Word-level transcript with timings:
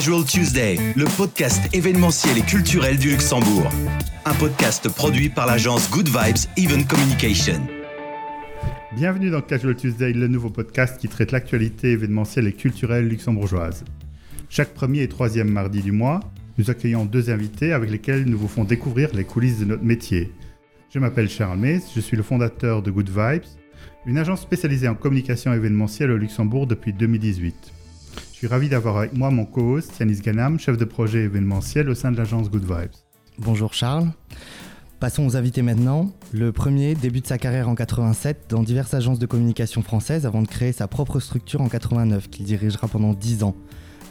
Casual 0.00 0.24
Tuesday, 0.24 0.78
le 0.96 1.04
podcast 1.18 1.60
événementiel 1.74 2.38
et 2.38 2.40
culturel 2.40 2.96
du 2.96 3.10
Luxembourg. 3.10 3.68
Un 4.24 4.32
podcast 4.32 4.88
produit 4.88 5.28
par 5.28 5.46
l'agence 5.46 5.90
Good 5.90 6.08
Vibes 6.08 6.48
Event 6.56 6.84
Communication. 6.88 7.60
Bienvenue 8.96 9.28
dans 9.28 9.42
Casual 9.42 9.76
Tuesday, 9.76 10.14
le 10.14 10.26
nouveau 10.26 10.48
podcast 10.48 10.98
qui 10.98 11.08
traite 11.08 11.32
l'actualité 11.32 11.90
événementielle 11.90 12.46
et 12.46 12.54
culturelle 12.54 13.08
luxembourgeoise. 13.08 13.84
Chaque 14.48 14.72
premier 14.72 15.02
et 15.02 15.08
troisième 15.08 15.50
mardi 15.50 15.82
du 15.82 15.92
mois, 15.92 16.20
nous 16.56 16.70
accueillons 16.70 17.04
deux 17.04 17.28
invités 17.28 17.74
avec 17.74 17.90
lesquels 17.90 18.24
nous 18.24 18.38
vous 18.38 18.48
font 18.48 18.64
découvrir 18.64 19.10
les 19.12 19.24
coulisses 19.24 19.58
de 19.58 19.66
notre 19.66 19.84
métier. 19.84 20.32
Je 20.88 20.98
m'appelle 20.98 21.28
Charles 21.28 21.58
Mays, 21.58 21.82
je 21.94 22.00
suis 22.00 22.16
le 22.16 22.22
fondateur 22.22 22.80
de 22.80 22.90
Good 22.90 23.10
Vibes, 23.10 23.44
une 24.06 24.16
agence 24.16 24.40
spécialisée 24.40 24.88
en 24.88 24.94
communication 24.94 25.52
événementielle 25.52 26.10
au 26.10 26.16
Luxembourg 26.16 26.66
depuis 26.66 26.94
2018. 26.94 27.74
Je 28.32 28.36
suis 28.36 28.46
ravi 28.46 28.68
d'avoir 28.68 28.96
avec 28.98 29.12
moi 29.12 29.30
mon 29.30 29.44
co-host 29.44 29.98
Yanis 30.00 30.20
Ganam, 30.20 30.58
chef 30.58 30.76
de 30.76 30.84
projet 30.84 31.24
événementiel 31.24 31.88
au 31.88 31.94
sein 31.94 32.10
de 32.10 32.16
l'agence 32.16 32.50
Good 32.50 32.64
Vibes. 32.64 32.96
Bonjour 33.38 33.74
Charles. 33.74 34.08
Passons 35.00 35.26
aux 35.26 35.36
invités 35.36 35.62
maintenant. 35.62 36.10
Le 36.32 36.52
premier 36.52 36.94
débute 36.94 37.26
sa 37.26 37.38
carrière 37.38 37.68
en 37.68 37.74
87 37.74 38.46
dans 38.50 38.62
diverses 38.62 38.92
agences 38.92 39.18
de 39.18 39.26
communication 39.26 39.82
françaises 39.82 40.26
avant 40.26 40.42
de 40.42 40.48
créer 40.48 40.72
sa 40.72 40.88
propre 40.88 41.20
structure 41.20 41.62
en 41.62 41.68
89 41.68 42.28
qu'il 42.28 42.44
dirigera 42.44 42.86
pendant 42.86 43.14
10 43.14 43.42
ans. 43.42 43.56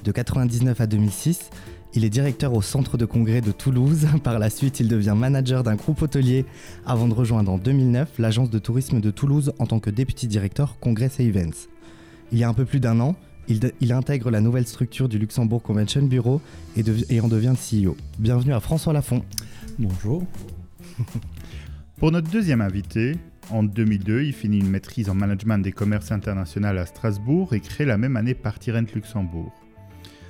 De 0.04 0.12
99 0.12 0.82
à 0.82 0.88
2006, 0.88 1.52
il 1.94 2.06
est 2.06 2.10
directeur 2.10 2.54
au 2.54 2.62
centre 2.62 2.98
de 2.98 3.06
congrès 3.06 3.42
de 3.42 3.52
Toulouse. 3.52 4.08
Par 4.24 4.40
la 4.40 4.50
suite, 4.50 4.80
il 4.80 4.88
devient 4.88 5.16
manager 5.16 5.64
d'un 5.64 5.76
groupe 5.76 6.02
hôtelier 6.02 6.46
avant 6.86 7.08
de 7.08 7.14
rejoindre 7.14 7.52
en 7.52 7.58
2009 7.58 8.20
l'agence 8.20 8.50
de 8.50 8.60
tourisme 8.60 9.00
de 9.00 9.12
Toulouse 9.12 9.54
en 9.60 9.66
tant 9.66 9.80
que 9.80 9.90
député 9.90 10.28
directeur 10.28 10.78
Congrès 10.80 11.12
et 11.20 11.26
Events. 11.26 11.68
Il 12.32 12.38
y 12.38 12.44
a 12.44 12.50
un 12.50 12.54
peu 12.54 12.66
plus 12.66 12.80
d'un 12.80 13.00
an, 13.00 13.16
il, 13.50 13.94
intègre 13.94 14.30
la 14.30 14.42
nouvelle 14.42 14.68
structure 14.68 15.10
du 15.10 15.18
Luxembourg 15.18 15.62
Convention 15.64 16.04
Bureau 16.04 16.42
et, 16.78 16.84
et 17.10 17.20
en 17.20 17.28
devient 17.28 17.54
le 17.54 17.88
CEO. 17.88 17.98
Bienvenue 18.20 18.54
à 18.54 18.60
François 18.60 18.94
Lafont. 18.94 19.24
Bonjour. 19.80 20.24
Pour 21.98 22.12
notre 22.12 22.30
deuxième 22.30 22.62
invité, 22.62 23.18
en 23.50 23.64
2002, 23.64 24.24
il 24.24 24.34
finit 24.34 24.60
une 24.60 24.70
maîtrise 24.70 25.10
en 25.10 25.16
management 25.16 25.58
des 25.58 25.72
commerces 25.72 26.12
internationaux 26.12 26.68
à 26.68 26.86
Strasbourg 26.86 27.54
et 27.54 27.60
crée 27.60 27.86
la 27.86 27.98
même 27.98 28.16
année 28.16 28.36
Party 28.36 28.72
Rent 28.72 28.94
Luxembourg. 28.94 29.52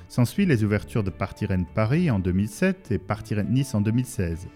S'ensuit 0.08 0.46
les 0.46 0.64
ouvertures 0.64 1.04
de 1.04 1.10
Party 1.10 1.46
Rent 1.46 1.64
Paris 1.74 2.10
en 2.10 2.18
2007 2.18 2.90
et 2.90 2.98
Party 2.98 3.34
Rent 3.34 3.50
Nice 3.50 3.74
en 3.74 3.82
2016. 3.82 4.48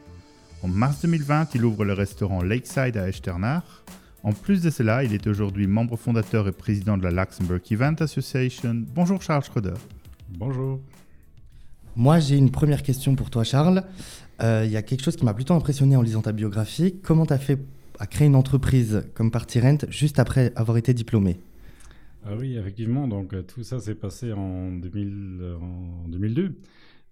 En 0.62 0.68
mars 0.68 1.02
2020, 1.02 1.54
il 1.54 1.64
ouvre 1.64 1.84
le 1.84 1.92
restaurant 1.92 2.42
Lakeside 2.42 2.96
à 2.96 3.08
Echternach. 3.08 3.84
En 4.24 4.32
plus 4.32 4.62
de 4.62 4.70
cela, 4.70 5.04
il 5.04 5.12
est 5.12 5.26
aujourd'hui 5.26 5.66
membre 5.66 5.98
fondateur 5.98 6.48
et 6.48 6.52
président 6.52 6.96
de 6.96 7.02
la 7.02 7.10
Luxembourg 7.10 7.58
Event 7.70 7.96
Association. 8.00 8.82
Bonjour 8.94 9.20
Charles 9.20 9.44
Schroeder. 9.44 9.74
Bonjour. 10.30 10.80
Moi, 11.94 12.20
j'ai 12.20 12.38
une 12.38 12.50
première 12.50 12.82
question 12.82 13.16
pour 13.16 13.28
toi, 13.28 13.44
Charles. 13.44 13.84
Euh, 14.40 14.62
il 14.64 14.72
y 14.72 14.78
a 14.78 14.82
quelque 14.82 15.04
chose 15.04 15.16
qui 15.16 15.26
m'a 15.26 15.34
plutôt 15.34 15.52
impressionné 15.52 15.94
en 15.94 16.00
lisant 16.00 16.22
ta 16.22 16.32
biographie. 16.32 16.96
Comment 17.02 17.26
tu 17.26 17.34
as 17.34 17.38
fait 17.38 17.58
à 17.98 18.06
créer 18.06 18.26
une 18.26 18.34
entreprise 18.34 19.04
comme 19.12 19.30
Party 19.30 19.60
Rent 19.60 19.84
juste 19.90 20.18
après 20.18 20.54
avoir 20.56 20.78
été 20.78 20.94
diplômé? 20.94 21.38
Ah 22.24 22.34
oui, 22.34 22.56
effectivement. 22.56 23.06
Donc 23.06 23.34
euh, 23.34 23.42
tout 23.42 23.62
ça 23.62 23.78
s'est 23.78 23.94
passé 23.94 24.32
en, 24.32 24.72
2000, 24.72 25.38
euh, 25.42 25.56
en 25.58 26.08
2002. 26.08 26.54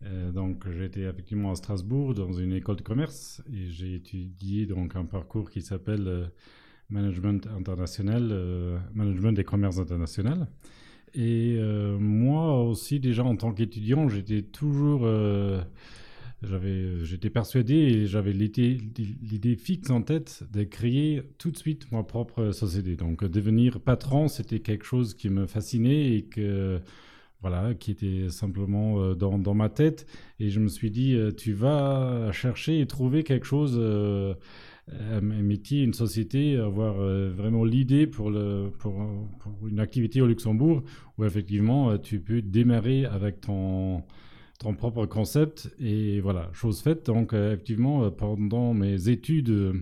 Euh, 0.04 0.32
donc 0.32 0.64
j'ai 0.70 0.86
été 0.86 1.02
effectivement 1.02 1.52
à 1.52 1.56
Strasbourg 1.56 2.14
dans 2.14 2.32
une 2.32 2.54
école 2.54 2.76
de 2.76 2.82
commerce 2.82 3.42
et 3.52 3.68
j'ai 3.68 3.96
étudié 3.96 4.64
donc 4.64 4.96
un 4.96 5.04
parcours 5.04 5.50
qui 5.50 5.60
s'appelle 5.60 6.30
management 6.92 7.48
international, 7.56 8.80
management 8.94 9.32
des 9.32 9.44
commerces 9.44 9.78
internationaux. 9.78 10.46
Et 11.14 11.58
moi 11.98 12.62
aussi 12.62 13.00
déjà 13.00 13.24
en 13.24 13.36
tant 13.36 13.52
qu'étudiant, 13.52 14.08
j'étais 14.08 14.42
toujours 14.42 15.06
euh, 16.44 17.04
j'étais 17.04 17.30
persuadé 17.30 17.74
et 17.74 18.06
j'avais 18.06 18.32
l'idée 18.32 19.56
fixe 19.56 19.90
en 19.90 20.02
tête 20.02 20.42
de 20.52 20.64
créer 20.64 21.22
tout 21.38 21.50
de 21.50 21.56
suite 21.56 21.90
ma 21.92 22.02
propre 22.02 22.50
société. 22.50 22.96
Donc 22.96 23.24
devenir 23.24 23.80
patron, 23.80 24.28
c'était 24.28 24.58
quelque 24.60 24.84
chose 24.84 25.14
qui 25.14 25.28
me 25.28 25.46
fascinait 25.46 26.16
et 26.16 26.22
que 26.22 26.80
voilà, 27.40 27.74
qui 27.74 27.90
était 27.90 28.28
simplement 28.28 29.00
euh, 29.00 29.14
dans, 29.14 29.38
dans, 29.38 29.54
ma 29.54 29.68
tête. 29.68 30.06
Et 30.38 30.50
je 30.50 30.60
me 30.60 30.68
suis 30.68 30.90
dit, 30.90 31.14
euh, 31.14 31.32
tu 31.32 31.52
vas 31.52 32.30
chercher 32.32 32.80
et 32.80 32.86
trouver 32.86 33.24
quelque 33.24 33.46
chose, 33.46 33.80
métier, 35.20 35.82
une 35.82 35.94
société, 35.94 36.56
avoir 36.56 36.94
vraiment 36.94 37.64
l'idée 37.64 38.06
pour, 38.06 38.30
une 38.30 39.80
activité 39.80 40.20
au 40.20 40.26
Luxembourg 40.26 40.82
où 41.18 41.24
effectivement 41.24 41.98
tu 41.98 42.20
peux 42.20 42.42
démarrer 42.42 43.04
avec 43.04 43.40
ton 43.40 44.02
ton 44.62 44.74
propre 44.74 45.06
concept. 45.06 45.74
Et 45.78 46.20
voilà, 46.20 46.48
chose 46.52 46.80
faite. 46.80 47.06
Donc, 47.06 47.32
euh, 47.32 47.52
effectivement, 47.52 48.04
euh, 48.04 48.10
pendant 48.10 48.72
mes 48.74 49.08
études 49.08 49.50
euh, 49.50 49.72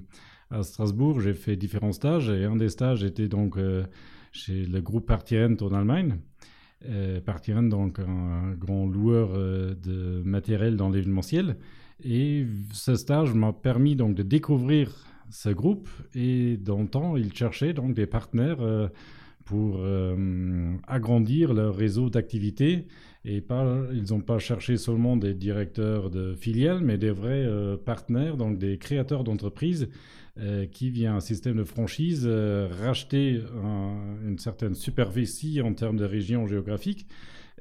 à 0.51 0.63
Strasbourg, 0.63 1.21
j'ai 1.21 1.35
fait 1.35 1.57
différents 1.57 1.93
stages. 1.93 2.31
Et 2.31 2.45
un 2.45 2.57
des 2.57 2.71
stages 2.71 3.05
était 3.05 3.29
donc 3.29 3.57
chez 4.33 4.65
le 4.67 4.81
groupe 4.81 5.07
Partierent 5.07 5.57
en 5.61 5.73
Allemagne. 5.73 6.19
Euh, 6.89 7.21
Partierent, 7.21 7.63
donc 7.63 7.99
un, 8.01 8.55
grand 8.55 8.87
loueur 8.87 9.31
de 9.31 10.23
matériel 10.25 10.77
dans 10.77 10.89
l'événementiel. 10.89 11.57
Et 12.05 12.47
ce 12.73 12.95
stage 12.95 13.35
m'a 13.35 13.53
permis 13.53 13.97
donc 13.97 14.15
de 14.15 14.23
découvrir 14.23 14.93
ce 15.31 15.51
groupe 15.51 15.89
et 16.15 16.57
dans 16.57 16.81
le 16.81 16.89
temps, 16.89 17.17
ils 17.17 17.33
cherchaient 17.33 17.73
donc 17.73 17.95
des 17.95 18.07
partenaires 18.07 18.59
pour 19.45 19.81
agrandir 20.89 21.55
leur 21.55 21.77
réseau 21.77 22.11
d'activités. 22.11 22.87
Et 23.25 23.45
ils 23.93 24.05
n'ont 24.11 24.21
pas 24.21 24.39
cherché 24.39 24.79
seulement 24.79 25.17
des 25.17 25.35
directeurs 25.35 26.09
de 26.09 26.35
filiales, 26.35 26.81
mais 26.81 26.97
des 26.97 27.11
vrais 27.11 27.45
euh, 27.45 27.77
partenaires, 27.77 28.39
donc 28.39 28.59
des 28.59 28.79
créateurs 28.79 29.25
d'entreprises 29.25 29.91
euh, 30.39 30.65
qui, 30.65 30.89
via 30.89 31.15
un 31.15 31.21
système 31.21 31.57
de 31.57 31.65
franchise, 31.65 32.25
euh, 32.27 32.69
racheter 32.81 33.43
une 34.27 34.39
certaine 34.39 34.75
superficie 34.75 35.61
en 35.61 35.75
termes 35.75 35.99
de 35.99 36.07
région 36.07 36.47
géographique 36.47 37.07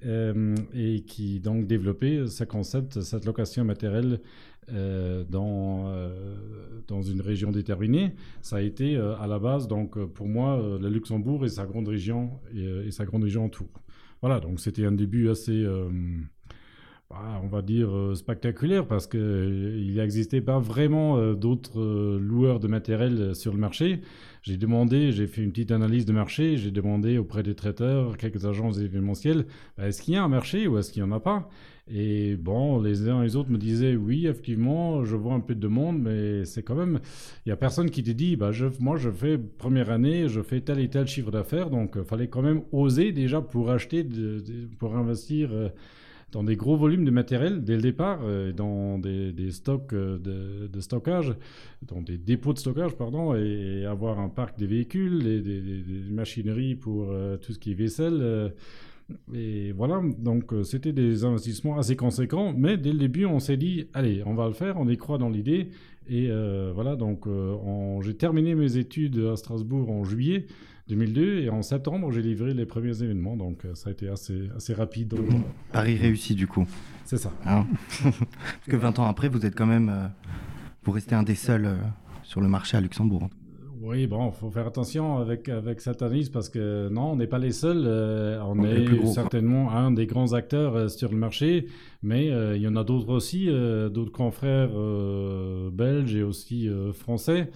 et 0.03 1.01
qui 1.05 1.39
donc 1.39 1.67
développaient 1.67 2.27
ce 2.27 2.43
concept, 2.43 3.01
cette 3.01 3.25
location 3.25 3.65
matérielle 3.65 4.19
dans, 4.69 5.91
dans 6.87 7.01
une 7.01 7.21
région 7.21 7.51
déterminée. 7.51 8.13
Ça 8.41 8.57
a 8.57 8.61
été 8.61 8.95
à 8.95 9.27
la 9.27 9.39
base, 9.39 9.67
donc 9.67 9.97
pour 10.13 10.27
moi, 10.27 10.61
le 10.79 10.89
Luxembourg 10.89 11.45
et 11.45 11.49
sa 11.49 11.65
grande 11.65 11.87
région 11.87 12.31
et, 12.55 12.87
et 12.87 12.91
sa 12.91 13.05
grande 13.05 13.23
région 13.23 13.45
autour. 13.45 13.67
Voilà, 14.21 14.39
donc 14.39 14.59
c'était 14.59 14.85
un 14.85 14.91
début 14.91 15.29
assez, 15.29 15.63
euh, 15.63 15.89
bah, 17.09 17.39
on 17.41 17.47
va 17.47 17.61
dire, 17.61 17.89
euh, 17.89 18.15
spectaculaire 18.15 18.85
parce 18.85 19.07
qu'il 19.07 19.19
euh, 19.21 19.95
n'existait 19.95 20.41
pas 20.41 20.59
vraiment 20.59 21.33
d'autres 21.33 22.17
loueurs 22.17 22.59
de 22.59 22.67
matériel 22.67 23.33
sur 23.35 23.53
le 23.53 23.59
marché. 23.59 24.01
J'ai 24.41 24.57
demandé, 24.57 25.11
j'ai 25.11 25.27
fait 25.27 25.41
une 25.41 25.51
petite 25.51 25.71
analyse 25.71 26.05
de 26.05 26.13
marché, 26.13 26.57
j'ai 26.57 26.71
demandé 26.71 27.17
auprès 27.17 27.43
des 27.43 27.55
traiteurs, 27.55 28.17
quelques 28.17 28.45
agences 28.45 28.79
événementielles, 28.79 29.45
bah, 29.77 29.87
est-ce 29.87 30.01
qu'il 30.01 30.13
y 30.13 30.17
a 30.17 30.23
un 30.23 30.29
marché 30.29 30.67
ou 30.67 30.77
est-ce 30.77 30.91
qu'il 30.91 31.03
n'y 31.03 31.09
en 31.09 31.15
a 31.15 31.19
pas? 31.19 31.49
Et 31.91 32.35
bon, 32.35 32.79
les 32.81 33.09
uns 33.09 33.21
et 33.21 33.25
les 33.25 33.35
autres 33.35 33.49
me 33.49 33.57
disaient 33.57 33.95
oui, 33.95 34.27
effectivement, 34.27 35.03
je 35.03 35.15
vois 35.15 35.33
un 35.33 35.39
peu 35.39 35.55
de 35.55 35.67
monde, 35.67 35.99
mais 35.99 36.45
c'est 36.45 36.61
quand 36.61 36.75
même, 36.75 36.99
il 37.45 37.49
y 37.49 37.51
a 37.51 37.57
personne 37.57 37.89
qui 37.89 38.03
te 38.03 38.11
dit, 38.11 38.35
bah 38.35 38.51
moi 38.79 38.95
je 38.97 39.09
fais 39.09 39.37
première 39.37 39.89
année, 39.89 40.29
je 40.29 40.41
fais 40.41 40.61
tel 40.61 40.79
et 40.79 40.87
tel 40.89 41.07
chiffre 41.07 41.31
d'affaires, 41.31 41.69
donc 41.69 41.93
il 41.97 42.03
fallait 42.03 42.27
quand 42.27 42.43
même 42.43 42.61
oser 42.71 43.11
déjà 43.11 43.41
pour 43.41 43.71
acheter, 43.71 44.07
pour 44.77 44.95
investir 44.95 45.49
euh, 45.51 45.69
dans 46.31 46.43
des 46.43 46.55
gros 46.55 46.77
volumes 46.77 47.05
de 47.05 47.11
matériel 47.11 47.63
dès 47.63 47.75
le 47.75 47.81
départ, 47.81 48.19
euh, 48.23 48.51
dans 48.51 48.99
des, 48.99 49.51
stocks 49.51 49.93
euh, 49.93 50.67
de, 50.67 50.79
stockage, 50.79 51.35
dans 51.87 52.01
des 52.01 52.17
dépôts 52.17 52.53
de 52.53 52.59
stockage, 52.59 52.95
pardon, 52.95 53.35
et, 53.35 53.85
avoir 53.85 54.19
un 54.19 54.29
parc 54.29 54.57
des 54.57 54.67
véhicules, 54.67 55.23
des, 55.23 55.41
des 55.41 55.83
machineries 56.11 56.75
pour 56.75 57.13
tout 57.41 57.53
ce 57.53 57.59
qui 57.59 57.71
est 57.71 57.75
vaisselle. 57.75 58.51
Et 59.33 59.71
voilà, 59.71 60.01
donc 60.19 60.53
euh, 60.53 60.63
c'était 60.63 60.93
des 60.93 61.23
investissements 61.23 61.77
assez 61.77 61.95
conséquents, 61.95 62.53
mais 62.55 62.77
dès 62.77 62.91
le 62.91 62.99
début, 62.99 63.25
on 63.25 63.39
s'est 63.39 63.57
dit, 63.57 63.87
allez, 63.93 64.21
on 64.25 64.33
va 64.33 64.47
le 64.47 64.53
faire, 64.53 64.77
on 64.77 64.87
y 64.87 64.97
croit 64.97 65.17
dans 65.17 65.29
l'idée. 65.29 65.69
Et 66.07 66.27
euh, 66.29 66.71
voilà, 66.73 66.95
donc 66.95 67.27
euh, 67.27 68.01
j'ai 68.01 68.15
terminé 68.15 68.55
mes 68.55 68.77
études 68.77 69.19
à 69.31 69.35
Strasbourg 69.35 69.89
en 69.91 70.03
juillet 70.03 70.47
2002 70.89 71.39
et 71.39 71.49
en 71.49 71.61
septembre, 71.61 72.11
j'ai 72.11 72.21
livré 72.21 72.53
les 72.53 72.65
premiers 72.65 73.03
événements, 73.03 73.37
donc 73.37 73.65
ça 73.75 73.89
a 73.89 73.91
été 73.91 74.09
assez, 74.09 74.49
assez 74.55 74.73
rapide. 74.73 75.15
Paris 75.71 75.95
réussi 75.95 76.35
du 76.35 76.47
coup. 76.47 76.65
C'est 77.05 77.17
ça. 77.17 77.31
Ah. 77.45 77.65
Parce 78.03 78.67
que 78.67 78.75
20 78.75 78.99
ans 78.99 79.05
après, 79.05 79.29
vous 79.29 79.45
êtes 79.45 79.55
quand 79.55 79.65
même, 79.65 80.11
vous 80.83 80.91
restez 80.91 81.15
un 81.15 81.23
des 81.23 81.35
seuls 81.35 81.77
sur 82.23 82.41
le 82.41 82.47
marché 82.47 82.77
à 82.77 82.81
Luxembourg. 82.81 83.29
Oui, 83.81 84.07
bon, 84.07 84.27
il 84.27 84.33
faut 84.33 84.51
faire 84.51 84.67
attention 84.67 85.19
avec, 85.19 85.47
avec 85.47 85.79
cette 85.79 86.01
analyse 86.01 86.29
parce 86.29 86.49
que 86.49 86.89
non, 86.89 87.13
on 87.13 87.15
n'est 87.15 87.27
pas 87.27 87.39
les 87.39 87.53
seuls. 87.53 87.85
Euh, 87.85 88.41
on, 88.43 88.61
est 88.65 89.05
certainement 89.07 89.71
un 89.71 89.91
des 89.91 90.05
grands 90.05 90.33
acteurs 90.33 90.75
euh, 90.75 90.87
sur 90.89 91.09
le 91.09 91.17
marché, 91.17 91.67
mais 92.03 92.29
euh, 92.29 92.57
il 92.57 92.61
y 92.61 92.67
en 92.67 92.75
a 92.75 92.83
d'autres 92.83 93.09
aussi, 93.09 93.47
d'autres 93.47 94.11
confrères 94.11 94.71
belges 95.71 96.13
et 96.15 96.23
aussi 96.23 96.69
français 96.93 97.49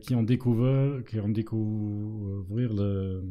qui 0.00 0.14
ont 0.14 0.22
découvert, 0.22 1.04
qui 1.04 1.18
ont 1.20 1.28
découvert 1.28 2.72
le, 2.72 3.22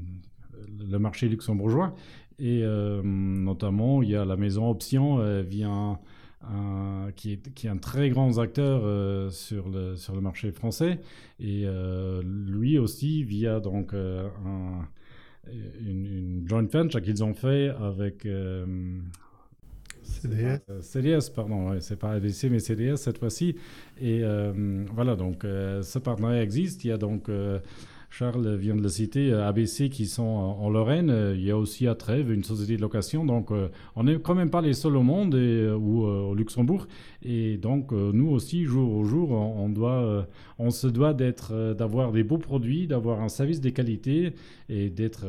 marché 0.99 1.29
luxembourgeois 1.29 1.95
Et 2.39 2.63
notamment, 3.03 4.01
il 4.01 4.09
y 4.09 4.15
a 4.15 4.25
la 4.25 4.35
maison 4.35 4.69
Option 4.69 5.19
via 5.43 5.99
qui, 7.15 7.33
est, 7.33 7.53
qui, 7.53 7.67
est, 7.67 7.69
un 7.69 7.77
très 7.77 8.09
grand 8.09 8.37
acteur 8.39 9.31
sur, 9.31 9.69
le, 9.69 9.95
sur 9.95 10.15
le 10.15 10.21
marché 10.21 10.51
français. 10.51 10.99
Et 11.39 11.65
lui 12.23 12.77
aussi, 12.77 13.23
via 13.23 13.59
donc, 13.59 13.93
un, 13.93 14.87
une, 15.81 16.05
une, 16.05 16.47
joint 16.47 16.65
venture 16.65 17.01
qu'ils 17.01 17.23
ont 17.23 17.33
fait 17.33 17.69
avec 17.69 18.25
CDS. 20.09 20.59
Euh, 20.69 20.81
CDS, 20.81 21.29
pardon, 21.33 21.79
c'est 21.79 21.97
pas 21.97 22.11
ABC 22.11 22.49
mais 22.49 22.59
CDS 22.59 22.97
cette 22.97 23.17
fois-ci. 23.17 23.55
Et 23.99 24.21
euh, 24.23 24.85
voilà, 24.93 25.15
donc 25.15 25.45
euh, 25.45 25.81
ce 25.81 25.99
partenariat 25.99 26.41
existe. 26.43 26.83
Il 26.83 26.89
y 26.89 26.91
a 26.91 26.97
donc 26.97 27.29
Charles 28.09 28.55
vient 28.55 28.75
de 28.75 28.81
le 28.81 28.89
citer, 28.89 29.31
euh, 29.31 29.47
ABC 29.47 29.89
qui 29.89 30.07
sont 30.07 30.23
en 30.23 30.69
Lorraine. 30.69 31.09
Euh, 31.09 31.35
il 31.35 31.43
y 31.43 31.51
a 31.51 31.57
aussi 31.57 31.87
à 31.87 31.95
Trèves 31.95 32.31
une 32.31 32.43
société 32.43 32.75
de 32.75 32.81
location. 32.81 33.23
Donc, 33.23 33.51
euh, 33.51 33.69
on 33.95 34.03
n'est 34.03 34.19
quand 34.19 34.35
même 34.35 34.49
pas 34.49 34.61
les 34.61 34.73
seuls 34.73 34.95
au 34.95 35.03
monde 35.03 35.35
ou 35.35 36.01
au 36.01 36.33
Luxembourg. 36.33 36.87
Et 37.23 37.57
donc, 37.57 37.91
nous 37.91 38.29
aussi, 38.29 38.65
jour 38.65 38.93
au 38.93 39.03
jour, 39.03 39.31
on, 39.31 40.69
se 40.71 40.87
doit 40.87 41.13
d'être, 41.13 41.75
d'avoir 41.77 42.11
des 42.11 42.23
beaux 42.23 42.37
produits, 42.37 42.87
d'avoir 42.87 43.21
un 43.21 43.29
service 43.29 43.61
de 43.61 43.69
qualité 43.69 44.33
et 44.69 44.89
d'être 44.89 45.25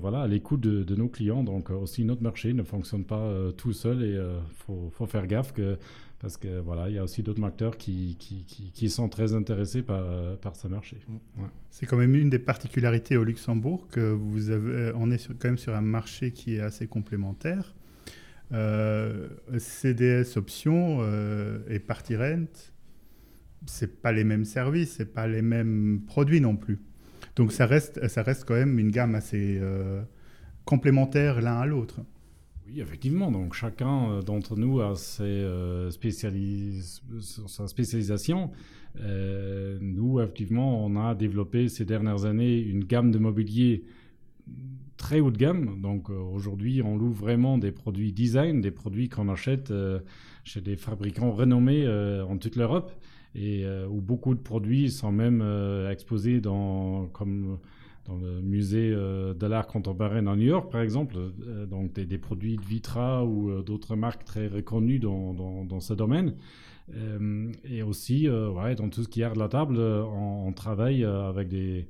voilà, 0.00 0.22
à 0.22 0.26
l'écoute 0.26 0.60
de, 0.60 0.94
nos 0.94 1.08
clients. 1.08 1.42
Donc, 1.42 1.70
aussi, 1.70 2.04
notre 2.04 2.22
marché 2.22 2.52
ne 2.52 2.62
fonctionne 2.62 3.04
pas 3.04 3.32
tout 3.56 3.72
seul 3.72 4.02
et 4.04 4.14
il 4.14 4.90
faut, 4.90 5.06
faire 5.06 5.26
gaffe 5.26 5.52
que 5.52 5.78
parce 6.22 6.38
que 6.38 6.60
voilà, 6.60 6.88
il 6.88 6.94
y 6.94 6.98
a 6.98 7.04
aussi 7.04 7.22
d'autres 7.22 7.44
acteurs 7.44 7.76
qui, 7.76 8.16
qui, 8.18 8.44
qui, 8.44 8.90
sont 8.90 9.08
très 9.08 9.34
intéressés 9.34 9.82
par, 9.82 10.38
par 10.38 10.56
ce 10.56 10.68
marché. 10.68 10.96
Mm. 11.08 11.42
C'est 11.70 11.84
quand 11.86 11.96
même 11.98 12.14
une 12.14 12.30
des 12.30 12.38
particularités 12.38 13.16
au 13.16 13.24
Luxembourg 13.24 13.88
que 13.90 14.00
vous 14.00 14.50
avez, 14.50 14.92
on 14.94 15.10
est 15.10 15.26
quand 15.38 15.48
même 15.48 15.58
sur 15.58 15.74
un 15.74 15.82
marché 15.82 16.30
qui 16.30 16.54
est 16.56 16.60
assez 16.60 16.86
complémentaire. 16.86 17.74
Euh, 18.52 19.28
CDS 19.56 20.36
Options 20.36 20.98
euh, 21.00 21.60
et 21.68 21.78
Party 21.78 22.16
Rent, 22.16 22.70
c'est 23.66 24.02
pas 24.02 24.12
les 24.12 24.24
mêmes 24.24 24.44
services, 24.44 24.96
c'est 24.96 25.12
pas 25.14 25.26
les 25.26 25.42
mêmes 25.42 26.02
produits 26.06 26.40
non 26.40 26.56
plus. 26.56 26.78
Donc 27.36 27.52
ça 27.52 27.64
reste, 27.64 28.06
ça 28.08 28.22
reste 28.22 28.44
quand 28.44 28.54
même 28.54 28.78
une 28.78 28.90
gamme 28.90 29.14
assez 29.14 29.58
euh, 29.60 30.02
complémentaire 30.64 31.40
l'un 31.40 31.60
à 31.60 31.66
l'autre. 31.66 32.00
Effectivement. 32.76 33.30
Donc 33.30 33.54
chacun 33.54 34.10
euh, 34.10 34.22
d'entre 34.22 34.56
nous 34.56 34.80
a 34.80 34.94
euh, 35.20 35.90
sa 35.90 37.66
spécialisation. 37.68 38.50
Euh, 39.00 39.78
nous, 39.80 40.20
effectivement, 40.20 40.84
on 40.84 40.96
a 40.96 41.14
développé 41.14 41.68
ces 41.68 41.84
dernières 41.84 42.24
années 42.24 42.58
une 42.58 42.84
gamme 42.84 43.10
de 43.10 43.18
mobilier 43.18 43.84
très 44.96 45.20
haut 45.20 45.30
de 45.30 45.38
gamme. 45.38 45.80
Donc 45.80 46.10
aujourd'hui, 46.10 46.82
on 46.82 46.96
loue 46.96 47.12
vraiment 47.12 47.58
des 47.58 47.72
produits 47.72 48.12
design, 48.12 48.60
des 48.60 48.70
produits 48.70 49.08
qu'on 49.08 49.28
achète 49.28 49.72
chez 50.44 50.60
des 50.60 50.76
fabricants 50.76 51.32
renommés 51.32 51.88
en 51.88 52.36
toute 52.38 52.56
l'Europe 52.56 52.92
et 53.34 53.64
où 53.88 54.00
beaucoup 54.00 54.34
de 54.34 54.40
produits 54.40 54.90
sont 54.90 55.10
même 55.10 55.42
exposés 55.90 56.40
dans 56.40 57.06
comme 57.06 57.58
dans 58.06 58.16
le 58.16 58.40
musée 58.40 58.90
euh, 58.92 59.32
de 59.34 59.46
l'art 59.46 59.66
contemporain 59.66 60.26
à 60.26 60.36
New 60.36 60.46
York, 60.46 60.70
par 60.72 60.80
exemple, 60.80 61.16
euh, 61.16 61.66
donc 61.66 61.92
des, 61.92 62.18
produits 62.18 62.56
de 62.56 62.62
Vitra 62.62 63.24
ou 63.24 63.50
euh, 63.50 63.62
d'autres 63.62 63.94
marques 63.94 64.24
très 64.24 64.48
reconnues 64.48 64.98
dans, 64.98 65.32
dans, 65.64 65.80
ce 65.80 65.94
domaine. 65.94 66.34
et 67.64 67.82
aussi, 67.82 68.26
dans 68.26 68.88
tout 68.88 69.02
ce 69.02 69.08
qui 69.08 69.20
est 69.22 69.24
art 69.24 69.34
de 69.34 69.38
la 69.38 69.48
table, 69.48 69.78
on, 69.78 70.52
travaille 70.52 71.04
avec 71.04 71.48
des, 71.48 71.86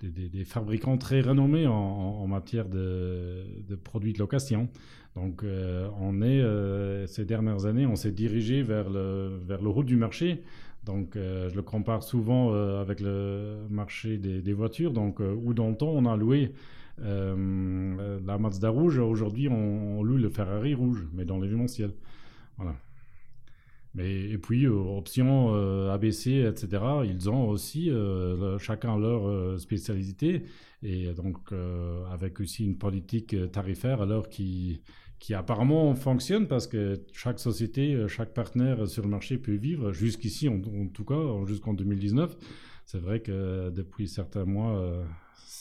des, 0.00 0.28
des, 0.28 0.44
fabricants 0.44 0.96
très 0.98 1.20
renommés 1.20 1.66
en, 1.66 1.74
en 1.74 2.26
matière 2.26 2.68
de, 2.68 3.44
de, 3.68 3.74
produits 3.76 4.12
de 4.12 4.18
location. 4.18 4.68
Donc, 5.14 5.44
on 6.00 6.22
est, 6.22 7.06
ces 7.06 7.24
dernières 7.24 7.66
années, 7.66 7.86
on 7.86 7.96
s'est 7.96 8.12
dirigé 8.12 8.62
vers 8.62 8.88
le, 8.88 9.40
vers 9.46 9.62
le 9.62 9.68
haut 9.68 9.84
du 9.84 9.96
marché 9.96 10.42
donc, 10.86 11.16
euh, 11.16 11.50
je 11.50 11.56
le 11.56 11.62
compare 11.62 12.04
souvent 12.04 12.54
euh, 12.54 12.80
avec 12.80 13.00
le 13.00 13.66
marché 13.68 14.18
des, 14.18 14.52
voitures. 14.52 14.92
Donc, 14.92 15.20
euh, 15.20 15.34
où 15.34 15.52
dans 15.52 15.68
le 15.68 15.76
temps, 15.76 15.90
on 15.90 16.06
a 16.06 16.16
loué 16.16 16.52
la 16.98 18.38
Mazda 18.38 18.70
rouge, 18.70 18.98
aujourd'hui, 18.98 19.48
on, 19.48 20.02
loue 20.02 20.16
le 20.16 20.30
Ferrari 20.30 20.72
rouge, 20.72 21.06
mais 21.12 21.26
dans 21.26 21.38
l'événementiel. 21.38 21.92
Voilà. 22.56 22.74
Mais, 23.94 24.30
et 24.30 24.38
puis, 24.38 24.66
options 24.66 25.52
ABC, 25.90 26.46
etc., 26.46 26.82
ils 27.04 27.28
ont 27.28 27.50
aussi 27.50 27.90
chacun 28.58 28.98
leur 28.98 29.60
spécialité. 29.60 30.44
Et 30.82 31.12
donc, 31.12 31.36
avec 32.10 32.40
aussi 32.40 32.64
une 32.64 32.78
politique 32.78 33.36
tarifaire, 33.52 34.00
alors 34.00 34.30
qui 34.30 34.80
qui 35.18 35.34
apparemment 35.34 35.94
fonctionne 35.94 36.46
parce 36.46 36.66
que 36.66 37.02
chaque 37.12 37.38
société, 37.38 37.94
euh, 37.94 38.08
chaque 38.08 38.34
partenaire 38.34 38.86
sur 38.86 39.02
le 39.02 39.08
marché 39.08 39.38
peut 39.38 39.54
vivre, 39.54 39.92
jusqu'ici 39.92 40.48
en, 40.48 40.60
tout 40.88 41.04
cas, 41.04 41.20
jusqu'en 41.46 41.74
2019. 41.74 42.36
C'est 42.84 42.98
vrai 42.98 43.20
que 43.20 43.70
depuis 43.70 44.08
certains 44.08 44.44
mois, 44.44 44.78
euh, 44.78 45.04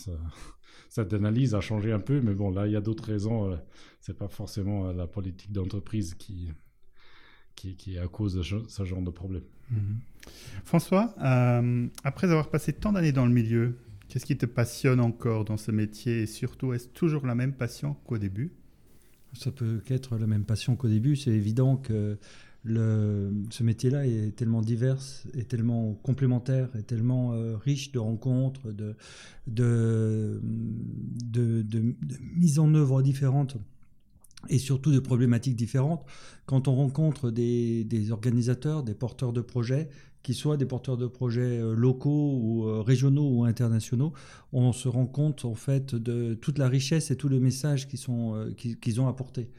cette 0.90 1.13
analyse 1.13 1.56
a 1.56 1.62
changé 1.62 1.92
un 1.92 2.00
peu, 2.00 2.22
mais 2.22 2.34
bon, 2.34 2.52
là, 2.52 2.68
il 2.68 2.74
y 2.74 2.75
a 2.75 2.81
d'autres 2.81 3.06
raisons. 3.06 3.52
Euh, 3.52 3.56
c'est 4.02 4.18
pas 4.18 4.28
forcément 4.28 4.92
la 4.92 5.07
politique 5.07 5.52
d'entreprise 5.52 6.13
qui, 6.13 6.52
qui, 7.56 7.96
est 7.96 8.00
à 8.00 8.07
cause 8.07 8.36
de 8.36 8.44
ce 8.44 8.84
genre 8.84 9.02
de 9.02 9.10
problème. 9.10 9.42
Mhm. 9.72 9.98
François, 10.63 11.16
après 12.04 12.28
avoir 12.28 12.52
passé 12.52 12.72
tant 12.72 12.92
d'années 12.92 13.13
dans 13.13 13.25
le 13.25 13.34
milieu, 13.34 13.80
qu'est-ce 14.07 14.28
qui 14.28 14.38
te 14.38 14.46
passionne 14.46 15.00
encore 15.00 15.44
dans 15.44 15.57
ce 15.57 15.72
métier? 15.72 16.22
Et 16.22 16.25
surtout, 16.28 16.74
est-ce 16.74 16.88
toujours 16.90 17.25
la 17.25 17.34
même 17.34 17.54
passion 17.54 17.96
qu'au 18.06 18.19
début? 18.19 18.54
Ça 19.36 19.52
peut 19.52 19.82
qu'être 19.86 20.18
la 20.18 20.28
même 20.28 20.46
passion 20.46 20.76
qu'au 20.76 20.88
début. 20.88 21.16
C'est 21.16 21.32
évident 21.32 21.78
que 21.78 22.18
ce 22.68 23.64
métier-là 23.64 24.08
est 24.08 24.36
tellement 24.36 24.62
divers, 24.62 24.98
est 25.36 25.48
tellement 25.48 25.94
complémentaire, 26.02 26.70
est 26.76 26.88
tellement 26.88 27.34
euh, 27.34 27.56
riche 27.58 27.92
de 27.92 28.00
rencontres, 28.00 28.72
de, 28.72 28.96
de, 29.48 30.42
de, 30.44 31.62
de, 31.62 31.96
mises 32.36 32.60
en 32.60 32.74
œuvre 32.74 33.02
différentes 33.04 33.58
et 34.50 34.58
surtout 34.58 34.92
de 34.92 35.00
problématiques 35.00 35.56
différentes. 35.56 36.06
Quand 36.46 36.68
on 36.68 36.76
rencontre 36.76 37.30
des, 37.30 37.84
des 37.84 38.12
organisateurs, 38.12 38.84
des 38.84 38.94
porteurs 38.94 39.34
de 39.34 39.42
projets, 39.42 39.90
qu'ils 40.25 40.36
soient 40.36 40.57
des 40.57 40.66
porteurs 40.66 40.98
de 40.98 41.06
projets 41.06 41.60
euh, 41.60 41.75
locaux 41.75 42.39
ou 42.42 42.68
euh, 42.68 42.81
régionaux 42.81 43.30
ou 43.30 43.44
internationaux, 43.44 44.12
on 44.54 44.74
se 44.74 44.88
rend 44.88 45.06
compte 45.06 45.45
en 45.45 45.54
fait 45.54 45.94
de 45.94 46.33
toute 46.33 46.57
la 46.57 46.68
richesse 46.68 47.11
et 47.11 47.16
tous 47.16 47.30
les 47.30 47.40
messages 47.40 47.88
qu'ils 47.88 48.00
euh, 48.09 48.52
qu'ils 48.54 49.00
ont 49.00 49.07
apportés. 49.07 49.52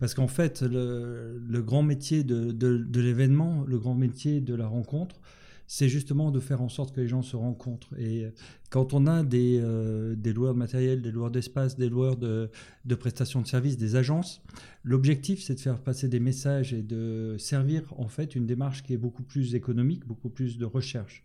Parce 0.00 0.14
qu'en 0.14 0.26
fait, 0.26 0.62
le, 0.62 1.38
le, 1.46 1.62
grand 1.62 1.82
métier 1.82 2.24
de 2.24 3.00
l'événement, 3.00 3.64
le 3.66 3.78
grand 3.78 3.94
métier 3.94 4.40
de 4.40 4.54
la 4.54 4.66
rencontre, 4.66 5.20
c'est 5.66 5.88
justement 5.88 6.30
de 6.30 6.40
faire 6.40 6.62
en 6.62 6.68
sorte 6.68 6.94
que 6.94 7.00
les 7.00 7.08
gens 7.08 7.22
se 7.22 7.36
rencontrent. 7.36 7.98
Et 7.98 8.26
quand 8.70 8.92
on 8.92 9.06
a 9.06 9.22
des, 9.22 9.58
euh, 9.62 10.14
des 10.14 10.32
loueurs 10.32 10.54
de 10.54 10.58
matériel, 10.58 11.02
des 11.02 11.10
loueurs 11.10 11.30
d'espace, 11.30 11.76
des 11.76 11.88
loueurs 11.88 12.16
de, 12.16 12.50
prestations 12.98 13.40
de 13.40 13.46
services, 13.46 13.76
des 13.76 13.96
agences, 13.96 14.42
l'objectif 14.82 15.42
c'est 15.42 15.54
de 15.54 15.60
faire 15.60 15.78
passer 15.78 16.08
des 16.08 16.20
messages 16.20 16.72
et 16.72 16.82
de 16.82 17.36
servir 17.38 17.82
en 17.96 18.08
fait 18.08 18.34
une 18.34 18.46
démarche 18.46 18.82
qui 18.82 18.92
est 18.92 18.98
beaucoup 18.98 19.22
plus 19.22 19.54
économique, 19.54 20.06
beaucoup 20.06 20.28
plus 20.28 20.58
de 20.58 20.64
recherche. 20.64 21.24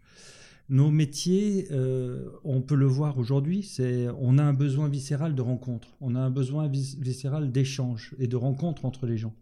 Nos 0.70 0.92
métiers, 0.92 1.68
euh, 1.72 2.30
on 2.44 2.62
peut 2.62 2.76
le 2.76 2.86
voir 2.86 3.18
aujourd'hui, 3.18 3.64
c'est 3.64 4.08
on 4.20 4.38
a 4.38 4.44
un 4.44 4.54
besoin 4.54 4.88
viscéral 4.88 5.34
de 5.34 5.42
rencontre, 5.42 5.88
on 6.00 6.16
a 6.16 6.20
un 6.20 6.30
besoin 6.30 6.68
viscéral 6.68 7.52
d'échange 7.52 8.14
et 8.20 8.28
de 8.28 8.36
rencontre 8.36 8.86
entre 8.86 9.08
les 9.08 9.18
gens. 9.18 9.34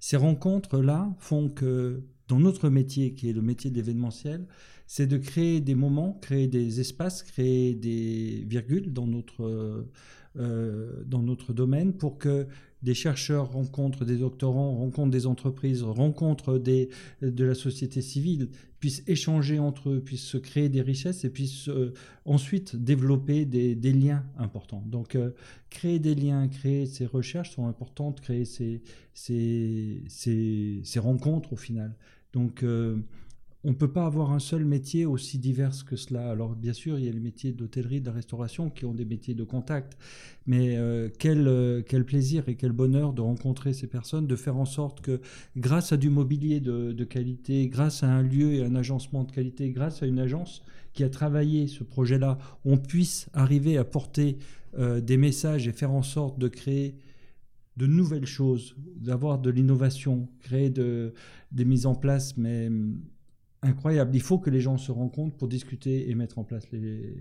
Ces 0.00 0.16
rencontres-là 0.16 1.14
font 1.18 1.50
que 1.50 2.02
dans 2.32 2.40
notre 2.40 2.70
métier, 2.70 3.12
qui 3.12 3.28
est 3.28 3.34
le 3.34 3.42
métier 3.42 3.70
de 3.70 3.76
l'événementiel, 3.76 4.46
c'est 4.86 5.06
de 5.06 5.18
créer 5.18 5.60
des 5.60 5.74
moments, 5.74 6.18
créer 6.22 6.48
des 6.48 6.80
espaces, 6.80 7.22
créer 7.22 7.74
des 7.74 8.46
virgules 8.48 8.90
dans 8.90 9.06
notre, 9.06 9.86
euh, 10.38 11.04
dans 11.04 11.20
notre 11.20 11.52
domaine 11.52 11.92
pour 11.92 12.16
que 12.16 12.46
des 12.82 12.94
chercheurs 12.94 13.52
rencontrent 13.52 14.06
des 14.06 14.16
doctorants, 14.16 14.74
rencontrent 14.78 15.10
des 15.10 15.26
entreprises, 15.26 15.82
rencontrent 15.82 16.56
des, 16.56 16.88
de 17.20 17.44
la 17.44 17.54
société 17.54 18.00
civile, 18.00 18.48
puissent 18.80 19.04
échanger 19.06 19.58
entre 19.58 19.90
eux, 19.90 20.00
puissent 20.00 20.24
se 20.24 20.38
créer 20.38 20.70
des 20.70 20.80
richesses 20.80 21.24
et 21.24 21.30
puissent 21.30 21.68
euh, 21.68 21.92
ensuite 22.24 22.76
développer 22.76 23.44
des, 23.44 23.74
liens 23.92 24.24
importants. 24.38 24.82
Donc, 24.86 25.16
euh, 25.16 25.32
créer 25.68 25.98
des 25.98 26.14
liens, 26.14 26.48
créer 26.48 26.86
ces 26.86 27.04
recherches 27.04 27.50
sont 27.50 27.66
importantes, 27.66 28.22
créer 28.22 28.46
ces, 28.46 28.80
ces, 29.12 30.02
ces 30.08 30.98
rencontres 30.98 31.52
au 31.52 31.56
final. 31.56 31.94
Donc, 32.32 32.62
euh, 32.62 32.96
on 33.64 33.70
ne 33.70 33.74
peut 33.74 33.92
pas 33.92 34.06
avoir 34.06 34.32
un 34.32 34.40
seul 34.40 34.64
métier 34.64 35.06
aussi 35.06 35.38
divers 35.38 35.72
que 35.86 35.94
cela. 35.94 36.30
Alors, 36.30 36.56
bien 36.56 36.72
sûr, 36.72 36.98
il 36.98 37.04
y 37.04 37.08
a 37.08 37.12
les 37.12 37.20
métiers 37.20 37.52
d'hôtellerie, 37.52 38.00
de 38.00 38.10
restauration 38.10 38.70
qui 38.70 38.84
ont 38.84 38.94
des 38.94 39.04
métiers 39.04 39.34
de 39.34 39.44
contact. 39.44 39.96
Mais 40.46 40.76
euh, 40.76 41.08
quel, 41.18 41.46
euh, 41.46 41.82
quel, 41.86 42.04
plaisir 42.04 42.48
et 42.48 42.56
quel 42.56 42.72
bonheur 42.72 43.12
de 43.12 43.20
rencontrer 43.20 43.72
ces 43.72 43.86
personnes, 43.86 44.26
de 44.26 44.36
faire 44.36 44.56
en 44.56 44.64
sorte 44.64 45.00
que, 45.00 45.20
grâce 45.56 45.92
à 45.92 45.96
du 45.96 46.10
mobilier 46.10 46.60
de, 46.60 47.04
qualité, 47.04 47.68
grâce 47.68 48.02
à 48.02 48.08
un 48.08 48.22
lieu 48.22 48.54
et 48.54 48.64
un 48.64 48.74
agencement 48.74 49.24
de 49.24 49.30
qualité, 49.30 49.70
grâce 49.70 50.02
à 50.02 50.06
une 50.06 50.18
agence 50.18 50.64
qui 50.92 51.04
a 51.04 51.08
travaillé 51.08 51.68
ce 51.68 51.84
projet-là, 51.84 52.38
on 52.64 52.76
puisse 52.76 53.28
arriver 53.32 53.78
à 53.78 53.84
porter 53.84 54.38
des 54.78 55.16
messages 55.18 55.68
et 55.68 55.72
faire 55.72 55.90
en 55.90 56.02
sorte 56.02 56.38
de 56.38 56.48
créer 56.48 56.96
de 57.76 57.86
nouvelles 57.86 58.26
choses, 58.26 58.76
d'avoir 58.96 59.38
de 59.38 59.50
l'innovation, 59.50 60.28
créer 60.40 60.70
de, 60.70 61.14
des 61.52 61.64
mises 61.64 61.86
en 61.86 61.94
place, 61.94 62.36
mais 62.36 62.66
hum, 62.68 63.00
incroyables. 63.62 64.14
Il 64.14 64.20
faut 64.22 64.38
que 64.38 64.50
les 64.50 64.60
gens 64.60 64.76
se 64.76 64.92
rencontrent 64.92 65.36
pour 65.36 65.48
discuter 65.48 66.10
et 66.10 66.14
mettre 66.14 66.38
en 66.38 66.44
place 66.44 66.70
les, 66.70 67.14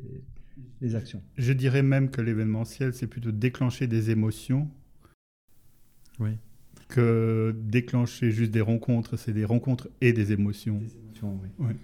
les 0.82 0.96
actions. 0.96 1.22
Je 1.38 1.54
dirais 1.54 1.84
même 1.84 2.10
que 2.10 2.22
l'événementiel, 2.22 2.94
c'est 2.94 3.08
plutôt 3.08 3.32
déclencher 3.32 3.88
des 3.88 4.10
émotions 4.10 4.70
Oui. 6.20 6.32
que 6.90 7.56
déclencher 7.64 8.32
juste 8.32 8.52
des 8.52 8.62
rencontres. 8.62 9.18
C'est 9.18 9.34
des 9.34 9.46
rencontres 9.46 9.90
et 10.02 10.12
des 10.14 10.32
émotions. 10.34 10.78
Des 10.80 10.96
émotions, 10.98 11.40
oui. 11.42 11.66
Ouais. 11.68 11.76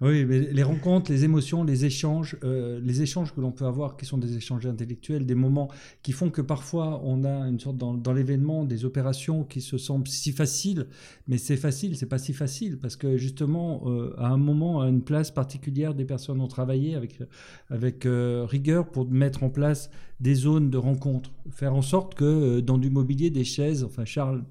Oui, 0.00 0.24
mais 0.24 0.40
les 0.40 0.62
rencontres, 0.62 1.12
les 1.12 1.24
émotions, 1.24 1.62
les 1.62 1.84
échanges, 1.84 2.38
euh, 2.42 2.80
les 2.82 3.02
échanges 3.02 3.34
que 3.34 3.40
l'on 3.42 3.52
peut 3.52 3.66
avoir, 3.66 3.98
qui 3.98 4.06
sont 4.06 4.16
des 4.16 4.34
échanges 4.34 4.64
intellectuels, 4.64 5.26
des 5.26 5.34
moments 5.34 5.68
qui 6.02 6.12
font 6.12 6.30
que 6.30 6.40
parfois 6.40 7.02
on 7.04 7.22
a 7.24 7.46
une 7.46 7.60
sorte 7.60 7.76
dans, 7.76 7.92
dans 7.92 8.14
l'événement 8.14 8.64
des 8.64 8.86
opérations 8.86 9.44
qui 9.44 9.60
se 9.60 9.76
semblent 9.76 10.08
si 10.08 10.32
faciles, 10.32 10.86
mais 11.28 11.36
c'est 11.36 11.58
facile, 11.58 11.96
c'est 11.96 12.06
pas 12.06 12.16
si 12.16 12.32
facile 12.32 12.78
parce 12.78 12.96
que 12.96 13.18
justement 13.18 13.82
euh, 13.86 14.14
à 14.16 14.28
un 14.28 14.38
moment, 14.38 14.80
à 14.80 14.88
une 14.88 15.02
place 15.02 15.30
particulière, 15.30 15.94
des 15.94 16.06
personnes 16.06 16.40
ont 16.40 16.48
travaillé 16.48 16.94
avec 16.94 17.18
avec 17.68 18.06
euh, 18.06 18.46
rigueur 18.48 18.90
pour 18.90 19.06
mettre 19.10 19.42
en 19.42 19.50
place 19.50 19.90
des 20.20 20.34
zones 20.34 20.70
de 20.70 20.76
rencontre, 20.76 21.30
faire 21.50 21.74
en 21.74 21.82
sorte 21.82 22.14
que 22.14 22.24
euh, 22.24 22.60
dans 22.60 22.78
du 22.78 22.90
mobilier, 22.90 23.30
des 23.30 23.44
chaises, 23.44 23.84
enfin 23.84 24.04
Charles, 24.04 24.44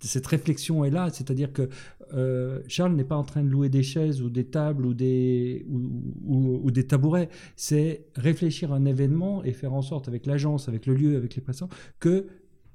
cette 0.00 0.26
réflexion 0.26 0.84
est 0.84 0.90
là, 0.90 1.10
c'est-à-dire 1.12 1.52
que 1.52 1.68
euh, 2.14 2.62
Charles 2.68 2.94
n'est 2.94 3.04
pas 3.04 3.16
en 3.16 3.24
train 3.24 3.42
de 3.42 3.48
louer 3.48 3.68
des 3.68 3.82
chaises 3.82 4.22
ou 4.22 4.30
des 4.30 4.44
tables 4.44 4.86
ou 4.86 4.94
des, 4.94 5.66
ou, 5.68 6.70
des 6.70 6.86
tabourets. 6.86 7.28
C'est 7.56 8.06
réfléchir 8.14 8.72
à 8.72 8.76
un 8.76 8.84
événement 8.84 9.44
et 9.44 9.52
faire 9.52 9.72
en 9.72 9.82
sorte, 9.82 10.08
avec 10.08 10.26
l'agence, 10.26 10.68
avec 10.68 10.86
le 10.86 10.94
lieu, 10.94 11.16
avec 11.16 11.34
les 11.34 11.42
prestataires, 11.42 11.76
que 12.00 12.26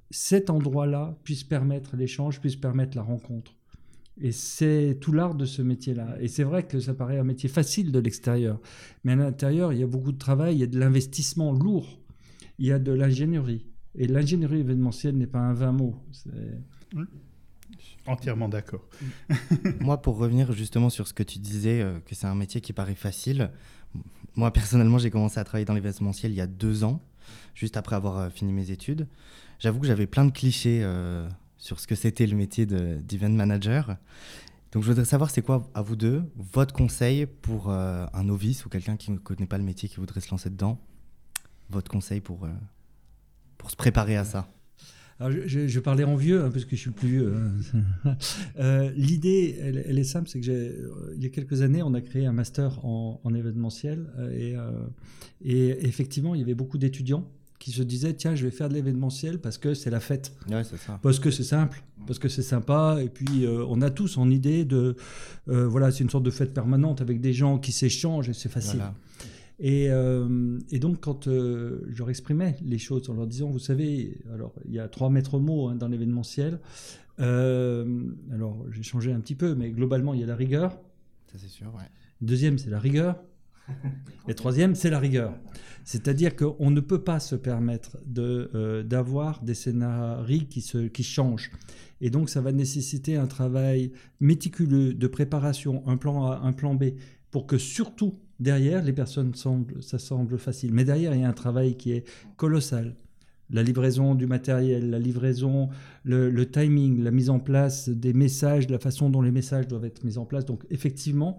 cet 0.10 0.50
endroit-là 0.50 1.18
puisse 1.24 1.44
permettre 1.44 1.96
l'échange, 1.96 2.40
puisse 2.42 2.56
permettre 2.56 2.98
la 2.98 3.04
rencontre. 3.04 3.54
Et 4.20 4.32
c'est 4.32 4.98
tout 5.00 5.14
l'art 5.14 5.36
de 5.36 5.46
ce 5.46 5.62
métier-là. 5.62 6.18
Et 6.20 6.28
c'est 6.28 6.44
vrai 6.44 6.68
que 6.68 6.80
ça 6.80 6.94
paraît 6.94 7.18
un 7.18 7.24
métier 7.24 7.50
facile 7.50 7.92
de 7.92 8.00
l'extérieur. 8.00 8.60
Mais 9.04 9.14
à 9.14 9.16
l'intérieur, 9.16 9.74
il 9.74 9.80
y 9.80 9.84
a 9.84 9.88
beaucoup 9.88 10.12
de 10.12 10.18
travail, 10.18 10.56
il 10.56 10.60
y 10.60 10.64
a 10.64 10.68
de 10.68 10.78
l'investissement 10.78 11.54
lourd, 11.54 12.00
il 12.60 12.68
y 12.68 12.72
a 12.72 12.80
de 12.80 12.92
l'ingénierie. 12.92 13.66
Et 13.96 14.08
l'ingénierie 14.08 14.60
événementielle 14.60 15.18
n'est 15.18 15.28
pas 15.28 15.40
un 15.40 15.54
vain 15.54 15.72
mot. 15.72 15.96
Entièrement 18.08 18.50
d'accord. 18.50 18.82
Moi, 19.80 20.02
pour 20.02 20.18
revenir 20.18 20.52
justement 20.54 20.90
sur 20.90 21.08
ce 21.08 21.14
que 21.14 21.24
tu 21.24 21.40
disais, 21.40 21.82
euh, 21.82 22.00
que 22.00 22.16
c'est 22.16 22.28
un 22.28 22.36
métier 22.36 22.62
qui 22.62 22.74
paraît 22.74 22.96
facile, 22.96 23.52
moi 24.36 24.52
personnellement, 24.52 24.98
j'ai 24.98 25.12
commencé 25.12 25.40
à 25.40 25.44
travailler 25.44 25.66
dans 25.66 25.74
l'événementiel 25.74 26.32
il 26.32 26.36
y 26.36 26.42
a 26.42 26.48
deux 26.48 26.84
ans, 26.84 27.02
juste 27.54 27.78
après 27.78 27.96
avoir 27.96 28.18
euh, 28.18 28.30
fini 28.30 28.52
mes 28.54 28.72
études. 28.72 29.08
J'avoue 29.60 29.80
que 29.80 29.88
j'avais 29.88 30.08
plein 30.08 30.26
de 30.26 30.32
clichés 30.32 30.82
euh, 30.84 31.28
sur 31.58 31.80
ce 31.80 31.88
que 31.88 31.96
c'était 31.96 32.26
le 32.26 32.36
métier 32.36 32.66
de- 32.66 33.00
d'event 33.04 33.30
manager. 33.30 33.98
Donc, 34.72 34.84
je 34.84 34.88
voudrais 34.90 35.06
savoir, 35.06 35.30
c'est 35.30 35.42
quoi, 35.42 35.70
à 35.74 35.82
vous 35.82 35.96
deux, 35.98 36.24
votre 36.36 36.74
conseil 36.74 37.26
pour 37.26 37.70
un 37.70 38.24
novice 38.24 38.66
ou 38.66 38.70
quelqu'un 38.70 38.96
qui 38.96 39.12
ne 39.12 39.18
connaît 39.18 39.46
pas 39.46 39.58
le 39.58 39.66
métier, 39.66 39.90
qui 39.90 39.98
voudrait 39.98 40.22
se 40.22 40.32
lancer 40.32 40.50
dedans? 40.50 40.80
Votre 41.70 41.92
conseil 41.92 42.22
pour, 42.22 42.48
pour 43.58 43.70
se 43.70 43.76
préparer 43.76 44.16
à 44.16 44.24
ça? 44.24 44.48
Alors, 45.22 45.32
je, 45.32 45.48
je, 45.48 45.68
je 45.68 45.80
parlais 45.80 46.04
en 46.04 46.16
vieux, 46.16 46.44
hein, 46.44 46.50
parce 46.52 46.66
que 46.66 46.76
je 46.76 46.82
suis 46.82 46.90
le 46.90 46.96
plus 46.96 47.08
vieux. 47.10 47.34
hein. 48.06 48.18
Euh, 48.60 48.90
L'idée, 48.96 49.56
elle, 49.62 49.84
elle 49.88 50.00
est 50.00 50.04
simple, 50.04 50.28
c'est 50.28 50.40
que 50.42 50.50
euh, 50.50 51.14
il 51.16 51.22
y 51.24 51.26
a 51.26 51.30
quelques 51.30 51.62
années, 51.62 51.84
on 51.84 51.94
a 51.94 52.02
créé 52.02 52.26
un 52.26 52.32
master 52.34 52.84
en, 52.86 53.22
en 53.24 53.34
événementiel, 53.34 54.08
euh, 54.18 54.72
et, 55.44 55.54
et 55.54 55.86
effectivement, 55.88 56.34
il 56.36 56.40
y 56.40 56.44
avait 56.44 56.56
beaucoup 56.56 56.78
d'étudiants 56.80 57.28
qui 57.60 57.70
se 57.72 57.84
disaient, 57.84 58.14
tiens, 58.16 58.34
je 58.34 58.44
vais 58.46 58.52
faire 58.52 58.70
de 58.70 58.74
l'événementiel 58.74 59.38
parce 59.38 59.60
que 59.60 59.76
c'est 59.76 59.92
la 59.92 60.00
fête. 60.00 60.34
Ouais, 60.50 60.64
ça. 60.64 61.00
Parce 61.04 61.20
que 61.20 61.30
c'est 61.30 61.44
simple, 61.44 61.84
parce 62.08 62.18
que 62.18 62.28
c'est 62.28 62.42
sympa, 62.42 62.98
et 63.04 63.08
puis 63.10 63.46
euh, 63.46 63.64
on 63.70 63.84
a 63.84 63.92
tous 63.92 64.18
en 64.18 64.32
idée 64.32 64.66
de, 64.66 64.96
euh, 65.48 65.68
voilà, 65.68 65.92
c'est 65.92 66.04
une 66.04 66.10
sorte 66.10 66.24
de 66.24 66.32
fête 66.32 66.56
permanente 66.56 67.02
avec 67.02 67.22
des 67.22 67.34
gens 67.34 67.60
qui 67.60 67.72
s'échangent 67.72 68.30
et 68.30 68.34
c'est 68.34 68.50
facile. 68.50 68.78
Voilà. 68.80 68.96
Et, 69.64 69.92
euh, 69.92 70.58
et 70.72 70.80
donc, 70.80 71.02
quand 71.02 71.28
euh, 71.28 71.86
je 71.88 72.00
leur 72.00 72.10
exprimais 72.10 72.58
les 72.64 72.80
choses 72.80 73.08
en 73.12 73.14
leur 73.14 73.28
disant, 73.28 73.48
vous 73.48 73.60
savez, 73.60 74.18
alors 74.34 74.56
il 74.66 74.74
y 74.74 74.80
a 74.80 74.88
trois 74.88 75.12
maîtres 75.12 75.38
mots 75.38 75.68
hein, 75.68 75.76
dans 75.76 75.88
l'événementiel. 75.88 76.60
Euh, 77.20 78.04
alors, 78.34 78.66
j'ai 78.72 78.82
changé 78.82 79.14
un 79.14 79.20
petit 79.20 79.36
peu, 79.36 79.54
mais 79.54 79.70
globalement, 79.70 80.16
il 80.16 80.20
y 80.20 80.24
a 80.24 80.26
la 80.26 80.36
rigueur. 80.36 80.82
Ça, 81.32 81.38
c'est 81.38 81.48
sûr, 81.48 81.68
ouais. 81.76 81.88
Deuxième, 82.22 82.58
c'est 82.58 82.72
la 82.72 82.80
rigueur. 82.80 83.22
Et 84.28 84.34
troisième, 84.34 84.74
c'est 84.74 84.90
la 84.90 84.98
rigueur. 84.98 85.38
C'est-à-dire 85.84 86.36
qu'on 86.36 86.72
ne 86.72 86.80
peut 86.80 87.04
pas 87.04 87.20
se 87.20 87.36
permettre 87.36 88.00
de, 88.08 88.82
d'avoir 88.82 89.44
des 89.44 89.54
scénarios 89.54 90.46
qui, 90.50 90.62
se, 90.62 90.88
qui 90.88 91.04
changent. 91.04 91.52
Et 92.02 92.10
donc, 92.10 92.32
ça 92.32 92.42
va 92.42 92.52
nécessiter 92.52 93.16
un 93.16 93.28
travail 93.28 93.92
méticuleux 94.20 94.96
de 94.96 95.08
préparation, 95.08 95.88
un 95.88 95.98
plan 95.98 96.26
A, 96.26 96.42
un 96.44 96.52
plan 96.52 96.74
B, 96.74 96.94
pour 97.32 97.48
que 97.48 97.58
surtout 97.58 98.20
derrière, 98.40 98.84
les 98.84 98.92
personnes 98.92 99.34
semblent, 99.36 99.82
ça 99.82 100.00
semble 100.00 100.38
facile. 100.38 100.74
Mais 100.74 100.84
derrière, 100.84 101.16
il 101.16 101.22
y 101.22 101.24
a 101.24 101.30
un 101.30 101.34
travail 101.34 101.76
qui 101.76 101.94
est 101.94 102.04
colossal. 102.36 102.96
La 103.50 103.64
livraison 103.64 104.16
du 104.16 104.28
matériel, 104.28 104.90
la 104.90 105.00
livraison, 105.00 105.70
le, 106.04 106.46
timing, 106.46 107.04
la 107.04 107.12
mise 107.12 107.30
en 107.30 107.40
place 107.40 107.90
des 107.90 108.14
messages, 108.14 108.70
la 108.70 108.80
façon 108.80 109.10
dont 109.10 109.22
les 109.22 109.32
messages 109.32 109.68
doivent 109.68 109.86
être 109.86 110.04
mis 110.04 110.18
en 110.18 110.26
place. 110.26 110.46
Donc, 110.46 110.66
effectivement, 110.70 111.38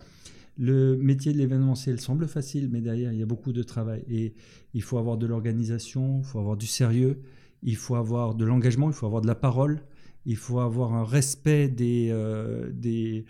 le 0.58 0.96
métier 0.96 1.32
de 1.32 1.38
l'événementiel 1.38 1.98
semble 2.00 2.28
facile, 2.28 2.68
mais 2.70 2.80
derrière, 2.82 3.12
il 3.12 3.18
y 3.18 3.22
a 3.22 3.26
beaucoup 3.26 3.52
de 3.52 3.62
travail. 3.62 4.04
Et 4.10 4.34
il 4.74 4.82
faut 4.82 4.98
avoir 4.98 5.16
de 5.16 5.26
l'organisation, 5.26 6.18
il 6.18 6.24
faut 6.24 6.38
avoir 6.38 6.58
du 6.58 6.66
sérieux, 6.66 7.22
il 7.62 7.76
faut 7.76 7.94
avoir 7.94 8.34
de 8.34 8.44
l'engagement, 8.44 8.88
il 8.90 8.94
faut 8.94 9.06
avoir 9.06 9.22
de 9.22 9.26
la 9.26 9.34
parole, 9.34 9.80
il 10.26 10.36
faut 10.36 10.60
avoir 10.60 10.92
un 10.92 11.04
respect 11.04 11.68
des, 11.68 12.10
euh, 12.10 12.70
des, 12.72 13.24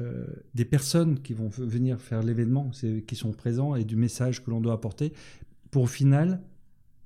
euh, 0.00 0.26
des 0.54 0.64
personnes 0.64 1.20
qui 1.20 1.34
vont 1.34 1.48
venir 1.48 2.00
faire 2.00 2.22
l'événement, 2.22 2.70
qui 3.06 3.16
sont 3.16 3.32
présents, 3.32 3.74
et 3.74 3.84
du 3.84 3.96
message 3.96 4.42
que 4.42 4.50
l'on 4.50 4.60
doit 4.60 4.74
apporter, 4.74 5.12
pour 5.70 5.84
au 5.84 5.86
final 5.86 6.40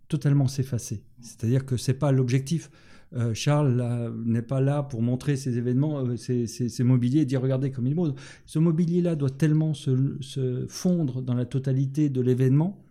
totalement 0.08 0.48
s'effacer. 0.48 1.02
C'est-à-dire 1.20 1.66
que 1.66 1.76
c'est 1.76 1.94
pas 1.94 2.12
l'objectif. 2.12 2.70
Euh, 3.14 3.32
Charles 3.34 4.12
n'est 4.24 4.42
pas 4.42 4.60
là 4.60 4.82
pour 4.82 5.02
montrer 5.02 5.36
ses 5.36 5.58
événements, 5.58 6.00
euh, 6.00 6.16
ses, 6.16 6.84
mobiliers 6.84 7.20
et 7.20 7.24
dire 7.24 7.42
regardez 7.42 7.70
comme 7.70 7.86
il 7.86 7.94
beau. 7.94 8.14
Ce 8.46 8.58
mobilier-là 8.58 9.16
doit 9.16 9.30
tellement 9.30 9.74
se 9.74 10.66
fondre 10.68 11.22
dans 11.22 11.34
la 11.34 11.44
totalité 11.44 12.08
de 12.08 12.20
l'événement 12.20 12.82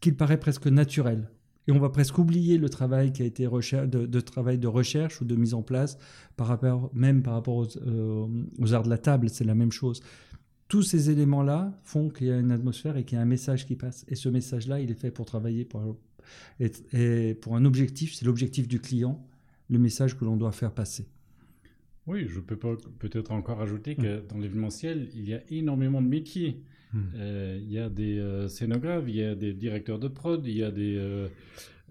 qu'il 0.00 0.16
paraît 0.16 0.40
presque 0.40 0.66
naturel. 0.66 1.28
Et 1.66 1.72
on 1.72 1.78
va 1.78 1.88
presque 1.88 2.18
oublier 2.18 2.58
le 2.58 2.68
travail 2.68 3.12
qui 3.12 3.22
a 3.22 3.24
été 3.24 3.46
de, 3.46 3.86
de 4.06 4.20
travail 4.20 4.58
de 4.58 4.66
recherche 4.66 5.20
ou 5.20 5.24
de 5.24 5.34
mise 5.34 5.54
en 5.54 5.62
place 5.62 5.98
par 6.36 6.46
rapport, 6.46 6.90
même 6.94 7.22
par 7.22 7.34
rapport 7.34 7.56
aux, 7.56 7.78
euh, 7.78 8.26
aux 8.58 8.74
arts 8.74 8.82
de 8.82 8.90
la 8.90 8.98
table, 8.98 9.30
c'est 9.30 9.44
la 9.44 9.54
même 9.54 9.72
chose. 9.72 10.02
Tous 10.68 10.82
ces 10.82 11.10
éléments-là 11.10 11.78
font 11.82 12.10
qu'il 12.10 12.26
y 12.26 12.30
a 12.30 12.38
une 12.38 12.52
atmosphère 12.52 12.96
et 12.96 13.04
qu'il 13.04 13.16
y 13.16 13.18
a 13.18 13.22
un 13.22 13.26
message 13.26 13.66
qui 13.66 13.76
passe. 13.76 14.04
Et 14.08 14.14
ce 14.14 14.28
message-là, 14.28 14.80
il 14.80 14.90
est 14.90 14.98
fait 14.98 15.10
pour 15.10 15.26
travailler 15.26 15.64
pour, 15.64 15.96
et, 16.60 16.70
et 16.92 17.34
pour 17.34 17.56
un 17.56 17.64
objectif, 17.64 18.14
c'est 18.14 18.24
l'objectif 18.24 18.68
du 18.68 18.80
client, 18.80 19.24
le 19.70 19.78
message 19.78 20.18
que 20.18 20.24
l'on 20.24 20.36
doit 20.36 20.52
faire 20.52 20.72
passer. 20.72 21.06
Oui, 22.06 22.26
je 22.28 22.40
peux 22.40 22.56
peut-être 22.56 23.30
encore 23.30 23.62
ajouter 23.62 23.96
que 23.96 24.22
dans 24.28 24.36
l'événementiel, 24.36 25.08
il 25.14 25.26
y 25.26 25.34
a 25.34 25.40
énormément 25.48 26.02
de 26.02 26.08
métiers. 26.08 26.62
Hmm. 26.94 27.00
Euh, 27.16 27.58
il 27.60 27.72
y 27.72 27.78
a 27.80 27.88
des 27.88 28.18
euh, 28.18 28.46
scénographes, 28.46 29.04
il 29.08 29.16
y 29.16 29.24
a 29.24 29.34
des 29.34 29.52
directeurs 29.52 29.98
de 29.98 30.06
prod, 30.06 30.46
il 30.46 30.56
y 30.56 30.62
a 30.62 30.70
des, 30.70 30.96
euh, 30.96 31.26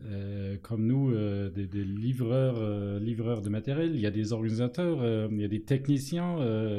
euh, 0.05 0.55
comme 0.62 0.86
nous, 0.86 1.13
des, 1.13 1.67
des 1.67 1.83
livreurs, 1.83 3.00
livreurs 3.00 3.41
de 3.41 3.50
matériel, 3.50 3.91
il 3.93 4.00
y 4.00 4.07
a 4.07 4.12
des 4.12 4.31
organisateurs, 4.31 5.29
il 5.29 5.41
y 5.41 5.43
a 5.43 5.50
des 5.50 5.62
techniciens, 5.62 6.38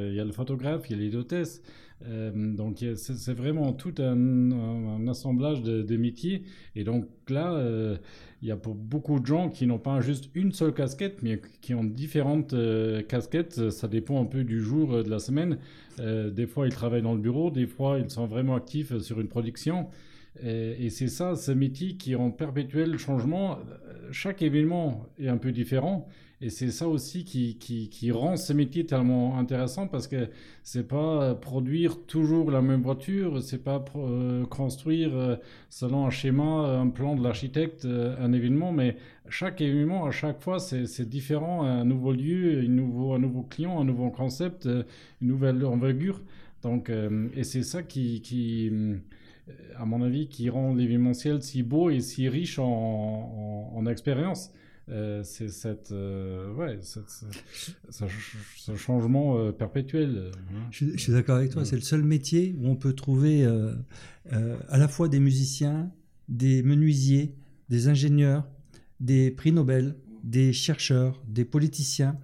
il 0.09 0.15
y 0.15 0.21
a 0.21 0.25
le 0.25 0.33
photographe, 0.33 0.89
il 0.89 0.97
y 0.97 1.01
a 1.01 1.03
les 1.03 1.15
hôtesses. 1.15 1.63
Euh, 2.07 2.31
donc 2.35 2.85
c'est 2.97 3.35
vraiment 3.35 3.73
tout 3.73 3.95
un, 3.99 5.07
assemblage 5.09 5.63
de, 5.63 5.97
métiers. 5.97 6.45
Et 6.77 6.85
donc 6.85 7.07
là, 7.29 7.55
euh, 7.55 7.97
il 8.43 8.49
y 8.49 8.51
a 8.51 8.57
pour 8.57 8.75
beaucoup 8.75 9.21
de 9.21 9.27
gens 9.27 9.49
qui 9.49 9.67
n'ont 9.67 9.79
pas 9.79 10.01
juste 10.01 10.31
une 10.35 10.53
seule 10.53 10.75
casquette, 10.75 11.23
mais 11.23 11.41
qui 11.61 11.75
ont 11.75 11.85
différentes 11.85 12.53
euh, 12.53 13.03
casquettes. 13.03 13.71
Ça 13.71 13.89
dépend 13.89 14.21
un 14.21 14.27
peu 14.27 14.45
du 14.45 14.61
jour 14.61 15.03
de 15.03 15.11
la 15.11 15.19
semaine. 15.19 15.59
Des 15.99 16.47
fois, 16.49 16.67
ils 16.67 16.75
travaillent 16.75 17.03
dans 17.03 17.15
le 17.15 17.21
bureau, 17.21 17.53
des 17.53 17.69
fois, 17.69 18.01
ils 18.01 18.11
sont 18.11 18.27
vraiment 18.27 18.57
actifs 18.57 18.99
sur 18.99 19.21
une 19.21 19.29
production. 19.29 19.87
Et, 20.43 20.91
c'est 20.91 21.07
ça, 21.07 21.37
ce 21.37 21.53
métier 21.53 21.95
qui 21.95 22.13
est 22.13 22.17
en 22.17 22.33
perpétuel 22.33 22.99
changement. 22.99 23.59
Chaque 24.11 24.43
événement 24.43 25.07
est 25.21 25.29
un 25.29 25.37
peu 25.37 25.53
différent. 25.53 26.09
Et 26.45 26.51
c'est 26.51 26.71
ça 26.71 26.87
aussi 26.89 27.25
qui, 27.25 28.11
rend 28.11 28.37
ce 28.37 28.53
métier 28.53 28.85
tellement 28.85 29.39
intéressant 29.39 29.89
parce 29.89 30.07
que 30.07 30.29
c'est 30.63 30.87
pas 30.87 31.23
euh, 31.23 31.35
produire 31.35 32.05
toujours 32.05 32.51
la 32.51 32.61
même 32.61 32.83
voiture, 32.83 33.43
c'est 33.43 33.65
pas 33.65 33.83
euh, 33.97 34.45
construire 34.45 35.17
euh, 35.17 35.37
selon 35.71 36.05
un 36.05 36.11
schéma, 36.11 36.45
un 36.45 36.91
plan 36.91 37.17
de 37.17 37.25
l'architecte, 37.25 37.87
un 37.87 38.31
événement, 38.35 38.73
mais 38.73 38.99
chaque 39.31 39.63
événement, 39.63 40.05
à 40.05 40.11
chaque 40.11 40.43
fois, 40.43 40.59
c'est 40.59 41.09
différent, 41.09 41.63
un 41.63 41.87
nouveau 41.87 42.13
lieu, 42.13 42.61
un 42.61 42.69
nouveau, 42.69 43.43
client, 43.45 43.81
un 43.81 43.85
nouveau 43.85 44.11
concept, 44.11 44.67
une 44.67 45.29
nouvelle 45.29 45.65
envergure. 45.65 46.21
Donc, 46.63 46.91
et 46.91 47.45
c'est 47.45 47.63
ça 47.63 47.83
qui, 47.83 48.71
à 49.79 49.87
mon 49.87 50.03
avis, 50.03 50.29
qui 50.29 50.51
rend 50.51 50.75
l'événementiel 50.75 51.43
si 51.43 51.63
beau 51.63 51.89
et 51.89 52.01
si 52.01 52.29
riche 52.29 52.59
en, 52.59 52.67
en, 52.67 53.79
en 53.79 53.87
expérience. 53.87 54.51
Euh, 54.91 55.23
c'est 55.25 55.49
cette, 55.49 55.93
euh, 55.93 56.53
ouais, 56.55 56.79
cette- 56.83 57.09
ce, 57.91 58.05
ce 58.57 58.77
changement 58.77 59.39
euh, 59.39 59.53
perpétuel. 59.53 60.31
hein. 60.55 60.69
Je, 60.71 60.77
suis- 60.77 60.93
je 60.93 61.03
suis 61.03 61.13
d'accord 61.13 61.37
avec 61.37 61.51
toi, 61.51 61.63
Ouais. 61.63 61.69
c'est 61.69 61.77
le 61.77 61.83
seul 61.83 62.03
métier 62.03 62.55
où 62.59 62.69
on 62.69 62.77
peut 62.77 62.93
trouver 62.93 63.45
à 63.47 64.79
la 64.79 64.89
fois 64.89 65.09
des 65.09 65.21
musiciens, 65.21 65.91
des 66.29 66.63
menuisiers, 66.63 67.35
des 67.69 67.89
ingénieurs, 67.89 68.49
des 69.01 69.31
prix 69.31 69.53
Nobel, 69.53 69.97
des 70.23 70.53
chercheurs, 70.53 71.23
des 71.29 71.45
politiciens. 71.45 72.19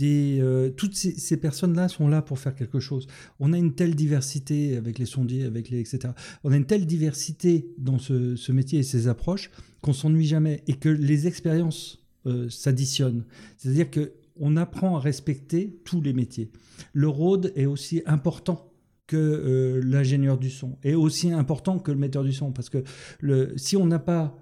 Euh, 0.00 0.70
toutes 0.70 0.94
ces, 0.94 1.36
personnes-là 1.36 1.88
sont 1.88 2.08
là 2.08 2.22
pour 2.22 2.38
faire 2.38 2.54
quelque 2.54 2.80
chose. 2.80 3.06
On 3.40 3.52
a 3.52 3.58
une 3.58 3.74
telle 3.74 3.94
diversité 3.94 4.76
avec 4.76 4.98
les 4.98 5.06
sondiers, 5.06 5.44
avec 5.44 5.70
les 5.70 5.80
etc. 5.80 6.14
On 6.44 6.52
a 6.52 6.56
une 6.56 6.66
telle 6.66 6.86
diversité 6.86 7.68
dans 7.78 7.98
ce, 7.98 8.52
métier 8.52 8.80
et 8.80 8.82
ces 8.82 9.08
approches 9.08 9.50
qu'on 9.80 9.92
s'ennuie 9.92 10.26
jamais 10.26 10.62
et 10.66 10.74
que 10.74 10.88
les 10.88 11.26
expériences 11.26 12.04
euh, 12.26 12.48
s'additionnent. 12.48 13.24
C'est-à-dire 13.56 13.90
que 13.90 14.12
on 14.36 14.56
apprend 14.56 14.96
à 14.96 15.00
respecter 15.00 15.78
tous 15.84 16.00
les 16.00 16.14
métiers. 16.14 16.50
Le 16.94 17.08
road 17.08 17.52
est 17.54 17.66
aussi 17.66 18.02
important 18.06 18.72
que 19.06 19.16
euh, 19.16 19.82
l'ingénieur 19.84 20.38
du 20.38 20.48
son, 20.48 20.78
est 20.82 20.94
aussi 20.94 21.32
important 21.32 21.78
que 21.78 21.92
le 21.92 21.98
metteur 21.98 22.24
du 22.24 22.32
son, 22.32 22.50
parce 22.50 22.70
que 22.70 22.82
si 23.56 23.76
on 23.76 23.84
n'a 23.84 23.98
pas 23.98 24.41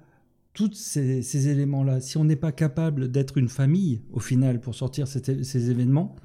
tous 0.68 0.74
ces, 0.74 1.48
éléments-là, 1.48 2.00
si 2.00 2.18
on 2.18 2.24
n'est 2.24 2.36
pas 2.36 2.52
capable 2.52 3.10
d'être 3.10 3.38
une 3.38 3.48
famille 3.48 4.02
au 4.12 4.20
final 4.20 4.60
pour 4.60 4.74
sortir 4.74 5.08
ces 5.08 5.70
événements, 5.70 6.16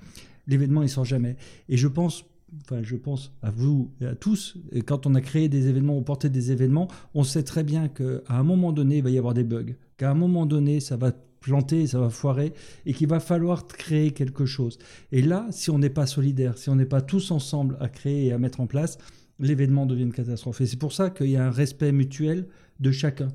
l'événement 0.45 0.83
il 0.83 0.89
sort 0.89 1.05
jamais. 1.05 1.37
Et 1.69 1.77
je 1.77 1.87
pense, 1.87 2.25
enfin 2.61 2.83
je 2.83 2.97
pense 2.97 3.31
à 3.41 3.49
vous 3.49 3.93
et 4.01 4.05
à 4.05 4.15
tous, 4.15 4.57
et 4.73 4.81
quand 4.81 5.07
on 5.07 5.15
a 5.15 5.21
créé 5.21 5.47
des 5.47 5.69
événements 5.69 5.97
ou 5.97 6.01
porté 6.01 6.29
des 6.29 6.51
événements, 6.51 6.89
on 7.13 7.23
sait 7.23 7.43
très 7.43 7.63
bien 7.63 7.87
qu'à 7.87 8.21
un 8.27 8.43
moment 8.43 8.73
donné 8.73 8.97
il 8.97 9.03
va 9.03 9.09
y 9.09 9.17
avoir 9.17 9.33
des 9.33 9.45
bugs, 9.45 9.73
qu'à 9.95 10.11
un 10.11 10.15
moment 10.15 10.45
donné 10.45 10.81
ça 10.81 10.97
va 10.97 11.13
planter, 11.39 11.87
ça 11.87 11.99
va 11.99 12.09
foirer, 12.09 12.51
et 12.85 12.93
qu'il 12.93 13.07
va 13.07 13.21
falloir 13.21 13.67
créer 13.67 14.11
quelque 14.11 14.45
chose. 14.45 14.79
Et 15.13 15.21
là, 15.21 15.47
si 15.51 15.69
on 15.69 15.79
n'est 15.79 15.89
pas 15.89 16.07
solidaire, 16.07 16.57
si 16.57 16.69
on 16.69 16.75
n'est 16.75 16.85
pas 16.85 17.01
tous 17.01 17.31
ensemble 17.31 17.77
à 17.79 17.87
créer 17.87 18.25
et 18.25 18.31
à 18.33 18.39
mettre 18.39 18.59
en 18.59 18.67
place, 18.67 18.97
l'événement 19.39 19.85
devient 19.85 20.03
une 20.03 20.11
catastrophe. 20.11 20.59
Et 20.61 20.65
c'est 20.65 20.79
pour 20.79 20.91
ça 20.91 21.09
qu'il 21.09 21.29
y 21.29 21.37
a 21.37 21.45
un 21.45 21.51
respect 21.51 21.91
mutuel 21.91 22.47
de 22.79 22.91
chacun, 22.91 23.27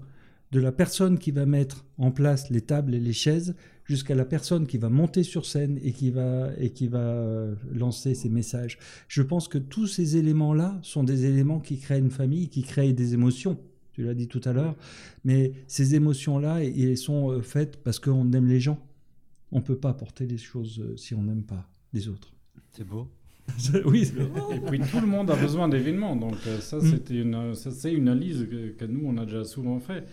de 0.53 0.61
la 0.61 0.73
personne 0.73 1.19
qui 1.19 1.31
va 1.31 1.47
mettre 1.47 1.85
en 1.99 2.11
place 2.11 2.51
les 2.51 2.61
tables 2.61 2.95
et 2.95 3.01
les 3.01 3.13
chaises, 3.13 3.55
jusqu'à 3.85 4.15
la 4.15 4.25
personne 4.25 4.67
qui 4.67 4.79
va 4.79 4.89
monter 4.89 5.23
sur 5.23 5.47
scène 5.47 5.79
et 5.83 5.93
qui 5.93 6.11
va, 6.11 6.51
et 6.59 6.71
qui 6.71 6.87
va 6.89 6.99
euh, 7.01 7.55
lancer 7.73 8.15
ses 8.15 8.29
messages. 8.29 8.79
Je 9.09 9.23
pense 9.23 9.49
que 9.49 9.59
tous 9.59 9.87
ces 9.87 10.17
éléments-là 10.17 10.79
sont 10.83 11.03
des 11.05 11.25
éléments 11.25 11.61
qui 11.61 11.79
créent 11.79 11.99
une 11.99 12.11
famille, 12.11 12.49
qui 12.49 12.63
créent 12.63 12.93
des 12.93 13.15
émotions. 13.15 13.59
Tu 13.93 14.05
l'as 14.05 14.15
dit 14.15 14.29
tout 14.29 14.41
à 14.45 14.53
l'heure, 14.53 14.77
mais 15.25 15.53
ces 15.67 15.95
émotions-là, 15.97 16.63
elles 16.65 16.97
sont 16.97 17.31
euh, 17.31 17.43
faites 17.43 17.77
parce 17.83 17.99
qu'on 17.99 18.31
aime 18.33 18.47
les 18.47 18.61
gens. 18.61 18.79
On 19.53 19.57
ne 19.59 19.65
peut 19.65 19.77
pas 19.79 19.93
porter 19.95 20.27
les 20.27 20.39
choses 20.39 20.81
euh, 20.81 20.97
si 20.97 21.15
on 21.15 21.23
n'aime 21.23 21.43
pas 21.43 21.69
les 21.93 22.07
autres. 22.09 22.33
C'est 22.73 22.87
beau. 22.87 23.09
oui, 23.85 24.09
Et 24.55 24.61
puis 24.61 24.79
tout 24.79 25.01
le 25.01 25.09
monde 25.09 25.29
a 25.31 25.35
besoin 25.37 25.69
d'événements. 25.69 26.15
Donc 26.15 26.37
ça, 26.61 26.77
Mm. 26.79 26.91
c'était 26.91 27.19
une, 27.21 27.55
ça, 27.57 27.73
c'est 27.73 27.93
une 27.93 28.09
analyse 28.09 28.47
que, 28.49 28.69
que 28.71 28.85
nous, 28.85 29.01
on 29.05 29.17
a 29.19 29.25
déjà 29.25 29.43
souvent 29.45 29.81
fait. 29.81 30.05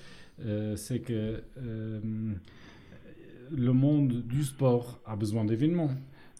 Euh, 0.46 0.76
c'est 0.76 1.00
que 1.00 1.42
euh, 1.58 2.00
le 3.52 3.74
monde 3.74 4.22
du 4.28 4.44
sport 4.44 5.00
a 5.06 5.16
besoin 5.16 5.46
d'événements. 5.46 5.92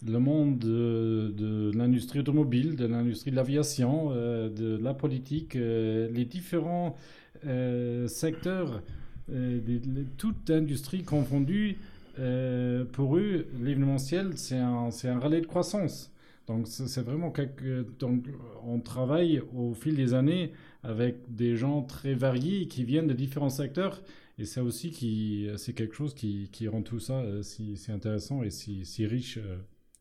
Le 0.06 0.18
monde 0.20 0.58
de, 0.60 1.72
l'industrie 1.74 2.20
automobile, 2.20 2.76
de 2.76 2.86
l'industrie 2.86 3.32
de 3.32 3.36
l'aviation, 3.36 4.10
euh, 4.12 4.48
de 4.48 4.78
la 4.80 4.94
politique, 4.94 5.54
les 5.54 6.24
différents 6.24 6.96
secteurs, 8.06 8.82
toute 10.16 10.50
industrie 10.50 11.02
confondue, 11.02 11.76
pour 12.92 13.16
eux, 13.16 13.46
l'événementiel, 13.60 14.32
c'est 14.36 14.58
un, 14.58 14.88
un 15.04 15.18
relais 15.18 15.40
de 15.40 15.46
croissance. 15.46 16.12
Donc 16.48 16.66
c'est 16.66 17.02
vraiment 17.02 17.30
quelque... 17.30 17.86
Donc 17.98 18.24
on 18.66 18.80
travaille 18.80 19.42
au 19.54 19.74
fil 19.74 19.94
des 19.94 20.14
années 20.14 20.52
avec 20.82 21.34
des 21.34 21.56
gens 21.56 21.82
très 21.82 22.14
variés 22.14 22.68
qui 22.68 22.84
viennent 22.84 23.06
de 23.06 23.14
différents 23.14 23.50
secteurs. 23.50 24.02
Et 24.38 24.44
c'est 24.44 24.60
aussi 24.60 24.90
qui, 24.90 25.48
c'est 25.56 25.72
quelque 25.72 25.94
chose 25.94 26.14
qui, 26.14 26.68
rend 26.68 26.82
tout 26.82 27.00
ça 27.00 27.20
euh, 27.20 27.42
si, 27.42 27.76
intéressant 27.88 28.42
et 28.42 28.50
si, 28.50 29.06
riche 29.06 29.38
euh, 29.38 29.58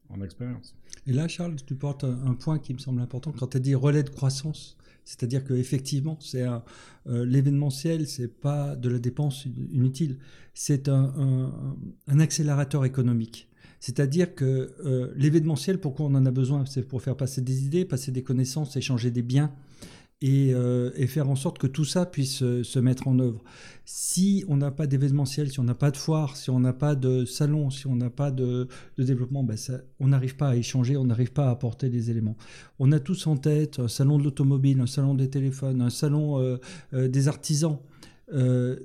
en 0.09 0.21
expérience. 0.21 0.75
Et 1.07 1.13
là, 1.13 1.27
Charles, 1.27 1.55
tu 1.65 1.75
portes 1.75 2.03
un, 2.03 2.35
point 2.35 2.59
qui 2.59 2.73
me 2.73 2.79
semble 2.79 3.01
important 3.01 3.31
quand 3.31 3.47
tu 3.47 3.57
as 3.57 3.59
dit 3.59 3.75
relais 3.75 4.03
de 4.03 4.09
croissance. 4.09 4.77
C'est-à-dire 5.05 5.45
qu'effectivement, 5.45 6.17
c'est 6.19 6.43
un, 6.43 6.63
euh, 7.07 7.25
l'événementiel, 7.25 8.07
c'est 8.07 8.27
pas 8.27 8.75
de 8.75 8.89
la 8.89 8.99
dépense 8.99 9.45
inutile, 9.71 10.17
c'est 10.53 10.89
un, 10.89 11.51
accélérateur 12.07 12.83
économique. 12.83 13.47
C'est-à-dire 13.79 14.35
que 14.35 14.73
euh, 14.85 15.13
l'événementiel, 15.15 15.79
pourquoi 15.79 16.07
on 16.07 16.15
en 16.15 16.25
a 16.25 16.31
besoin? 16.31 16.65
C'est 16.65 16.83
pour 16.83 17.01
faire 17.01 17.15
passer 17.15 17.41
des 17.41 17.63
idées, 17.63 17.85
passer 17.85 18.11
des 18.11 18.23
connaissances, 18.23 18.75
échanger 18.75 19.09
des 19.09 19.21
biens 19.21 19.53
et, 20.21 20.51
euh, 20.53 20.91
et 20.95 21.05
faire 21.05 21.29
en 21.29 21.35
sorte 21.35 21.59
que 21.59 21.67
tout 21.67 21.85
ça 21.85 22.05
puisse 22.05 22.41
euh, 22.41 22.63
se 22.63 22.79
mettre 22.79 23.07
en 23.07 23.19
œuvre. 23.19 23.43
Si 23.85 24.43
on 24.47 24.57
n'a 24.57 24.71
pas 24.71 24.87
d'événementiel, 24.87 25.51
si 25.51 25.59
on 25.59 25.63
n'a 25.63 25.75
pas 25.75 25.91
de 25.91 25.97
foire, 25.97 26.35
si 26.35 26.49
on 26.49 26.59
n'a 26.59 26.73
pas 26.73 26.95
de 26.95 27.23
salon, 27.23 27.69
si 27.69 27.85
on 27.85 27.95
n'a 27.95 28.09
pas 28.09 28.31
de, 28.31 28.67
développement, 28.97 29.43
ben 29.43 29.55
on 29.99 30.07
n'arrive 30.07 30.35
pas 30.35 30.49
à 30.49 30.55
échanger, 30.55 30.97
on 30.97 31.05
n'arrive 31.05 31.33
pas 31.33 31.47
à 31.47 31.51
apporter 31.51 31.89
des 31.89 32.09
éléments. 32.09 32.35
On 32.79 32.91
a 32.91 32.99
tous 32.99 33.27
en 33.27 33.37
tête 33.37 33.79
un 33.79 33.87
salon 33.87 34.17
de 34.17 34.23
l'automobile, 34.23 34.81
un 34.81 34.87
salon 34.87 35.13
des 35.13 35.29
téléphones, 35.29 35.81
un 35.81 35.91
salon 35.91 36.39
euh, 36.39 37.07
des 37.07 37.27
artisans. 37.27 37.77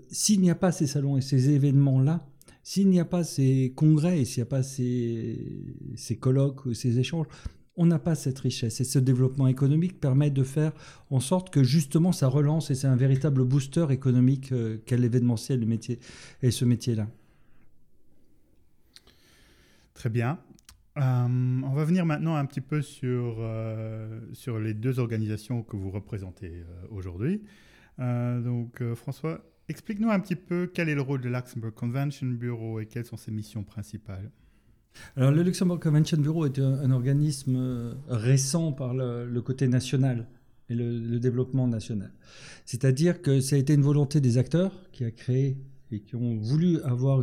S'il 0.08 0.40
n'y 0.40 0.50
a 0.50 0.54
pas 0.54 0.70
ces 0.70 0.86
salons 0.86 1.16
et 1.16 1.20
ces 1.20 1.50
événements-là, 1.50 2.24
s'il 2.62 2.88
n'y 2.90 3.00
a 3.00 3.04
pas 3.04 3.24
ces 3.24 3.72
congrès 3.74 4.24
s'il 4.24 4.40
n'y 4.40 4.46
a 4.46 4.50
pas 4.50 4.62
ces, 4.62 5.64
ces 5.96 6.16
colloques 6.16 6.64
ou 6.66 6.74
ces 6.74 7.00
échanges, 7.00 7.26
on 7.76 7.86
n'a 7.86 7.98
pas 7.98 8.14
cette 8.14 8.38
richesse. 8.38 8.80
Et 8.80 8.84
ce 8.84 8.98
développement 8.98 9.46
économique 9.46 10.00
permet 10.00 10.30
de 10.30 10.42
faire 10.42 10.72
en 11.10 11.20
sorte 11.20 11.50
que 11.50 11.62
justement 11.62 12.12
ça 12.12 12.28
relance 12.28 12.70
et 12.70 12.74
c'est 12.74 12.86
un 12.86 12.96
véritable 12.96 13.44
booster 13.44 13.86
économique 13.90 14.52
euh, 14.52 14.78
qu'est 14.86 14.98
l'événementiel 14.98 15.60
le 15.60 15.66
métier, 15.66 15.98
et 16.42 16.50
ce 16.50 16.64
métier-là. 16.64 17.08
Très 19.94 20.10
bien. 20.10 20.38
Euh, 20.98 21.60
on 21.64 21.72
va 21.72 21.84
venir 21.84 22.04
maintenant 22.04 22.34
un 22.36 22.44
petit 22.44 22.60
peu 22.60 22.82
sur, 22.82 23.36
euh, 23.38 24.20
sur 24.32 24.58
les 24.58 24.74
deux 24.74 24.98
organisations 24.98 25.62
que 25.62 25.76
vous 25.76 25.90
représentez 25.90 26.50
euh, 26.50 26.86
aujourd'hui. 26.90 27.42
Donc, 27.98 28.82
François, 28.94 29.44
explique-nous 29.68 30.10
un 30.10 30.18
petit 30.18 30.34
peu 30.34 30.66
quel 30.66 30.88
est 30.88 30.94
le 30.94 31.02
rôle 31.02 31.20
de 31.20 31.28
Luxembourg 31.28 31.72
Convention 31.72 32.26
Bureau 32.26 32.80
et 32.80 32.86
quelles 32.86 33.04
sont 33.04 33.16
ses 33.16 33.30
missions 33.30 33.62
principales. 33.62 34.32
Alors, 35.16 35.30
le 35.30 35.42
Luxembourg 35.42 35.80
Convention 35.80 36.18
Bureau 36.18 36.46
est 36.46 36.58
un, 36.58 36.90
organisme 36.90 37.56
euh, 37.56 37.94
récent 38.08 38.72
par 38.72 38.94
le, 38.94 39.40
côté 39.40 39.68
national 39.68 40.26
et 40.68 40.74
le, 40.74 41.18
développement 41.18 41.66
national. 41.66 42.12
C'est-à-dire 42.64 43.22
que 43.22 43.40
ça 43.40 43.56
a 43.56 43.58
été 43.58 43.74
une 43.74 43.82
volonté 43.82 44.20
des 44.20 44.38
acteurs 44.38 44.72
qui 44.92 45.04
a 45.04 45.10
créé 45.10 45.56
et 45.90 46.00
qui 46.00 46.16
ont 46.16 46.36
voulu 46.36 46.80
avoir 46.82 47.22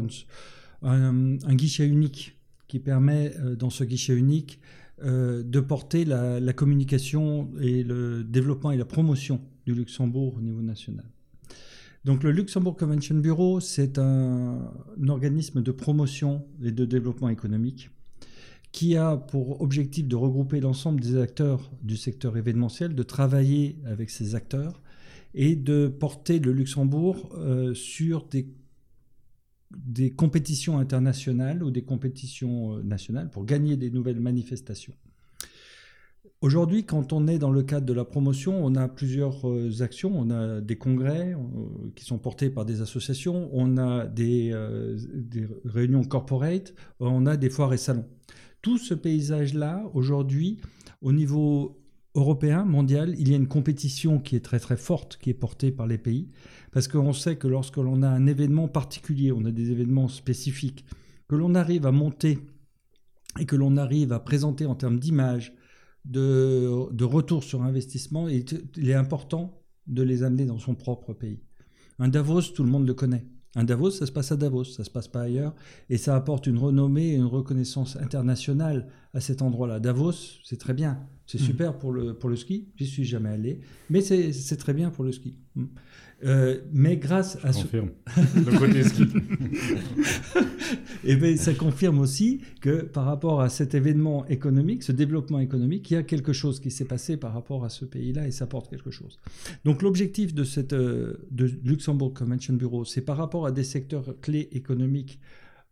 un, 0.83 1.55
guichet 1.55 1.87
unique 1.87 2.37
qui 2.67 2.79
permet, 2.79 3.33
euh, 3.39 3.55
dans 3.55 3.69
ce 3.69 3.83
guichet 3.83 4.15
unique, 4.15 4.59
euh, 5.03 5.43
de 5.43 5.59
porter 5.59 6.05
la 6.05 6.53
communication 6.53 7.49
et 7.61 7.83
le 7.83 8.23
développement 8.23 8.71
et 8.71 8.77
la 8.77 8.85
promotion 8.85 9.41
du 9.65 9.73
Luxembourg 9.73 10.35
au 10.37 10.41
niveau 10.41 10.61
national. 10.61 11.05
Donc 12.05 12.23
le 12.23 12.31
Luxembourg 12.31 12.77
Convention 12.77 13.15
Bureau, 13.15 13.59
c'est 13.59 13.97
un, 13.97 14.71
organisme 15.07 15.61
de 15.61 15.71
promotion 15.71 16.45
et 16.63 16.71
de 16.71 16.85
développement 16.85 17.29
économique 17.29 17.89
qui 18.71 18.95
a 18.95 19.17
pour 19.17 19.61
objectif 19.61 20.07
de 20.07 20.15
regrouper 20.15 20.59
l'ensemble 20.59 21.01
des 21.01 21.17
acteurs 21.17 21.71
du 21.81 21.97
secteur 21.97 22.37
événementiel, 22.37 22.93
de 22.93 23.03
travailler 23.03 23.77
avec 23.85 24.11
ces 24.11 24.35
acteurs 24.35 24.81
et 25.33 25.55
de 25.55 25.87
porter 25.87 26.39
le 26.39 26.51
Luxembourg 26.51 27.31
euh, 27.35 27.73
sur 27.73 28.27
des, 28.27 28.47
des 29.71 30.11
compétitions 30.11 30.77
internationales 30.77 31.63
ou 31.63 31.71
des 31.71 31.81
compétitions 31.81 32.77
euh, 32.77 32.83
nationales 32.83 33.29
pour 33.31 33.43
gagner 33.43 33.75
des 33.75 33.89
nouvelles 33.89 34.19
manifestations. 34.19 34.93
Aujourd'hui, 36.41 36.85
quand 36.85 37.11
on 37.11 37.27
est 37.27 37.37
dans 37.37 37.51
le 37.51 37.63
cadre 37.63 37.85
de 37.85 37.91
la 37.91 38.05
promotion, 38.05 38.63
on 38.63 38.75
a 38.75 38.87
plusieurs 38.87 39.45
euh, 39.45 39.81
actions. 39.81 40.13
On 40.15 40.29
a 40.29 40.61
des 40.61 40.77
congrès 40.77 41.33
euh, 41.33 41.89
qui 41.95 42.05
sont 42.05 42.17
portés 42.17 42.49
par 42.49 42.63
des 42.63 42.79
associations, 42.79 43.49
on 43.51 43.75
a 43.77 44.05
euh, 44.05 44.97
des 45.13 45.47
réunions 45.65 46.05
corporate, 46.05 46.73
on 47.01 47.25
a 47.25 47.35
des 47.35 47.49
foires 47.49 47.73
et 47.73 47.77
salons. 47.77 48.05
Tout 48.61 48.77
ce 48.77 48.93
paysage-là, 48.93 49.83
aujourd'hui, 49.93 50.61
au 51.01 51.11
niveau 51.11 51.77
européen, 52.15 52.63
mondial, 52.63 53.15
il 53.19 53.29
y 53.29 53.33
a 53.33 53.37
une 53.37 53.47
compétition 53.49 54.19
qui 54.19 54.37
est 54.37 54.43
très 54.43 54.59
très 54.59 54.77
forte, 54.77 55.17
qui 55.17 55.29
est 55.29 55.33
portée 55.33 55.71
par 55.71 55.87
les 55.87 55.97
pays, 55.97 56.29
parce 56.71 56.87
qu'on 56.87 57.11
sait 57.11 57.35
que 57.35 57.49
lorsque 57.49 57.77
l'on 57.77 58.01
a 58.01 58.07
un 58.07 58.27
événement 58.27 58.69
particulier, 58.69 59.33
on 59.33 59.43
a 59.43 59.51
des 59.51 59.71
événements 59.71 60.07
spécifiques, 60.07 60.85
que 61.27 61.35
l'on 61.35 61.53
arrive 61.53 61.85
à 61.85 61.91
monter 61.91 62.39
et 63.39 63.45
que 63.45 63.57
l'on 63.57 63.75
arrive 63.75 64.13
à 64.13 64.19
présenter 64.19 64.65
en 64.65 64.75
termes 64.75 64.99
d'image, 64.99 65.53
de, 66.05 66.91
de, 66.91 67.03
retour 67.03 67.43
sur 67.43 67.63
investissement, 67.63 68.27
et 68.29 68.45
il 68.77 68.89
est 68.89 68.95
important 68.95 69.61
de 69.87 70.03
les 70.03 70.23
amener 70.23 70.45
dans 70.45 70.59
son 70.59 70.75
propre 70.75 71.13
pays. 71.13 71.41
Un 71.99 72.07
Davos, 72.07 72.41
tout 72.41 72.63
le 72.63 72.69
monde 72.69 72.87
le 72.87 72.93
connaît. 72.93 73.25
Un 73.55 73.63
Davos, 73.63 73.91
ça 73.91 74.05
se 74.05 74.11
passe 74.11 74.31
à 74.31 74.37
Davos, 74.37 74.65
ça 74.65 74.83
se 74.83 74.91
passe 74.91 75.07
pas 75.07 75.21
ailleurs, 75.21 75.55
et 75.89 75.97
ça 75.97 76.15
apporte 76.15 76.45
une 76.45 76.57
renommée 76.57 77.09
et 77.09 77.15
une 77.15 77.25
reconnaissance 77.25 77.95
internationale 77.95 78.87
à 79.13 79.21
cet 79.21 79.41
endroit-là. 79.41 79.79
Davos, 79.79 80.13
c'est 80.43 80.59
très 80.59 80.73
bien, 80.73 81.07
c'est 81.25 81.39
super 81.39 81.77
pour 81.77 81.91
le, 81.91 82.13
pour 82.13 82.29
le 82.29 82.35
ski, 82.35 82.69
j'y 82.75 82.85
suis 82.85 83.05
jamais 83.05 83.29
allé, 83.29 83.61
mais 83.89 84.01
c'est 84.01 84.57
très 84.57 84.73
bien 84.73 84.91
pour 84.91 85.03
le 85.03 85.11
ski. 85.11 85.39
Euh, 86.25 86.59
mais 86.73 86.97
grâce 86.97 87.37
Je 87.41 87.47
à 87.47 87.53
confirme. 87.53 87.89
le 88.35 88.57
côté 88.57 88.83
ski. 88.83 89.03
et 91.05 91.15
bien, 91.15 91.37
ça 91.37 91.53
confirme 91.53 91.99
aussi 91.99 92.41
que 92.61 92.81
par 92.81 93.05
rapport 93.05 93.41
à 93.41 93.49
cet 93.49 93.73
événement 93.73 94.25
économique, 94.27 94.83
ce 94.83 94.91
développement 94.91 95.39
économique, 95.39 95.89
il 95.91 95.93
y 95.93 95.97
a 95.97 96.03
quelque 96.03 96.33
chose 96.33 96.59
qui 96.59 96.71
s'est 96.71 96.85
passé 96.85 97.15
par 97.15 97.33
rapport 97.33 97.63
à 97.63 97.69
ce 97.69 97.85
pays-là 97.85 98.27
et 98.27 98.31
ça 98.31 98.47
porte 98.47 98.69
quelque 98.69 98.91
chose. 98.91 99.19
Donc 99.63 99.81
l'objectif 99.81 100.33
de 100.33 100.43
cette 100.43 100.73
euh, 100.73 101.25
de 101.31 101.45
Luxembourg 101.63 102.13
Convention 102.13 102.55
Bureau, 102.55 102.83
c'est 102.83 103.01
par 103.01 103.17
rapport 103.17 103.45
à 103.45 103.51
des 103.51 103.63
secteurs 103.63 104.15
clés 104.21 104.49
économiques 104.51 105.19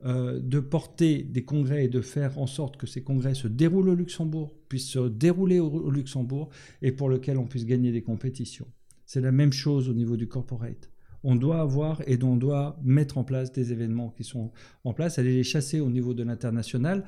euh, 0.05 0.39
de 0.39 0.60
porter 0.60 1.23
des 1.23 1.43
congrès 1.43 1.86
et 1.86 1.89
de 1.89 2.01
faire 2.01 2.38
en 2.38 2.47
sorte 2.47 2.77
que 2.77 2.88
ces 2.88 3.01
congrès 3.01 3.33
se 3.33 3.47
déroulent 3.47 3.89
au 3.89 3.95
Luxembourg, 3.95 4.55
puissent 4.69 4.91
se 4.91 5.10
dérouler 5.10 5.60
au, 5.60 5.69
au 5.69 5.91
Luxembourg 5.91 6.49
et 6.81 6.91
pour 6.91 7.10
lequel 7.10 7.38
on 7.38 7.47
puisse 7.47 7.65
gagner 7.65 7.91
des 7.91 8.03
compétitions. 8.03 8.67
C'est 9.07 9.21
la 9.21 9.31
même 9.31 9.53
chose 9.53 9.89
au 9.89 9.93
niveau 9.93 10.17
du 10.17 10.27
corporate. 10.27 10.91
On 11.23 11.35
doit 11.35 11.61
avoir 11.61 12.01
et 12.07 12.21
on 12.21 12.35
doit 12.35 12.77
mettre 12.83 13.17
en 13.17 13.23
place 13.23 13.51
des 13.51 13.71
événements 13.71 14.09
qui 14.09 14.23
sont 14.23 14.51
en 14.83 14.93
place, 14.93 15.17
aller 15.17 15.33
les 15.33 15.43
chasser 15.43 15.79
au 15.79 15.89
niveau 15.89 16.13
de 16.13 16.23
l'international. 16.23 17.05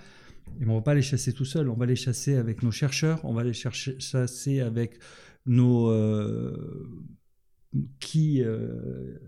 Et 0.59 0.65
on 0.65 0.69
ne 0.69 0.75
va 0.75 0.81
pas 0.81 0.95
les 0.95 1.01
chasser 1.01 1.33
tout 1.33 1.45
seul, 1.45 1.69
on 1.69 1.75
va 1.75 1.85
les 1.85 1.97
chasser 1.97 2.35
avec 2.35 2.63
nos 2.63 2.71
chercheurs, 2.71 3.19
on 3.25 3.33
va 3.33 3.43
les 3.43 3.53
chasser 3.53 4.61
avec 4.61 4.97
nos 5.45 5.89
euh, 5.89 6.89
qui, 7.99 8.43
euh, 8.43 9.19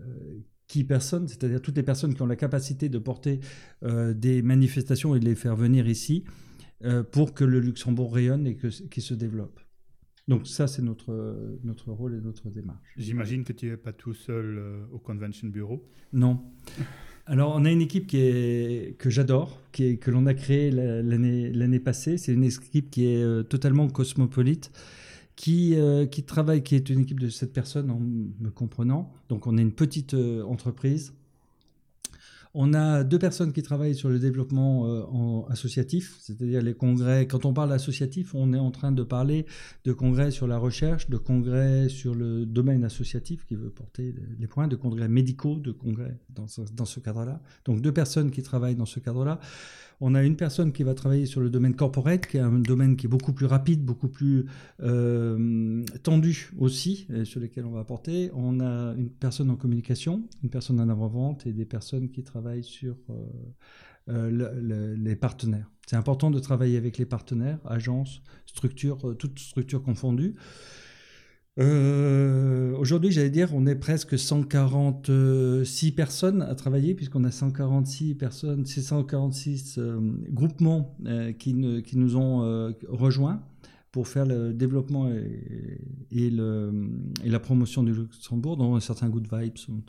qui 0.66 0.82
personnes, 0.82 1.28
c'est-à-dire 1.28 1.60
toutes 1.60 1.76
les 1.76 1.82
personnes 1.82 2.14
qui 2.14 2.22
ont 2.22 2.26
la 2.26 2.36
capacité 2.36 2.88
de 2.88 2.98
porter 2.98 3.40
euh, 3.82 4.14
des 4.14 4.40
manifestations 4.40 5.14
et 5.14 5.20
de 5.20 5.26
les 5.26 5.36
faire 5.36 5.56
venir 5.56 5.86
ici 5.86 6.24
pour 7.12 7.32
que 7.32 7.44
le 7.44 7.60
Luxembourg 7.60 8.12
rayonne 8.12 8.44
et 8.44 8.56
qu'il 8.56 9.02
se 9.04 9.14
développe. 9.14 9.61
Donc 10.28 10.46
ça, 10.46 10.66
c'est 10.66 10.82
notre, 10.82 11.58
notre 11.64 11.90
rôle 11.90 12.14
et 12.14 12.20
notre 12.20 12.48
démarche. 12.48 12.92
J'imagine 12.96 13.44
que 13.44 13.52
tu 13.52 13.68
n'es 13.68 13.76
pas 13.76 13.92
tout 13.92 14.14
seul 14.14 14.58
euh, 14.58 14.84
au 14.92 14.98
Convention 14.98 15.48
Bureau. 15.48 15.84
Non. 16.12 16.40
Alors, 17.26 17.54
on 17.54 17.64
a 17.64 17.70
une 17.70 17.80
équipe 17.80 18.06
qui 18.08 18.18
est, 18.18 18.98
que 18.98 19.08
j'adore, 19.08 19.60
qui 19.70 19.84
est, 19.84 19.96
que 19.96 20.10
l'on 20.10 20.26
a 20.26 20.34
créée 20.34 20.70
l'année 20.70 21.80
passée. 21.80 22.18
C'est 22.18 22.32
une 22.32 22.44
équipe 22.44 22.90
qui 22.90 23.06
est 23.06 23.22
euh, 23.22 23.42
totalement 23.44 23.88
cosmopolite, 23.88 24.72
qui, 25.36 25.76
euh, 25.76 26.04
qui 26.06 26.24
travaille, 26.24 26.62
qui 26.62 26.74
est 26.74 26.90
une 26.90 27.00
équipe 27.00 27.20
de 27.20 27.28
sept 27.28 27.52
personnes 27.52 27.90
en 27.90 28.00
me 28.00 28.50
comprenant. 28.50 29.12
Donc, 29.28 29.46
on 29.46 29.56
est 29.56 29.62
une 29.62 29.72
petite 29.72 30.14
euh, 30.14 30.42
entreprise 30.42 31.14
on 32.54 32.74
a 32.74 33.02
deux 33.02 33.18
personnes 33.18 33.52
qui 33.52 33.62
travaillent 33.62 33.94
sur 33.94 34.10
le 34.10 34.18
développement 34.18 34.86
euh, 34.86 35.50
associatif, 35.50 36.16
c'est-à-dire 36.20 36.60
les 36.60 36.74
congrès. 36.74 37.26
Quand 37.26 37.46
on 37.46 37.54
parle 37.54 37.72
associatif, 37.72 38.34
on 38.34 38.52
est 38.52 38.58
en 38.58 38.70
train 38.70 38.92
de 38.92 39.02
parler 39.02 39.46
de 39.84 39.92
congrès 39.92 40.30
sur 40.30 40.46
la 40.46 40.58
recherche, 40.58 41.08
de 41.08 41.16
congrès 41.16 41.88
sur 41.88 42.14
le 42.14 42.44
domaine 42.44 42.84
associatif 42.84 43.46
qui 43.46 43.54
veut 43.54 43.70
porter 43.70 44.14
les 44.38 44.46
points, 44.46 44.68
de 44.68 44.76
congrès 44.76 45.08
médicaux, 45.08 45.56
de 45.56 45.72
congrès 45.72 46.18
dans 46.28 46.46
ce, 46.46 46.60
dans 46.74 46.84
ce 46.84 47.00
cadre-là. 47.00 47.40
Donc 47.64 47.80
deux 47.80 47.92
personnes 47.92 48.30
qui 48.30 48.42
travaillent 48.42 48.76
dans 48.76 48.86
ce 48.86 49.00
cadre-là. 49.00 49.40
On 50.04 50.16
a 50.16 50.24
une 50.24 50.34
personne 50.34 50.72
qui 50.72 50.82
va 50.82 50.94
travailler 50.94 51.26
sur 51.26 51.40
le 51.40 51.48
domaine 51.48 51.76
corporate, 51.76 52.26
qui 52.26 52.36
est 52.36 52.40
un 52.40 52.58
domaine 52.58 52.96
qui 52.96 53.06
est 53.06 53.08
beaucoup 53.08 53.32
plus 53.32 53.46
rapide, 53.46 53.84
beaucoup 53.84 54.08
plus 54.08 54.46
euh, 54.82 55.84
tendu 56.02 56.50
aussi, 56.58 57.06
sur 57.22 57.38
lequel 57.38 57.66
on 57.66 57.70
va 57.70 57.78
apporter. 57.78 58.32
On 58.34 58.58
a 58.58 58.94
une 58.96 59.10
personne 59.10 59.48
en 59.48 59.54
communication, 59.54 60.28
une 60.42 60.50
personne 60.50 60.80
en 60.80 60.88
avant-vente 60.88 61.46
et 61.46 61.52
des 61.52 61.66
personnes 61.66 62.10
qui 62.10 62.24
travaillent 62.24 62.64
sur 62.64 62.96
euh, 63.10 63.14
euh, 64.08 64.28
le, 64.28 64.60
le, 64.60 64.94
les 64.96 65.14
partenaires. 65.14 65.70
C'est 65.86 65.94
important 65.94 66.32
de 66.32 66.40
travailler 66.40 66.78
avec 66.78 66.98
les 66.98 67.06
partenaires, 67.06 67.60
agences, 67.64 68.22
structures, 68.44 69.16
toutes 69.20 69.38
structures 69.38 69.84
confondues. 69.84 70.34
Euh, 71.58 72.74
Aujourd'hui, 72.78 73.12
j'allais 73.12 73.30
dire, 73.30 73.50
on 73.54 73.66
est 73.66 73.76
presque 73.76 74.18
146 74.18 75.92
personnes 75.92 76.42
à 76.42 76.54
travailler, 76.54 76.94
puisqu'on 76.94 77.24
a 77.24 77.30
146 77.30 78.14
personnes, 78.14 78.64
646 78.64 79.78
euh, 79.78 80.00
groupements 80.30 80.96
euh, 81.06 81.32
qui, 81.32 81.54
ne, 81.54 81.80
qui, 81.80 81.96
nous 81.98 82.16
ont 82.16 82.72
rejoints 82.88 83.42
pour 83.92 84.08
faire 84.08 84.24
le 84.24 84.54
développement 84.54 85.10
et, 85.10 85.78
et, 86.10 86.30
le, 86.30 86.72
et, 87.22 87.28
la 87.28 87.38
promotion 87.38 87.82
du 87.82 87.92
Luxembourg, 87.92 88.56
dont 88.56 88.74
un 88.74 88.80
certain 88.80 89.10
Good 89.10 89.28
Vibes 89.30 89.58
sont, 89.58 89.82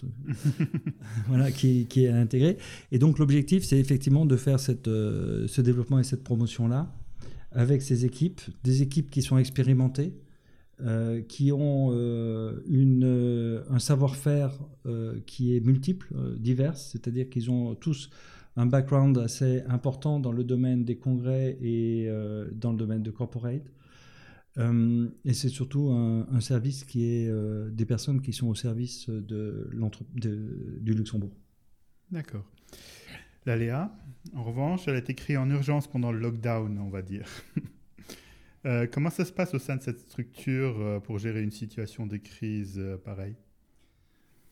voilà, 1.30 1.52
qui, 1.52 1.86
qui, 1.86 2.04
est 2.04 2.10
intégré. 2.10 2.58
Et 2.91 2.99
donc, 2.99 3.17
l'objectif, 3.17 3.63
c'est 3.63 3.80
effectivement 3.80 4.26
de 4.26 4.36
faire 4.36 4.60
cette, 4.60 4.88
ce 4.88 5.62
développement 5.62 5.99
et 5.99 6.04
cette 6.04 6.23
promotion-là 6.23 6.93
avec 7.54 7.82
ces 7.82 8.04
équipes, 8.04 8.41
des 8.63 8.82
équipes 8.82 9.10
qui 9.10 9.21
sont 9.21 9.38
expérimentées, 9.38 10.13
euh, 10.83 11.21
qui 11.21 11.53
ont 11.53 11.91
euh, 11.93 12.61
une, 12.67 13.05
euh, 13.05 13.63
un 13.69 13.79
savoir-faire 13.79 14.59
qui 15.25 15.55
est 15.55 15.61
multiple, 15.61 16.13
divers, 16.37 16.75
c'est-à-dire 16.75 17.29
qu'ils 17.29 17.49
ont 17.49 17.73
tous 17.73 18.09
un 18.57 18.65
background 18.65 19.17
assez 19.17 19.61
important 19.69 20.19
dans 20.19 20.33
le 20.33 20.43
domaine 20.43 20.83
des 20.83 20.97
congrès 20.97 21.57
et 21.61 22.09
dans 22.51 22.71
le 22.71 22.77
domaine 22.77 23.01
de 23.01 23.11
corporate. 23.11 23.71
et 24.57 25.33
c'est 25.33 25.47
surtout 25.47 25.89
un, 25.91 26.27
un, 26.29 26.41
service 26.41 26.83
qui 26.83 27.05
est 27.05 27.31
des 27.71 27.85
personnes 27.85 28.21
qui 28.21 28.33
sont 28.33 28.47
au 28.47 28.55
service 28.55 29.09
de 29.09 29.69
de, 30.15 30.79
du 30.81 30.93
Luxembourg. 30.93 31.31
D'accord. 32.11 32.43
La 33.45 33.55
Léa, 33.55 33.95
en 34.35 34.43
revanche, 34.43 34.87
elle 34.87 34.95
a 34.95 34.99
été 34.99 35.15
créée 35.15 35.37
en 35.37 35.49
urgence 35.49 35.87
pendant 35.87 36.11
le 36.11 36.19
lockdown, 36.19 36.77
on 36.77 36.89
va 36.89 37.01
dire. 37.01 37.25
Euh, 38.65 38.88
comment 38.89 39.10
ça 39.10 39.26
se 39.26 39.34
passe 39.34 39.54
au 39.54 39.60
sein 39.60 39.76
de 39.76 39.82
cette 39.82 39.99
structure 39.99 40.80
euh, 40.80 40.99
pour 40.99 41.19
gérer 41.19 41.41
une 41.41 41.52
situation 41.52 42.08
de 42.08 42.15
crise 42.15 42.80
euh, 42.80 42.97
pareille? 42.97 43.36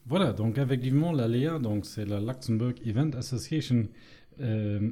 Voilà, 0.05 0.33
donc 0.33 0.57
effectivement, 0.57 1.13
la 1.13 1.27
LEA, 1.27 1.59
donc 1.59 1.85
c'est 1.85 2.05
la 2.05 2.19
Luxembourg 2.19 2.73
Event 2.85 3.11
Association, 3.11 3.87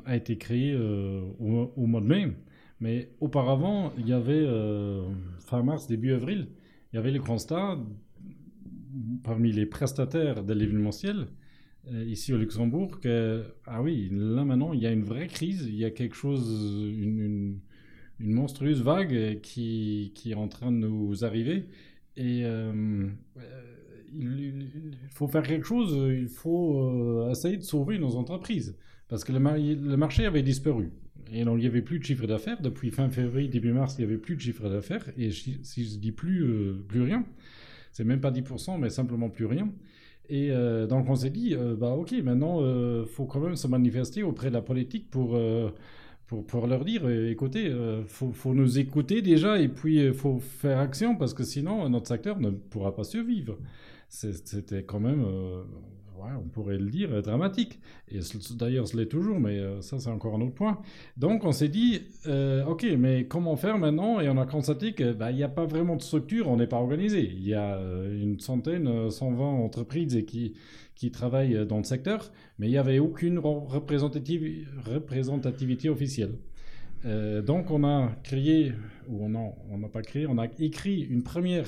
a 0.06 0.16
été 0.16 0.38
créée 0.38 0.76
au, 0.76 1.88
mois 1.88 2.02
de 2.02 2.06
mai. 2.06 2.32
Mais 2.80 3.10
auparavant, 3.20 3.92
il 3.98 4.08
y 4.08 4.14
avait, 4.14 4.48
fin 5.40 5.64
mars, 5.64 5.88
début 5.88 6.14
avril, 6.14 6.50
il 6.94 6.98
y 6.98 7.00
avait 7.00 7.10
le 7.10 7.20
constat, 7.20 7.80
parmi 9.24 9.52
les 9.52 9.66
prestataires 9.66 10.44
de 10.44 10.54
l'événementiel, 10.54 11.30
ici 12.06 12.32
au 12.32 12.38
Luxembourg, 12.38 13.00
que, 13.00 13.44
ah 13.66 13.82
oui, 13.82 14.10
là 14.12 14.46
maintenant, 14.46 14.74
il 14.74 14.82
y 14.82 14.86
a 14.86 14.92
une 14.92 15.04
vraie 15.04 15.28
crise, 15.28 15.66
il 15.66 15.76
y 15.76 15.86
a 15.86 15.90
quelque 15.90 16.16
chose, 16.16 16.86
une 16.96 17.60
une 18.20 18.34
monstrueuse 18.34 18.82
vague 18.82 19.40
qui, 19.42 20.12
qui, 20.16 20.32
est 20.32 20.36
en 20.36 20.48
train 20.48 20.72
de 20.72 20.78
nous 20.78 21.24
arriver. 21.24 21.66
Et 22.18 22.42
euh, 22.44 23.08
il, 24.14 24.40
il, 24.42 24.98
faut 25.12 25.28
faire 25.28 25.44
quelque 25.44 25.66
chose, 25.66 25.96
il 26.12 26.28
faut 26.28 26.80
euh, 26.80 27.32
essayer 27.32 27.58
de 27.58 27.64
sauver 27.64 27.98
nos 27.98 28.16
entreprises. 28.16 28.78
Parce 29.08 29.24
que 29.24 29.32
le, 29.32 29.40
marché 29.40 30.26
avait 30.26 30.44
disparu. 30.44 30.92
Et 31.32 31.42
il 31.42 31.48
n'y 31.48 31.68
avait 31.68 31.82
plus 31.82 32.00
de 32.00 32.04
chiffre 32.04 32.28
d'affaires. 32.28 32.62
Depuis 32.62 32.92
fin 32.92 33.10
février, 33.10 33.48
début 33.48 33.72
mars, 33.72 33.96
il 33.98 34.06
n'y 34.06 34.12
avait 34.12 34.20
plus 34.20 34.36
de 34.36 34.42
chiffre 34.42 34.70
d'affaires. 34.70 35.06
Et 35.18 35.32
si 35.32 35.86
je 35.86 35.98
dis 35.98 36.12
plus, 36.12 36.44
euh, 36.44 36.86
plus 36.88 37.02
rien, 37.02 37.26
c'est 37.92 38.04
même 38.04 38.22
pas 38.22 38.32
10%, 38.32 38.80
mais 38.80 38.90
simplement 38.90 39.30
plus 39.30 39.46
rien. 39.46 39.72
Et 40.30 40.52
euh, 40.52 40.86
donc 40.86 41.10
on 41.10 41.16
s'est 41.16 41.32
dit, 41.32 41.56
euh, 41.56 41.76
bah 41.76 41.90
ok, 41.90 42.12
maintenant, 42.24 42.62
il 42.62 42.66
euh, 42.66 43.06
faut 43.06 43.26
quand 43.26 43.40
même 43.40 43.56
se 43.56 43.68
manifester 43.68 44.22
auprès 44.22 44.50
de 44.50 44.54
la 44.54 44.62
politique 44.62 45.10
pour 45.10 45.38
pour, 46.30 46.46
pour 46.46 46.68
leur 46.68 46.86
dire, 46.86 47.02
euh, 47.06 47.32
écoutez, 47.32 47.63
il 47.63 47.72
euh, 47.72 48.06
faut, 48.06 48.32
faut, 48.32 48.54
nous 48.54 48.78
écouter 48.78 49.24
déjà 49.24 49.60
et 49.60 49.68
puis 49.68 49.96
il 49.96 50.10
euh, 50.10 50.13
faut 50.13 50.38
faire 50.38 50.78
action 50.78 51.15
parce 51.15 51.34
que 51.34 51.44
sinon 51.44 51.89
notre 51.89 52.08
secteur 52.08 52.39
ne 52.39 52.52
pourra 52.52 52.96
pas 52.96 53.04
survivre. 53.04 53.58
C'était 54.10 54.84
quand 54.84 55.00
même, 55.00 55.24
euh, 55.26 55.63
on 56.38 56.48
pourrait 56.48 56.78
le 56.78 56.90
dire, 56.90 57.22
dramatique. 57.22 57.80
Et 58.10 58.20
d'ailleurs, 58.56 58.88
ce 58.88 58.98
l'est 58.98 59.08
toujours, 59.08 59.40
mais 59.40 59.60
euh, 59.60 59.82
ça 59.82 60.00
c'est 60.00 60.10
encore 60.10 60.36
un 60.36 60.42
autre 60.42 60.54
point. 60.54 60.82
Donc 61.18 61.46
on 61.46 61.52
s'est 61.52 61.68
dit, 61.70 62.02
euh, 62.28 62.66
ok, 62.66 62.86
mais 62.98 63.26
comment 63.26 63.56
faire 63.56 63.78
maintenant? 63.78 64.20
Et 64.20 64.30
on 64.30 64.38
a 64.38 64.46
constaté 64.46 64.94
qu'il 64.94 65.14
bah, 65.14 65.32
n'y 65.32 65.44
a 65.44 65.50
pas 65.50 65.66
vraiment 65.66 65.96
de 65.96 66.02
structure, 66.02 66.50
on 66.50 66.58
n'est 66.58 66.68
pas 66.68 66.78
organisé. 66.78 67.22
Il 67.22 67.48
y 67.48 67.54
a 67.54 67.80
une 68.12 68.40
centaine, 68.40 69.10
120 69.10 69.46
entreprises 69.46 70.26
qui 70.26 71.12
travaillent 71.12 71.66
dans 71.66 71.78
le 71.78 71.84
secteur, 71.84 72.32
mais 72.58 72.68
il 72.68 72.72
n'y 72.72 72.78
avait 72.78 73.00
aucune 73.00 73.40
représentativ 73.40 74.68
représentativité 74.86 75.90
officielle. 75.90 76.36
Euh, 77.06 77.42
donc 77.42 77.72
on 77.72 77.84
a 77.84 78.12
créé, 78.24 78.74
ou 79.08 79.26
on 79.26 79.78
n'a 79.78 79.88
pas 79.88 80.02
créé, 80.02 80.28
on 80.28 80.38
a 80.38 80.48
écrit 80.60 81.02
une 81.02 81.24
première 81.24 81.68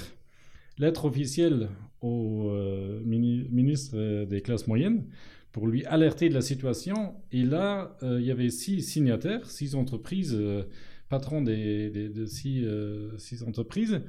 lettre 0.77 1.05
officielle 1.05 1.69
au 2.01 2.49
euh, 2.49 3.01
mini 3.05 3.47
ministre 3.51 4.25
des 4.25 4.41
classes 4.41 4.67
moyennes 4.67 5.05
pour 5.51 5.67
lui 5.67 5.85
alerter 5.85 6.29
de 6.29 6.33
la 6.33 6.41
situation. 6.41 7.15
Et 7.31 7.43
là, 7.43 7.97
euh, 8.03 8.19
il 8.19 8.25
y 8.25 8.31
avait 8.31 8.49
six 8.49 8.81
signataires, 8.81 9.49
six 9.49 9.75
entreprises, 9.75 10.35
euh, 10.37 10.63
patrons 11.09 11.41
des, 11.41 11.89
des, 11.89 12.09
de 12.09 12.25
six, 12.25 12.63
euh, 12.63 13.17
six, 13.17 13.43
entreprises, 13.43 14.01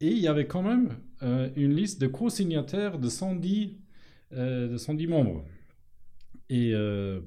et 0.00 0.08
il 0.08 0.18
y 0.18 0.28
avait 0.28 0.46
quand 0.46 0.62
même 0.62 0.90
euh, 1.22 1.48
une 1.56 1.74
liste 1.74 2.00
de 2.00 2.06
co-signataires 2.06 2.98
de 2.98 3.08
110 3.08 3.78
euh, 4.32 4.68
de 4.68 4.76
110 4.76 5.06
membres. 5.06 5.44
Et 6.52 6.74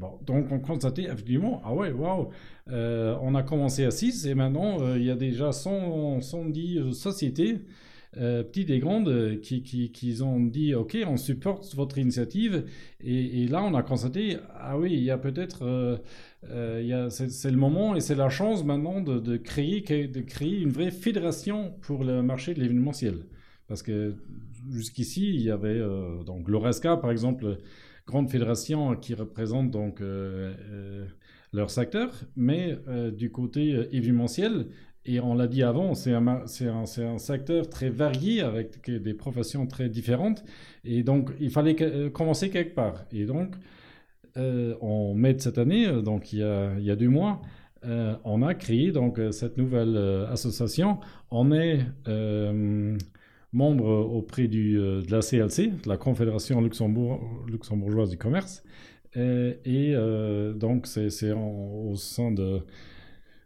bon, 0.01 0.19
donc 0.25 0.51
on 0.51 0.59
constatait 0.59 1.03
effectivement, 1.03 1.61
ah 1.63 1.73
ouais, 1.73 1.93
waouh, 1.93 2.27
on 2.67 3.35
a 3.35 3.43
commencé 3.43 3.85
à 3.85 3.91
6 3.91 4.27
et 4.27 4.35
maintenant 4.35 4.95
il 4.97 5.03
y 5.05 5.09
a 5.09 5.15
déjà 5.15 5.53
100, 5.53 6.19
110 6.19 6.91
sociétés 6.91 7.61
euh, 8.17 8.43
petites 8.43 8.69
et 8.69 8.79
grandes, 8.79 9.07
euh, 9.07 9.37
qui, 9.37 9.63
qui, 9.63 10.21
ont 10.21 10.39
dit 10.39 10.75
OK, 10.75 10.97
on 11.07 11.17
supporte 11.17 11.73
votre 11.75 11.97
initiative. 11.97 12.65
Et, 13.01 13.47
là, 13.47 13.63
on 13.63 13.73
a 13.73 13.81
constaté 13.81 14.37
ah 14.55 14.77
oui, 14.77 14.93
il 14.93 15.03
y 15.03 15.09
a 15.09 15.17
peut-être, 15.17 15.63
euh, 15.63 17.09
c'est 17.09 17.51
le 17.51 17.57
moment 17.57 17.95
et 17.95 18.01
c'est 18.01 18.15
la 18.15 18.29
chance 18.29 18.63
maintenant 18.63 19.01
de, 19.01 19.37
créer, 19.37 19.81
de 19.81 20.21
créer 20.21 20.61
une 20.61 20.69
vraie 20.69 20.91
fédération 20.91 21.73
pour 21.81 22.03
le 22.03 22.21
marché 22.21 22.53
de 22.53 22.61
l'événementiel. 22.61 23.25
Parce 23.67 23.81
que 23.81 24.15
jusqu'ici, 24.69 25.29
il 25.33 25.41
y 25.41 25.51
avait 25.51 25.81
donc 26.25 26.47
l'ORESCA, 26.47 26.97
par 26.97 27.11
exemple, 27.11 27.57
grande 28.05 28.29
fédération 28.29 28.95
qui 28.95 29.15
représente 29.15 29.71
donc 29.71 30.01
leur 31.51 31.69
secteur, 31.69 32.13
mais 32.35 32.77
du 33.11 33.31
côté 33.31 33.87
événementiel, 33.91 34.67
et 35.05 35.19
on 35.19 35.33
l'a 35.35 35.47
dit 35.47 35.63
avant, 35.63 35.95
c'est 35.95 36.13
un, 36.13 36.27
un, 36.27 37.17
secteur 37.17 37.69
très 37.69 37.89
varié 37.89 38.41
avec 38.41 38.89
des 38.89 39.13
professions 39.13 39.67
très 39.67 39.89
différentes. 39.89 40.45
Et 40.85 41.03
donc, 41.03 41.31
il 41.41 41.49
fallait 41.49 41.75
euh, 41.81 42.09
commencer 42.09 42.49
quelque 42.49 42.73
part. 42.73 43.03
Et 43.11 43.25
donc, 43.25 43.55
euh, 44.37 44.75
en 44.79 45.13
mai 45.13 45.33
de 45.33 45.41
cette 45.41 45.57
année, 45.57 45.87
euh, 45.87 46.01
donc 46.01 46.31
il 46.31 46.39
y 46.39 46.43
a, 46.43 46.71
il 46.77 46.85
y 46.85 46.91
a 46.91 46.95
deux 46.95 47.09
mois, 47.09 47.41
on 48.23 48.41
a 48.43 48.53
créé 48.53 48.93
donc 48.93 49.19
cette 49.31 49.57
nouvelle 49.57 49.97
association. 50.31 50.99
On 51.31 51.51
est 51.51 51.79
membre 53.51 53.85
auprès 53.85 54.47
du, 54.47 54.75
de 54.75 55.11
la 55.11 55.19
CLC, 55.19 55.67
de 55.83 55.89
la 55.89 55.97
Confédération 55.97 56.61
Luxembourg, 56.61 57.19
luxembourgeoise 57.45 58.09
du 58.09 58.17
commerce. 58.17 58.63
Et, 59.17 59.93
donc, 60.55 60.87
c'est 60.87 61.33
au 61.33 61.93
sein 61.97 62.31
de 62.31 62.61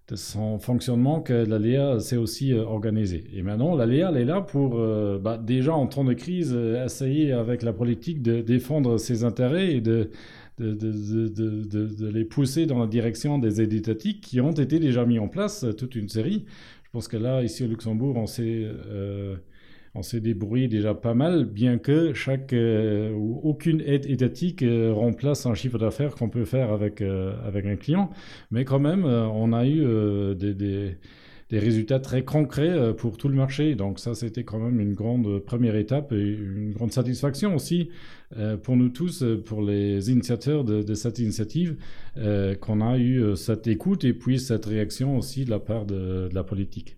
de 0.07 0.15
son 0.15 0.57
fonctionnement 0.57 1.19
que 1.19 1.33
l'ALEA 1.33 1.99
s'est 1.99 2.15
aussi 2.15 2.53
euh, 2.53 2.63
organisée. 2.63 3.25
Et 3.33 3.41
maintenant, 3.41 3.75
l'ALEA, 3.75 4.09
elle 4.09 4.17
est 4.17 4.25
là 4.25 4.39
pour, 4.41 4.79
euh, 4.79 5.19
bah, 5.19 5.37
déjà 5.37 5.73
en 5.73 5.85
temps 5.87 6.05
de 6.05 6.13
crise, 6.13 6.53
euh, 6.55 6.85
essayer 6.85 7.33
avec 7.33 7.61
la 7.61 7.73
politique 7.73 8.21
de 8.21 8.41
défendre 8.41 8.97
ses 8.97 9.25
intérêts 9.25 9.75
et 9.75 9.81
de, 9.81 10.09
de, 10.59 10.73
de, 10.73 11.27
de, 11.27 12.07
les 12.07 12.23
pousser 12.23 12.65
dans 12.65 12.79
la 12.79 12.87
direction 12.87 13.37
des 13.37 13.61
aides 13.61 13.73
étatiques 13.73 14.21
qui 14.21 14.39
ont 14.39 14.53
été 14.53 14.79
déjà 14.79 15.05
mis 15.05 15.19
en 15.19 15.27
place, 15.27 15.65
toute 15.77 15.95
une 15.95 16.07
série. 16.07 16.45
Je 16.85 16.89
pense 16.91 17.09
que 17.09 17.17
là, 17.17 17.43
ici 17.43 17.65
au 17.65 17.67
Luxembourg, 17.67 18.15
on 18.15 18.27
s'est 18.27 18.65
on 19.97 20.03
s'est 20.03 20.19
débrouillé 20.19 20.67
déjà 20.67 20.93
pas 20.93 21.15
mal, 21.15 21.45
bien 21.45 21.79
que 21.79 22.13
chaque 22.13 22.53
euh, 22.53 23.11
aucune 23.13 23.81
aide 23.81 24.05
étatique 24.05 24.61
euh, 24.61 24.93
remplace 24.93 25.47
un 25.47 25.55
chiffre 25.55 25.79
d'affaires 25.79 26.13
qu'on 26.13 26.29
peut 26.29 26.45
faire 26.45 26.71
avec, 26.71 27.01
euh, 27.01 27.33
avec 27.43 27.65
un 27.65 27.75
client. 27.75 28.11
Mais 28.51 28.63
quand 28.63 28.79
même, 28.79 29.05
on 29.05 29.53
a 29.53 29.65
eu 29.65 29.83
des, 30.35 30.53
des, 30.53 31.59
résultats 31.59 31.99
très 31.99 32.23
concrets 32.23 32.93
pour 32.95 33.17
tout 33.17 33.27
le 33.27 33.35
marché. 33.35 33.73
Donc 33.73 33.99
ça, 33.99 34.13
c'était 34.13 34.43
quand 34.43 34.59
même 34.59 34.79
une 34.79 34.93
grande 34.93 35.39
première 35.39 35.75
étape 35.75 36.11
et 36.11 36.33
une 36.33 36.73
grande 36.73 36.91
satisfaction 36.91 37.55
aussi 37.55 37.89
pour 38.63 38.75
nous 38.75 38.89
tous, 38.89 39.23
pour 39.45 39.61
les 39.61 40.11
initiateurs 40.11 40.63
de, 40.63 40.93
cette 40.93 41.19
initiative, 41.19 41.77
qu'on 42.61 42.81
a 42.81 42.97
eu 42.97 43.35
cette 43.35 43.67
écoute 43.67 44.03
et 44.03 44.13
puis 44.13 44.39
cette 44.39 44.65
réaction 44.65 45.17
aussi 45.17 45.45
de 45.45 45.49
la 45.49 45.59
part 45.59 45.85
de 45.85 46.29
la 46.33 46.43
politique. 46.43 46.97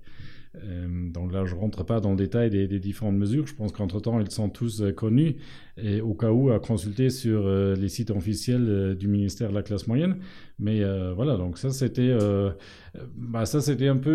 Euh, 0.56 1.10
donc 1.12 1.32
là, 1.32 1.46
je 1.46 1.54
ne 1.54 1.60
rentre 1.60 1.84
pas 1.84 2.00
dans 2.00 2.12
le 2.12 2.16
détail 2.16 2.50
des, 2.50 2.80
différentes 2.80 3.16
mesures. 3.16 3.46
Je 3.46 3.54
pense 3.54 3.72
qu'entre-temps, 3.72 4.20
ils 4.20 4.32
sont 4.32 4.50
tous 4.50 4.82
euh, 4.82 4.92
connus 4.92 5.36
et 5.78 6.02
au 6.02 6.14
cas 6.14 6.32
où 6.32 6.52
à 6.52 6.60
consulter 6.60 7.10
sur 7.10 7.46
euh, 7.46 7.76
les 7.76 7.88
sites 7.88 8.10
officiels 8.10 8.96
du 8.96 9.08
ministère 9.08 9.50
de 9.50 9.56
la 9.56 9.64
classe 9.64 9.88
moyenne. 9.88 10.18
Mais 10.58 10.84
voilà, 11.14 11.38
donc 11.38 11.58
ça 11.58 11.70
c'était, 11.70 12.14
bah, 13.16 13.44
un 13.44 13.96
peu 13.98 14.12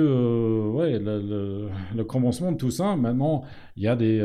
le, 1.96 2.04
commencement 2.04 2.52
de 2.52 2.58
tout 2.58 2.70
ça. 2.70 2.96
Maintenant, 2.96 3.44
il 3.76 3.82
y 3.82 3.88
a 3.88 3.96
des 3.96 4.22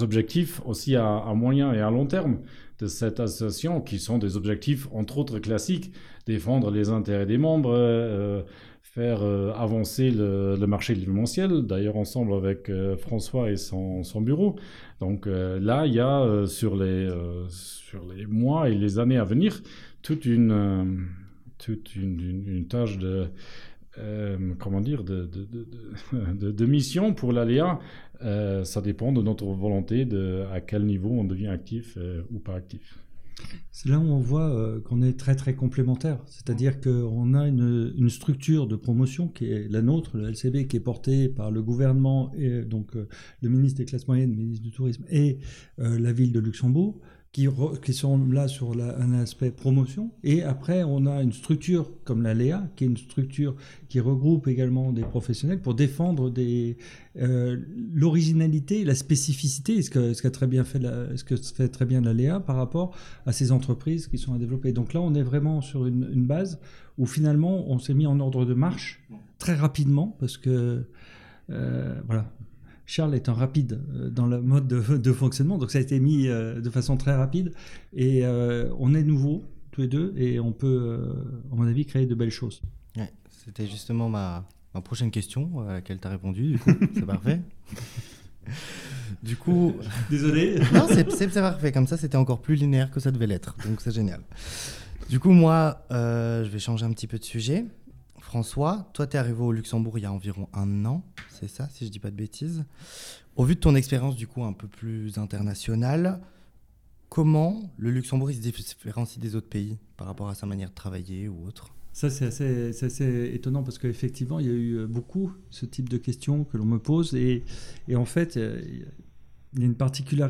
objectifs 0.00 0.60
aussi 0.66 0.96
à, 0.96 1.32
moyen 1.36 1.72
et 1.72 1.78
à 1.80 1.90
long 1.90 2.06
terme 2.06 2.40
de 2.80 2.86
cette 2.86 3.20
association 3.20 3.80
qui 3.80 4.00
sont 4.00 4.18
des 4.18 4.36
objectifs 4.36 4.88
entre 4.90 5.18
autres 5.18 5.38
classiques, 5.38 5.92
défendre 6.26 6.72
les 6.72 6.88
intérêts 6.88 7.26
des 7.26 7.38
membres 7.38 8.44
faire 8.90 9.22
euh, 9.22 9.52
avancer 9.52 10.10
le, 10.10 10.56
marché 10.66 10.94
de 10.94 11.00
l'événementiel, 11.00 11.62
d'ailleurs 11.62 11.96
ensemble 11.96 12.34
avec 12.34 12.68
euh, 12.68 12.96
François 12.96 13.50
et 13.50 13.56
son, 13.56 14.02
bureau. 14.20 14.56
Donc 14.98 15.26
euh, 15.26 15.60
là, 15.60 15.86
il 15.86 15.94
y 15.94 16.00
a 16.00 16.46
sur, 16.46 16.76
les, 16.76 17.08
sur 17.48 18.04
les 18.12 18.26
mois 18.26 18.68
et 18.68 18.74
les 18.74 18.98
années 18.98 19.16
à 19.16 19.24
venir 19.24 19.62
toute 20.02 20.24
une, 20.24 21.06
toute 21.58 21.94
une, 21.94 22.66
tâche 22.68 22.98
de... 22.98 23.28
comment 24.58 24.80
dire, 24.80 25.04
de, 25.04 25.24
de, 25.24 26.50
de, 26.50 26.66
mission 26.66 27.14
pour 27.14 27.32
l'ALEA, 27.32 27.78
ça 28.64 28.80
dépend 28.80 29.12
de 29.12 29.22
notre 29.22 29.46
volonté 29.46 30.04
de 30.04 30.44
à 30.52 30.60
quel 30.60 30.84
niveau 30.84 31.10
on 31.10 31.24
devient 31.24 31.48
actif 31.48 31.96
ou 32.32 32.40
pas 32.40 32.54
actif. 32.54 32.98
C'est 33.72 33.88
là 33.88 33.98
où 33.98 34.02
on 34.02 34.18
voit 34.18 34.50
euh, 34.50 34.80
qu'on 34.80 35.00
est 35.00 35.18
très 35.18 35.36
très 35.36 35.54
complémentaires. 35.54 36.18
C'est-à-dire 36.26 36.80
qu'on 36.80 37.34
a 37.34 37.46
une, 37.46 38.10
structure 38.10 38.66
de 38.66 38.76
promotion 38.76 39.28
qui 39.28 39.46
est 39.46 39.68
la 39.70 39.80
nôtre, 39.80 40.16
le 40.16 40.28
LCB, 40.30 40.66
qui 40.66 40.76
est 40.76 40.80
portée 40.80 41.28
par 41.28 41.50
le 41.50 41.62
gouvernement, 41.62 42.32
et 42.36 42.62
donc 42.62 42.96
euh, 42.96 43.08
le 43.40 43.48
ministre 43.48 43.78
des 43.78 43.84
classes 43.84 44.08
moyennes, 44.08 44.30
le 44.30 44.36
ministre 44.36 44.64
du 44.64 44.72
Tourisme 44.72 45.04
et 45.08 45.38
euh, 45.78 45.98
la 45.98 46.12
ville 46.12 46.32
de 46.32 46.40
Luxembourg 46.40 47.00
qui, 47.32 47.46
qui, 47.82 47.92
sont 47.94 48.18
là 48.26 48.48
sur 48.48 48.72
un 48.72 49.12
aspect 49.14 49.50
promotion. 49.50 50.10
Et 50.24 50.42
après, 50.42 50.82
on 50.82 51.06
a 51.06 51.22
une 51.22 51.32
structure 51.32 51.90
comme 52.04 52.22
la 52.22 52.34
LEA, 52.34 52.68
qui 52.74 52.84
est 52.84 52.86
une 52.88 52.96
structure 52.96 53.54
qui 53.88 54.00
regroupe 54.00 54.48
également 54.48 54.92
des 54.92 55.02
professionnels 55.02 55.60
pour 55.60 55.74
défendre 55.74 56.28
des, 56.30 56.76
euh, 57.16 57.56
l'originalité, 57.92 58.84
la 58.84 58.96
spécificité, 58.96 59.80
ce 59.82 59.90
que, 59.90 60.12
ce, 60.12 60.26
très 60.28 60.48
bien 60.48 60.64
fait 60.64 60.80
la, 60.80 61.16
ce 61.16 61.22
que 61.22 61.36
fait 61.36 61.68
très 61.68 61.86
bien 61.86 62.00
la 62.00 62.12
LEA 62.14 62.40
par 62.40 62.56
rapport 62.56 62.96
à 63.26 63.32
ces 63.32 63.52
entreprises 63.52 64.08
qui 64.08 64.18
sont 64.18 64.34
à 64.34 64.38
développer. 64.38 64.72
Donc 64.72 64.92
là, 64.92 65.00
on 65.00 65.14
est 65.14 65.22
vraiment 65.22 65.60
sur 65.60 65.86
une, 65.86 66.10
une 66.12 66.26
base 66.26 66.58
où 66.98 67.06
finalement, 67.06 67.70
on 67.70 67.78
s'est 67.78 67.94
mis 67.94 68.06
en 68.06 68.18
ordre 68.18 68.44
de 68.44 68.54
marche 68.54 69.02
très 69.38 69.54
rapidement 69.54 70.16
parce 70.18 70.36
que 70.36 70.84
euh, 71.50 72.00
voilà, 72.06 72.30
Charles 72.90 73.14
est 73.14 73.28
un 73.28 73.34
rapide 73.34 73.80
euh, 73.94 74.10
dans 74.10 74.26
le 74.26 74.40
mode 74.40 74.66
de, 74.66 75.12
fonctionnement, 75.12 75.58
donc 75.58 75.70
ça 75.70 75.78
a 75.78 75.80
été 75.80 76.00
mis 76.00 76.26
euh, 76.26 76.60
de 76.60 76.70
façon 76.70 76.96
très 76.96 77.14
rapide. 77.14 77.52
Et 77.94 78.24
euh, 78.24 78.68
on 78.80 78.94
est 78.94 79.04
nouveau 79.04 79.44
tous 79.70 79.82
les 79.82 79.86
deux, 79.86 80.12
et 80.16 80.40
on 80.40 80.50
peut, 80.50 80.98
à 81.52 81.54
mon 81.54 81.68
avis, 81.68 81.86
créer 81.86 82.06
de 82.06 82.14
belles 82.16 82.32
choses. 82.32 82.62
C'était 83.44 83.66
justement 83.66 84.10
ma, 84.10 84.44
prochaine 84.84 85.10
question 85.10 85.60
à 85.60 85.74
laquelle 85.74 85.98
tu 85.98 86.06
as 86.06 86.10
répondu, 86.10 86.52
du 86.52 86.58
coup, 86.58 86.70
c'est 86.94 87.06
parfait. 87.06 87.40
Du 89.22 89.36
coup. 89.36 89.74
Désolé. 90.10 90.58
non, 90.74 90.86
c'est 90.88 91.32
parfait. 91.32 91.72
Comme 91.72 91.86
ça, 91.86 91.96
c'était 91.96 92.16
encore 92.16 92.42
plus 92.42 92.56
linéaire 92.56 92.90
que 92.90 93.00
ça 93.00 93.10
devait 93.10 93.26
l'être. 93.26 93.56
Donc, 93.66 93.80
c'est 93.80 93.94
génial. 93.94 94.20
Du 95.08 95.20
coup, 95.20 95.30
moi, 95.30 95.86
je 95.90 96.48
vais 96.48 96.58
changer 96.58 96.84
un 96.84 96.92
petit 96.92 97.06
peu 97.06 97.18
de 97.18 97.24
sujet. 97.24 97.64
François, 98.20 98.88
toi, 98.92 99.06
tu 99.06 99.16
es 99.16 99.18
arrivé 99.18 99.40
au 99.40 99.52
Luxembourg 99.52 99.98
il 99.98 100.02
y 100.02 100.04
a 100.04 100.12
environ 100.12 100.48
un 100.52 100.84
an, 100.84 101.02
c'est 101.28 101.48
ça, 101.48 101.68
si 101.70 101.86
je 101.86 101.90
dis 101.90 101.98
pas 101.98 102.10
de 102.10 102.16
bêtises. 102.16 102.64
Au 103.36 103.44
vu 103.44 103.54
de 103.54 103.60
ton 103.60 103.74
expérience, 103.74 104.16
du 104.16 104.26
coup, 104.26 104.44
un 104.44 104.52
peu 104.52 104.68
plus 104.68 105.18
internationale, 105.18 106.20
comment 107.08 107.72
le 107.78 107.90
Luxembourg 107.90 108.30
se 108.30 108.38
différencie 108.38 109.18
des 109.18 109.34
autres 109.34 109.48
pays 109.48 109.78
par 109.96 110.06
rapport 110.06 110.28
à 110.28 110.34
sa 110.34 110.46
manière 110.46 110.70
de 110.70 110.74
travailler 110.74 111.28
ou 111.28 111.46
autre? 111.46 111.74
Ça, 111.92 112.08
c'est 112.08 112.26
assez, 112.26 113.30
étonnant 113.34 113.62
parce 113.62 113.78
qu'effectivement, 113.78 114.38
il 114.38 114.46
y 114.46 114.50
a 114.50 114.52
eu 114.52 114.86
beaucoup 114.86 115.32
ce 115.50 115.66
type 115.66 115.88
de 115.88 115.98
questions 115.98 116.44
que 116.44 116.56
l'on 116.56 116.64
me 116.64 116.78
pose. 116.78 117.14
Et, 117.14 117.42
en 117.94 118.04
fait, 118.04 118.36
il 118.36 118.86
y, 119.58 119.62
a 119.62 119.66
une 119.66 119.74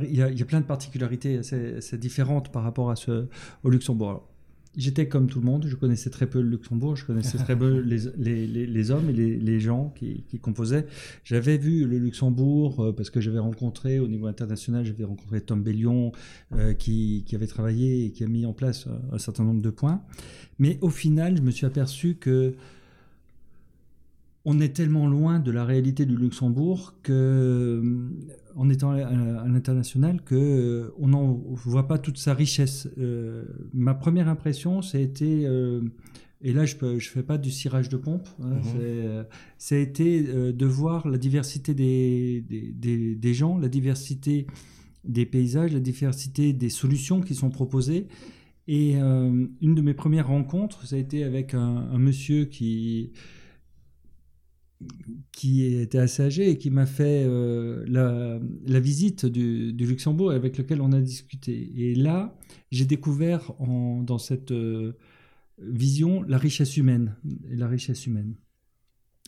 il, 0.09 0.16
y 0.16 0.42
a, 0.42 0.46
plein 0.46 0.61
de 0.61 0.66
particularités 0.66 1.38
assez, 1.38 1.98
différentes 1.98 2.50
par 2.50 2.62
rapport 2.62 2.94
au 3.62 3.68
Luxembourg 3.68 4.30
j'étais 4.77 5.09
comme 5.09 5.29
tout 5.29 5.41
le 5.41 5.47
monde, 5.47 5.67
je 5.67 5.75
connaissais 5.75 6.11
très 6.11 6.27
peu 6.27 6.41
le 6.41 6.51
Luxembourg, 6.51 6.97
je 6.97 7.05
connaissais 7.05 7.39
très 7.39 7.57
peu 7.57 7.79
les, 7.85 7.99
les, 8.17 8.67
les, 8.67 8.91
hommes 8.91 9.11
et 9.11 9.13
les, 9.13 9.61
gens 9.61 9.93
qui, 9.97 10.25
qui 10.29 10.39
composaient. 10.39 10.87
J'avais 11.25 11.59
vu 11.59 11.87
le 11.87 11.99
Luxembourg 11.99 12.81
euh, 12.81 12.93
parce 12.93 13.11
que 13.11 13.21
j'avais 13.21 13.39
rencontré 13.39 13.99
au 13.99 14.09
niveau 14.09 14.27
international, 14.27 14.85
j'avais 14.85 15.05
rencontré 15.05 15.41
Tom 15.41 15.63
Bellion 15.63 16.13
euh, 16.53 16.75
qui, 16.75 17.25
qui, 17.27 17.35
avait 17.35 17.47
travaillé 17.47 18.07
et 18.07 18.11
qui 18.13 18.25
a 18.25 18.29
mis 18.29 18.47
en 18.47 18.53
place 18.53 18.87
un, 19.13 19.19
certain 19.19 19.45
nombre 19.45 19.63
de 19.63 19.71
points. 19.71 20.03
Mais 20.59 20.79
au 20.81 20.91
final, 20.91 21.37
je 21.37 21.43
me 21.43 21.51
suis 21.51 21.67
aperçu 21.67 22.17
que 22.17 22.55
on 24.44 24.59
est 24.61 24.70
tellement 24.70 25.07
loin 25.07 25.38
de 25.38 25.50
la 25.50 25.64
réalité 25.64 26.07
du 26.07 26.16
Luxembourg 26.16 26.94
que 27.03 27.83
en 28.57 28.68
étant 28.68 28.90
à, 28.90 29.46
l'international 29.46 30.22
que 30.22 30.35
euh, 30.35 30.94
on 30.98 31.09
n'en 31.09 31.33
voit 31.33 31.87
pas 31.87 31.98
toute 31.98 32.18
sa 32.18 32.35
richesse. 32.35 32.88
Euh, 32.98 33.44
ma 33.72 33.94
première 33.94 34.29
impression, 34.29 34.83
ça 34.83 34.98
a 34.98 35.00
été 35.00 35.46
euh, 35.46 35.83
et 36.42 36.53
là 36.53 36.64
je 36.64 36.76
ne 36.83 36.98
je 36.98 37.09
fais 37.11 37.22
pas 37.22 37.38
du 37.38 37.50
cirage 37.50 37.88
de 37.88 37.96
pompe, 37.96 38.29
hein, 38.42 38.61
mhm. 38.74 39.26
ça 39.59 39.74
a 39.74 39.79
été 39.79 40.22
de 40.22 40.66
voir 40.66 41.07
la 41.07 41.18
diversité 41.18 41.74
des, 41.74 42.42
des, 42.48 43.14
des, 43.14 43.35
gens, 43.35 43.59
la 43.59 43.68
diversité 43.68 44.46
des 45.05 45.26
paysages, 45.26 45.72
la 45.72 45.81
diversité 45.81 46.55
des 46.55 46.70
solutions 46.70 47.20
qui 47.20 47.35
sont 47.35 47.50
proposées 47.50 48.09
Et 48.68 48.94
une 48.94 49.74
de 49.74 49.83
mes 49.83 49.92
premières 49.92 50.29
rencontres, 50.29 50.87
ça 50.87 50.96
a 50.96 50.98
été 50.98 51.24
avec 51.24 51.53
un 51.53 51.98
monsieur 51.98 52.46
qui 52.46 53.12
qui 55.33 55.64
était 55.75 55.99
assez 55.99 56.23
âgé 56.23 56.51
et 56.51 56.59
qui 56.59 56.71
m'a 56.71 56.87
fait 56.87 57.25
euh, 57.27 57.85
la, 57.87 58.81
visite 58.81 59.27
du, 59.27 59.73
Luxembourg 59.73 60.31
avec 60.31 60.59
lequel 60.59 60.81
on 60.81 60.93
a 60.93 61.01
discuté. 61.01 61.73
Et 61.77 61.95
là, 61.95 62.37
j'ai 62.71 62.85
découvert 62.85 63.53
dans 63.59 64.19
cette 64.19 64.53
euh, 64.53 64.97
vision 65.59 66.23
la 66.23 66.38
richesse 66.38 66.77
humaine. 66.77 67.16
La 67.49 67.69
richesse 67.69 68.07
humaine 68.07 68.35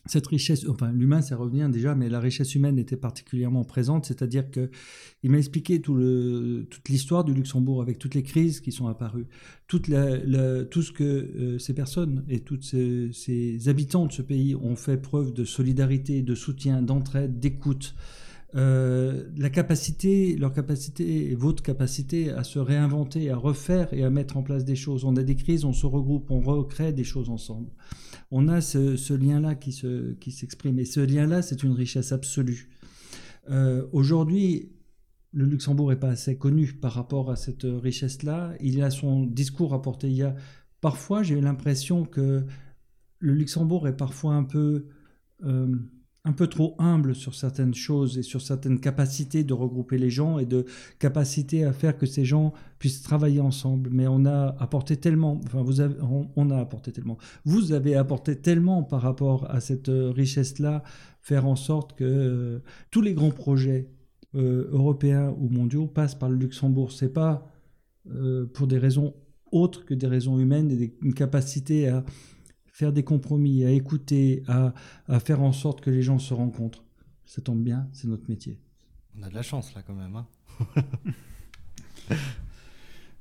cette 0.06 0.26
richesse, 0.26 0.66
enfin 0.68 0.90
l'humain 0.90 1.22
ça 1.22 1.36
revient 1.36 1.68
déjà, 1.72 1.94
mais 1.94 2.08
la 2.08 2.18
richesse 2.18 2.54
humaine 2.54 2.78
était 2.78 2.96
particulièrement 2.96 3.64
présente, 3.64 4.04
c'est-à-dire 4.06 4.50
que 4.50 4.70
il 5.22 5.30
m'a 5.30 5.38
expliqué 5.38 5.80
toute 5.80 6.88
l'histoire 6.88 7.22
du 7.22 7.32
Luxembourg 7.32 7.80
avec 7.82 7.98
toutes 7.98 8.14
les 8.14 8.24
crises 8.24 8.60
qui 8.60 8.72
sont 8.72 8.88
apparues, 8.88 9.26
tout 9.68 9.82
ce 9.84 10.92
que 10.92 11.04
euh, 11.04 11.58
ces 11.58 11.74
personnes 11.74 12.24
et 12.28 12.40
tous 12.40 12.60
ces, 12.62 13.68
habitants 13.68 14.06
de 14.06 14.12
ce 14.12 14.22
pays 14.22 14.56
ont 14.56 14.76
fait 14.76 14.96
preuve 14.96 15.32
de 15.32 15.44
solidarité, 15.44 16.22
de 16.22 16.34
soutien, 16.34 16.82
d'entraide, 16.82 17.38
d'écoute. 17.38 17.94
Euh, 18.54 19.30
la 19.36 19.48
capacité, 19.48 20.36
leur 20.36 20.52
capacité 20.52 21.30
et 21.30 21.34
votre 21.34 21.62
capacité 21.62 22.30
à 22.30 22.44
se 22.44 22.58
réinventer, 22.58 23.30
à 23.30 23.36
refaire 23.36 23.92
et 23.94 24.04
à 24.04 24.10
mettre 24.10 24.36
en 24.36 24.42
place 24.42 24.64
des 24.64 24.76
choses. 24.76 25.04
On 25.04 25.16
a 25.16 25.22
des 25.22 25.36
crises, 25.36 25.64
on 25.64 25.72
se 25.72 25.86
regroupe, 25.86 26.30
on 26.30 26.40
recrée 26.40 26.92
des 26.92 27.04
choses 27.04 27.30
ensemble 27.30 27.70
on 28.32 28.48
a 28.48 28.62
ce, 28.62 29.12
lien-là 29.12 29.54
qui, 29.54 29.72
s'exprime. 29.72 30.78
et 30.78 30.86
ce 30.86 31.00
lien-là, 31.00 31.42
c'est 31.42 31.62
une 31.62 31.72
richesse 31.72 32.12
absolue. 32.12 32.70
Euh, 33.50 33.86
aujourd'hui, 33.92 34.72
le 35.32 35.44
Luxembourg 35.44 35.90
n'est 35.90 35.96
pas 35.96 36.08
assez 36.08 36.38
connu 36.38 36.72
par 36.72 36.92
rapport 36.92 37.30
à 37.30 37.36
cette 37.36 37.64
richesse-là. 37.64 38.54
Il 38.60 38.82
a 38.82 38.90
son 38.90 39.26
discours 39.26 39.74
à 39.74 39.82
porter. 39.82 40.08
Il 40.08 40.16
y 40.16 40.22
a, 40.22 40.34
parfois, 40.80 41.22
j'ai 41.22 41.34
eu 41.34 41.42
l'impression 41.42 42.06
que 42.06 42.46
le 43.18 43.34
Luxembourg 43.34 43.86
est 43.86 43.96
parfois 43.96 44.34
un 44.34 44.44
peu... 44.44 44.86
Euh, 45.44 45.76
un 46.24 46.32
peu 46.32 46.46
trop 46.46 46.76
humble 46.78 47.14
sur 47.16 47.34
certaines 47.34 47.74
choses 47.74 48.16
et 48.16 48.22
sur 48.22 48.40
certaines 48.42 48.78
capacités 48.78 49.42
de 49.42 49.54
regrouper 49.54 49.98
les 49.98 50.10
gens 50.10 50.38
et 50.38 50.46
de 50.46 50.66
capacité 51.00 51.64
à 51.64 51.72
faire 51.72 51.98
que 51.98 52.06
ces 52.06 52.24
gens 52.24 52.52
puissent 52.78 53.02
travailler 53.02 53.40
ensemble. 53.40 53.90
Mais 53.92 54.06
on 54.06 54.24
a 54.24 54.54
apporté 54.60 54.96
tellement, 54.96 55.40
enfin 55.44 55.62
vous 55.62 55.80
avez, 55.80 55.96
on, 56.36 56.50
a 56.50 56.58
apporté 56.58 56.92
tellement, 56.92 57.18
vous 57.44 57.72
avez 57.72 57.96
apporté 57.96 58.36
tellement 58.36 58.84
par 58.84 59.02
rapport 59.02 59.50
à 59.50 59.60
cette 59.60 59.88
euh, 59.88 60.12
richesse-là, 60.12 60.84
faire 61.22 61.46
en 61.46 61.56
sorte 61.56 61.94
que 61.96 62.04
euh, 62.04 62.58
tous 62.92 63.00
les 63.00 63.14
grands 63.14 63.30
projets 63.30 63.88
euh, 64.36 64.68
européens 64.70 65.34
ou 65.40 65.48
mondiaux 65.48 65.88
passent 65.88 66.14
par 66.14 66.28
le 66.28 66.36
Luxembourg. 66.36 66.92
C'est 66.92 67.12
pas 67.12 67.48
pour 68.52 68.66
des 68.66 68.78
raisons 68.78 69.14
autres 69.52 69.84
que 69.84 69.94
des 69.94 70.08
raisons 70.08 70.40
humaines 70.40 70.72
et 70.72 70.92
une 71.02 71.14
capacité 71.14 71.86
à 71.86 72.04
faire 72.72 72.92
des 72.92 73.04
compromis, 73.04 73.64
à 73.64 73.70
écouter, 73.70 74.42
à, 74.48 74.72
faire 75.20 75.42
en 75.42 75.52
sorte 75.52 75.82
que 75.82 75.90
les 75.90 76.02
gens 76.02 76.18
se 76.18 76.34
rencontrent. 76.34 76.82
Ça 77.26 77.40
tombe 77.40 77.62
bien, 77.62 77.86
c'est 77.92 78.08
notre 78.08 78.28
métier. 78.28 78.58
On 79.16 79.22
a 79.22 79.28
de 79.28 79.34
la 79.34 79.42
chance 79.42 79.74
là 79.74 79.82
quand 79.86 79.94
même. 79.94 80.16
Hein 80.16 80.26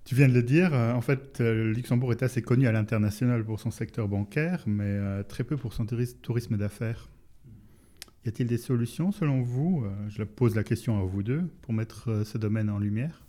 tu 0.05 0.15
viens 0.15 0.29
de 0.29 0.33
le 0.33 0.41
dire, 0.41 0.73
euh, 0.73 0.93
en 0.93 1.01
fait, 1.01 1.41
euh, 1.41 1.53
le 1.53 1.73
Luxembourg 1.73 2.13
est 2.13 2.23
assez 2.23 2.41
connu 2.41 2.65
à 2.65 2.71
l'international 2.71 3.43
pour 3.43 3.59
son 3.59 3.71
secteur 3.71 4.07
bancaire, 4.07 4.63
mais 4.65 4.85
euh, 4.85 5.21
très 5.23 5.43
peu 5.43 5.57
pour 5.57 5.73
son 5.73 5.85
tourisme 5.85 6.57
d'affaires. 6.57 7.09
Y 8.25 8.29
a-t-il 8.29 8.47
des 8.47 8.57
solutions 8.57 9.11
selon 9.11 9.41
vous? 9.41 9.83
Je 10.07 10.23
pose 10.23 10.55
la 10.55 10.63
question 10.63 10.99
à 10.99 11.03
vous 11.03 11.23
deux 11.23 11.41
pour 11.63 11.73
mettre 11.73 12.23
ce 12.23 12.37
domaine 12.37 12.69
en 12.69 12.77
lumière. 12.77 13.25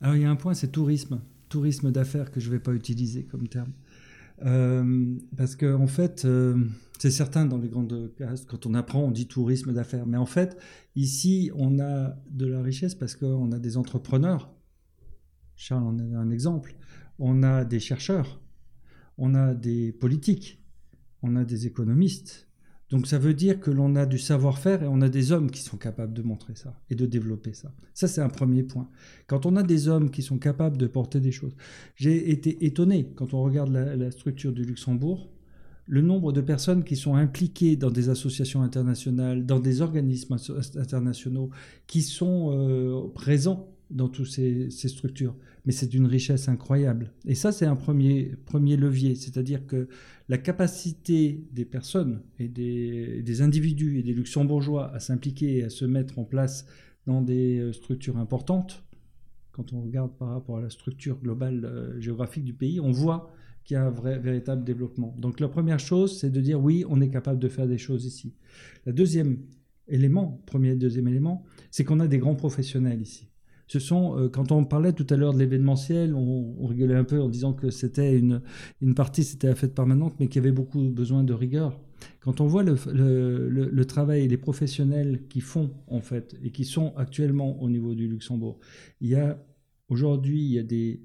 Alors 0.00 0.14
il 0.14 0.22
y 0.22 0.24
a 0.24 0.30
un 0.30 0.36
point, 0.36 0.54
c'est 0.54 0.70
tourisme. 0.70 1.20
Tourisme 1.48 1.90
d'affaires 1.90 2.30
que 2.30 2.38
je 2.38 2.46
ne 2.46 2.52
vais 2.52 2.60
pas 2.60 2.72
utiliser 2.72 3.24
comme 3.24 3.48
terme. 3.48 3.72
Euh, 4.42 5.16
parce 5.36 5.56
qu'en 5.56 5.82
en 5.82 5.86
fait, 5.86 6.24
euh, 6.24 6.64
c'est 6.98 7.10
certain 7.10 7.46
dans 7.46 7.58
les 7.58 7.68
grandes 7.68 8.12
cases, 8.16 8.44
quand 8.44 8.66
on 8.66 8.74
apprend, 8.74 9.00
on 9.00 9.10
dit 9.10 9.26
tourisme 9.26 9.72
d'affaires. 9.72 10.06
Mais 10.06 10.16
en 10.16 10.26
fait, 10.26 10.56
ici, 10.96 11.50
on 11.54 11.78
a 11.80 12.16
de 12.30 12.46
la 12.46 12.62
richesse 12.62 12.94
parce 12.94 13.14
qu'on 13.16 13.52
a 13.52 13.58
des 13.58 13.76
entrepreneurs. 13.76 14.52
Charles 15.56 15.84
en 15.84 15.98
a 15.98 16.18
un 16.18 16.30
exemple. 16.30 16.74
On 17.18 17.42
a 17.42 17.64
des 17.64 17.78
chercheurs, 17.78 18.40
on 19.18 19.34
a 19.34 19.54
des 19.54 19.92
politiques, 19.92 20.64
on 21.22 21.36
a 21.36 21.44
des 21.44 21.66
économistes, 21.66 22.48
donc 22.94 23.08
ça 23.08 23.18
veut 23.18 23.34
dire 23.34 23.58
que 23.58 23.72
l'on 23.72 23.96
a 23.96 24.06
du 24.06 24.18
savoir-faire 24.18 24.84
et 24.84 24.86
on 24.86 25.00
a 25.00 25.08
des 25.08 25.32
hommes 25.32 25.50
qui 25.50 25.60
sont 25.60 25.76
capables 25.76 26.12
de 26.12 26.22
montrer 26.22 26.54
ça 26.54 26.80
et 26.90 26.94
de 26.94 27.06
développer 27.06 27.52
ça. 27.52 27.72
Ça, 27.92 28.06
c'est 28.06 28.20
un 28.20 28.28
premier 28.28 28.62
point. 28.62 28.88
Quand 29.26 29.46
on 29.46 29.56
a 29.56 29.64
des 29.64 29.88
hommes 29.88 30.12
qui 30.12 30.22
sont 30.22 30.38
capables 30.38 30.76
de 30.76 30.86
porter 30.86 31.18
des 31.18 31.32
choses, 31.32 31.56
j'ai 31.96 32.30
été 32.30 32.64
étonné 32.64 33.10
quand 33.16 33.34
on 33.34 33.42
regarde 33.42 33.72
la, 33.72 34.12
structure 34.12 34.52
du 34.52 34.62
Luxembourg, 34.62 35.28
le 35.88 36.02
nombre 36.02 36.32
de 36.32 36.40
personnes 36.40 36.84
qui 36.84 36.94
sont 36.94 37.16
impliquées 37.16 37.74
dans 37.74 37.90
des 37.90 38.10
associations 38.10 38.62
internationales, 38.62 39.44
dans 39.44 39.58
des 39.58 39.82
organismes 39.82 40.36
internationaux, 40.76 41.50
qui 41.88 42.00
sont 42.00 42.52
euh, 42.52 43.08
présents 43.12 43.73
dans 43.94 44.08
toutes 44.08 44.26
ces, 44.26 44.68
structures. 44.70 45.36
Mais 45.64 45.72
c'est 45.72 45.86
d'une 45.86 46.06
richesse 46.06 46.48
incroyable. 46.48 47.12
Et 47.24 47.34
ça, 47.34 47.52
c'est 47.52 47.64
un 47.64 47.76
premier, 47.76 48.34
premier 48.44 48.76
levier. 48.76 49.14
C'est-à-dire 49.14 49.66
que 49.66 49.88
la 50.28 50.36
capacité 50.36 51.46
des 51.52 51.64
personnes 51.64 52.22
et 52.38 52.48
des, 52.48 53.40
individus 53.40 53.98
et 53.98 54.02
des 54.02 54.12
luxembourgeois 54.12 54.92
à 54.92 54.98
s'impliquer 54.98 55.58
et 55.58 55.64
à 55.64 55.70
se 55.70 55.84
mettre 55.84 56.18
en 56.18 56.24
place 56.24 56.66
dans 57.06 57.22
des 57.22 57.58
euh, 57.58 57.72
structures 57.72 58.16
importantes, 58.16 58.84
quand 59.52 59.72
on 59.72 59.82
regarde 59.82 60.16
par 60.16 60.30
rapport 60.30 60.58
à 60.58 60.60
la 60.62 60.70
structure 60.70 61.18
globale 61.20 61.64
euh, 61.64 62.00
géographique 62.00 62.44
du 62.44 62.54
pays, 62.54 62.80
on 62.80 62.90
voit 62.90 63.30
qu'il 63.62 63.76
y 63.76 63.78
a 63.78 63.84
un 63.84 63.90
vrai, 63.90 64.18
véritable 64.18 64.64
développement. 64.64 65.14
Donc 65.18 65.38
la 65.38 65.48
première 65.48 65.78
chose, 65.78 66.18
c'est 66.18 66.30
de 66.30 66.40
dire 66.40 66.60
oui, 66.60 66.84
on 66.88 67.00
est 67.00 67.10
capable 67.10 67.38
de 67.38 67.48
faire 67.48 67.66
des 67.66 67.78
choses 67.78 68.04
ici. 68.04 68.34
Le 68.86 68.92
deuxième 68.92 69.38
élément, 69.86 70.42
premier 70.46 70.70
et 70.70 70.76
deuxième 70.76 71.08
élément, 71.08 71.44
c'est 71.70 71.84
qu'on 71.84 72.00
a 72.00 72.08
des 72.08 72.18
grands 72.18 72.36
professionnels 72.36 73.00
ici 73.00 73.28
ce 73.66 73.78
sont, 73.78 74.18
euh, 74.18 74.28
quand 74.28 74.52
on 74.52 74.64
parlait 74.64 74.92
tout 74.92 75.06
à 75.10 75.16
l'heure 75.16 75.32
de 75.32 75.38
l'événementiel, 75.38 76.14
on, 76.14 76.66
rigolait 76.66 76.94
un 76.94 77.04
peu 77.04 77.20
en 77.20 77.28
disant 77.28 77.52
que 77.52 77.70
c'était 77.70 78.18
une, 78.18 78.42
une 78.80 78.94
partie, 78.94 79.24
c'était 79.24 79.48
la 79.48 79.54
fête 79.54 79.74
permanente, 79.74 80.14
mais 80.18 80.28
qu'il 80.28 80.42
y 80.42 80.44
avait 80.44 80.54
beaucoup 80.54 80.82
besoin 80.90 81.24
de 81.24 81.32
rigueur. 81.32 81.80
Quand 82.20 82.40
on 82.40 82.46
voit 82.46 82.62
le, 82.62 82.76
le, 83.48 83.84
travail 83.86 84.24
et 84.24 84.28
les 84.28 84.36
professionnels 84.36 85.26
qui 85.28 85.40
font, 85.40 85.70
en 85.86 86.00
fait, 86.00 86.36
et 86.42 86.50
qui 86.50 86.64
sont 86.64 86.94
actuellement 86.96 87.62
au 87.62 87.70
niveau 87.70 87.94
du 87.94 88.08
Luxembourg, 88.08 88.58
il 89.00 89.08
y 89.08 89.14
a, 89.14 89.42
aujourd'hui, 89.88 90.42
il 90.42 90.52
y 90.52 90.58
a 90.58 90.62
des, 90.62 91.00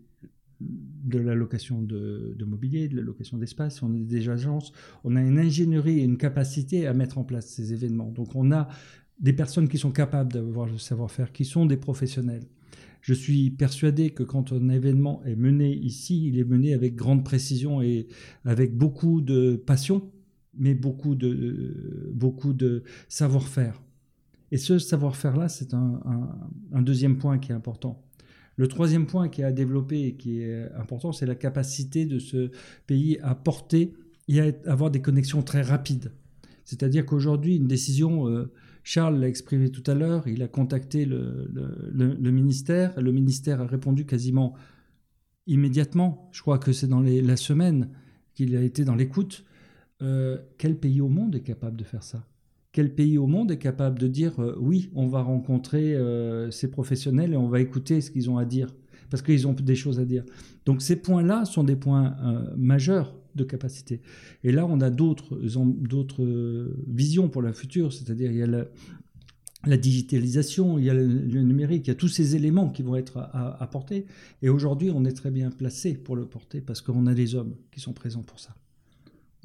de 0.60 1.20
la 1.20 1.36
location 1.36 1.82
de, 1.82 2.36
de 2.38 2.46
mobilier, 2.46 2.90
de 2.90 2.98
la 2.98 3.02
location 3.02 3.38
d'espace, 3.38 3.82
on 3.82 3.94
a 3.94 3.98
des 3.98 4.30
agences, 4.30 4.74
on 5.04 5.16
a 5.16 5.22
une 5.22 5.40
ingénierie 5.40 6.00
et 6.00 6.04
une 6.04 6.18
capacité 6.18 6.88
à 6.88 6.94
mettre 6.94 7.18
en 7.18 7.24
place 7.24 7.48
ces 7.48 7.74
événements. 7.74 8.12
Donc 8.12 8.36
on 8.36 8.52
a 8.52 8.68
des 9.20 9.34
personnes 9.34 9.68
qui 9.68 9.78
sont 9.78 9.92
capables 9.92 10.32
d'avoir 10.32 10.68
le 10.68 10.78
savoir-faire, 10.78 11.32
qui 11.32 11.46
sont 11.46 11.66
des 11.66 11.78
professionnels. 11.78 12.46
Je 13.02 13.14
suis 13.14 13.50
persuadé 13.50 14.10
que 14.10 14.24
quand 14.24 14.52
un 14.52 14.70
événement 14.70 15.24
est 15.26 15.36
mené 15.36 15.74
ici, 15.74 16.28
il 16.28 16.38
est 16.38 16.44
mené 16.44 16.74
avec 16.74 16.96
grande 16.96 17.24
précision 17.24 17.82
et 17.82 18.08
avec 18.46 18.78
beaucoup 18.78 19.22
de 19.22 19.56
passion, 19.56 20.12
mais 20.58 20.74
beaucoup 20.74 21.16
de, 21.16 22.12
beaucoup 22.14 22.54
de 22.54 22.84
savoir-faire. 23.08 23.82
Et 24.52 24.58
ce 24.58 24.80
savoir-faire-là, 24.80 25.48
c'est 25.48 25.74
un, 25.74 26.82
deuxième 26.82 27.18
point 27.18 27.38
qui 27.38 27.52
est 27.52 27.56
important. 27.56 28.04
Le 28.58 28.68
troisième 28.68 29.06
point 29.06 29.30
qui 29.30 29.42
est 29.42 29.46
à 29.46 29.54
développer 29.54 30.04
et 30.04 30.16
qui 30.16 30.42
est 30.42 30.70
important, 30.74 31.14
c'est 31.14 31.26
la 31.26 31.36
capacité 31.36 32.06
de 32.06 32.20
ce 32.20 32.52
pays 32.88 33.20
à 33.22 33.36
porter 33.36 33.94
et 34.28 34.42
à 34.42 34.52
avoir 34.66 34.92
des 34.92 35.02
connexions 35.02 35.42
très 35.42 35.62
rapides. 35.62 36.12
C'est-à-dire 36.64 37.06
qu'aujourd'hui, 37.06 37.58
une 37.58 37.68
décision... 37.68 38.28
Euh, 38.30 38.52
Charles 38.92 39.20
l'a 39.20 39.28
exprimé 39.28 39.70
tout 39.70 39.84
à 39.86 39.94
l'heure, 39.94 40.28
il 40.28 40.42
a 40.42 40.48
contacté 40.48 41.06
le, 41.06 41.48
ministère, 42.32 43.00
le 43.00 43.12
ministère 43.12 43.62
a 43.62 43.68
répondu 43.68 44.04
quasiment 44.04 44.56
immédiatement, 45.46 46.28
je 46.32 46.42
crois 46.42 46.58
que 46.58 46.74
c'est 46.74 46.88
dans 46.88 47.00
la 47.00 47.38
semaine 47.38 47.90
qu'il 48.34 48.56
a 48.56 48.64
été 48.64 48.86
dans 48.86 48.96
l'écoute. 48.96 49.46
Euh, 50.02 50.40
quel 50.58 50.76
pays 50.76 51.02
au 51.02 51.08
monde 51.08 51.36
est 51.36 51.44
capable 51.44 51.78
de 51.78 51.84
faire 51.84 52.02
ça? 52.02 52.26
Quel 52.72 52.96
pays 52.96 53.20
au 53.20 53.28
monde 53.28 53.52
est 53.52 53.60
capable 53.60 54.00
de 54.00 54.08
dire 54.08 54.40
euh, 54.40 54.58
oui, 54.60 54.90
on 54.96 55.06
va 55.06 55.22
rencontrer 55.22 55.94
euh, 55.94 56.50
ces 56.50 56.72
professionnels 56.72 57.34
et 57.34 57.38
on 57.38 57.48
va 57.48 57.60
écouter 57.60 58.02
ce 58.02 58.10
qu'ils 58.10 58.32
ont 58.32 58.40
à 58.40 58.46
dire? 58.46 58.74
Parce 59.12 59.22
qu'ils 59.22 59.48
ont 59.48 59.54
des 59.54 59.76
choses 59.76 60.00
à 60.00 60.06
dire. 60.06 60.24
Donc 60.66 60.82
ces 60.82 60.96
points-là 60.96 61.46
sont 61.46 61.64
des 61.64 61.76
points 61.76 62.16
majeurs 62.58 63.14
de 63.36 63.44
capacité. 63.44 64.02
Et 64.44 64.52
là, 64.52 64.66
on 64.66 64.82
a 64.82 64.90
d'autres 64.90 65.38
visions 66.88 67.30
pour 67.30 67.42
le 67.42 67.54
futur, 67.54 67.94
c'est-à-dire 67.94 68.32
il 68.32 68.38
y 68.38 68.44
a 68.44 68.48
la, 69.66 69.78
digitalisation, 69.78 70.80
il 70.80 70.86
y 70.86 70.90
a 70.90 70.94
le, 70.94 71.06
numérique, 71.06 71.88
il 71.88 71.90
y 71.90 71.92
a 71.92 71.96
tous 71.96 72.08
ces 72.08 72.36
éléments 72.36 72.70
qui 72.70 72.84
vont 72.84 72.96
être 72.96 73.30
apportés. 73.60 74.06
Et 74.42 74.50
aujourd'hui, 74.50 74.92
on 74.94 75.06
est 75.06 75.14
très 75.14 75.32
bien 75.32 75.52
placé 75.52 75.94
pour 75.94 76.16
le 76.16 76.26
porter 76.26 76.62
parce 76.62 76.82
qu'on 76.82 77.08
a 77.08 77.14
des 77.14 77.36
hommes 77.36 77.56
qui 77.72 77.80
sont 77.80 77.94
présents 77.94 78.24
pour 78.24 78.40
ça. 78.40 78.56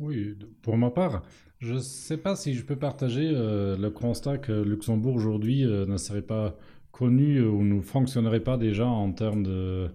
Oui, 0.01 0.37
pour 0.63 0.77
ma 0.77 0.91
part, 0.91 1.23
je 1.61 1.75
ne 1.75 1.79
sais 1.79 2.17
pas 2.17 2.37
si 2.37 2.55
je 2.55 2.65
peux 2.65 2.77
partager 2.77 3.31
euh, 3.33 3.77
le 3.77 3.91
constat 3.91 4.39
que 4.39 4.53
Luxembourg 4.53 5.15
aujourd'hui 5.15 5.65
euh, 5.65 5.87
ne 5.87 5.97
serait 5.97 6.23
pas 6.23 6.57
connu 6.91 7.41
ou 7.41 7.63
ne 7.65 7.81
fonctionnerait 7.81 8.43
pas 8.43 8.57
déjà 8.57 8.87
en 8.87 9.13
termes 9.13 9.43
de 9.43 9.89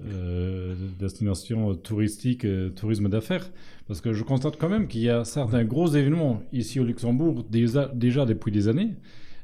euh, 0.00 0.74
destination 0.98 1.74
touristique, 1.74 2.46
tourisme 2.74 3.08
d'affaires. 3.08 3.50
Parce 3.86 4.00
que 4.00 4.12
je 4.12 4.24
constate 4.24 4.56
quand 4.56 4.68
même 4.68 4.88
qu'il 4.88 5.02
y 5.02 5.10
a 5.10 5.24
certains 5.24 5.64
gros 5.64 5.88
événements 5.88 6.42
ici 6.52 6.80
au 6.80 6.84
Luxembourg 6.84 7.44
déjà 7.50 8.24
depuis 8.26 8.50
des 8.50 8.68
années. 8.68 8.94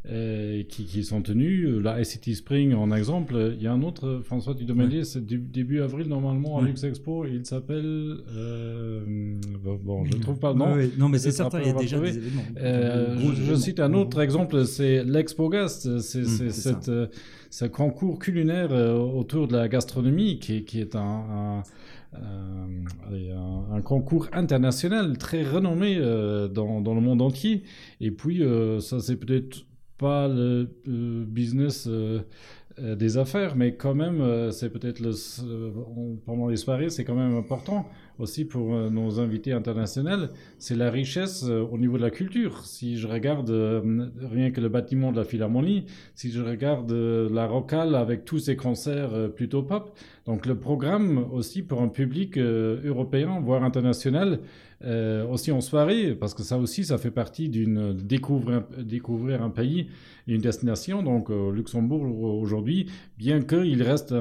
Euh, 0.09 0.62
qui, 0.62 1.05
sont 1.05 1.20
tenus. 1.20 1.68
La 1.68 2.01
ICT 2.01 2.34
Spring, 2.34 2.72
en 2.72 2.90
exemple. 2.90 3.53
Il 3.55 3.62
y 3.62 3.66
a 3.66 3.72
un 3.72 3.82
autre, 3.82 4.22
François, 4.24 4.55
tu 4.55 4.64
demandais, 4.64 5.05
c'est 5.05 5.22
début 5.26 5.82
avril 5.82 6.09
normalement 6.09 6.59
à 6.59 6.62
Lux 6.62 6.82
Expo. 6.84 7.26
Il 7.26 7.44
s'appelle. 7.44 8.16
Euh, 8.34 9.36
bon, 9.62 10.07
je 10.07 10.16
ne 10.16 10.22
trouve 10.22 10.38
pas 10.38 10.53
le 10.53 10.59
nom. 10.59 10.74
Non, 10.96 11.11
mais 11.11 11.18
c'est 11.18 11.32
certain, 11.32 11.61
il 11.61 11.66
y 11.66 11.70
a 11.70 11.74
déjà 11.74 12.01
des 12.01 12.16
événements. 12.16 12.42
Euh, 12.57 13.14
je, 13.34 13.55
cite 13.55 13.78
un 13.78 13.92
autre 13.92 14.22
exemple, 14.22 14.64
c'est 14.64 15.05
l'Expogast. 15.05 16.01
C'est 16.01 16.22
mmh, 16.22 17.09
ce 17.51 17.64
concours 17.66 18.18
culinaire 18.18 18.72
autour 18.72 19.48
de 19.48 19.57
la 19.57 19.68
gastronomie 19.68 20.38
qui, 20.38 20.64
qui 20.64 20.80
est 20.80 20.96
un, 20.96 21.62
un, 22.14 22.74
un, 23.70 23.82
concours 23.82 24.28
international 24.32 25.18
très 25.18 25.42
renommé 25.42 25.96
dans, 26.55 26.80
dans, 26.80 26.94
le 26.94 27.03
monde 27.03 27.20
entier. 27.20 27.64
Et 28.01 28.11
puis, 28.11 28.42
ça 28.80 29.01
c'est 29.01 29.16
peut-être 29.16 29.66
pas 30.01 30.28
le, 30.28 30.66
business 30.86 31.86
euh, 31.86 32.20
euh, 32.78 32.96
des 32.96 33.18
affaires, 33.18 33.55
mais 33.55 33.74
quand 33.74 33.94
même, 33.94 34.22
euh, 34.22 34.51
c'est 34.51 34.70
peut-être 34.70 35.01
le, 35.01 35.12
pendant 36.24 36.48
les 36.48 36.57
soirées, 36.57 36.88
c'est 36.88 37.05
quand 37.05 37.14
même 37.14 37.36
important 37.36 37.86
aussi 38.18 38.44
pour 38.44 38.74
nos 38.90 39.18
invités 39.18 39.53
internationaux, 39.53 40.26
c'est 40.59 40.76
la 40.76 40.90
richesse 40.90 41.44
au 41.44 41.78
niveau 41.78 41.96
de 41.96 42.03
la 42.03 42.11
culture. 42.11 42.66
Si 42.66 42.98
je 42.98 43.07
regarde 43.07 43.51
rien 43.51 44.51
que 44.51 44.61
le 44.61 44.68
bâtiment 44.68 45.11
de 45.11 45.16
la 45.16 45.24
Philharmonie, 45.24 45.86
si 46.14 46.30
je 46.30 46.42
regarde 46.42 46.92
la 46.92 47.46
Rocale 47.46 47.94
avec 47.94 48.26
tous 48.26 48.38
ses 48.38 48.57
concerts 48.57 49.30
plutôt 49.34 49.62
pop, 49.62 49.98
donc 50.26 50.44
le 50.44 50.55
programme 50.59 51.32
aussi 51.32 51.62
pour 51.62 51.80
un 51.80 51.88
public 51.88 52.36
européen, 52.36 53.40
voire 53.40 53.64
international, 53.64 54.40
euh, 54.83 55.26
aussi 55.26 55.53
en 55.53 55.61
soirée, 55.61 56.14
parce 56.14 56.33
que 56.33 56.43
ça 56.43 56.57
aussi, 56.57 56.85
ça 56.85 56.97
fait 56.97 57.11
partie 57.11 57.51
d'une 57.51 57.93
découvrir, 57.93 58.62
découvrir 58.78 59.43
un 59.43 59.51
pays, 59.51 59.89
une 60.26 60.41
destination. 60.41 61.03
Donc, 61.03 61.31
euh, 61.31 61.53
Luxembourg 61.53 62.03
aujourd'hui, 62.03 62.87
bien 63.18 63.43
qu'il 63.43 63.83
reste, 63.83 64.14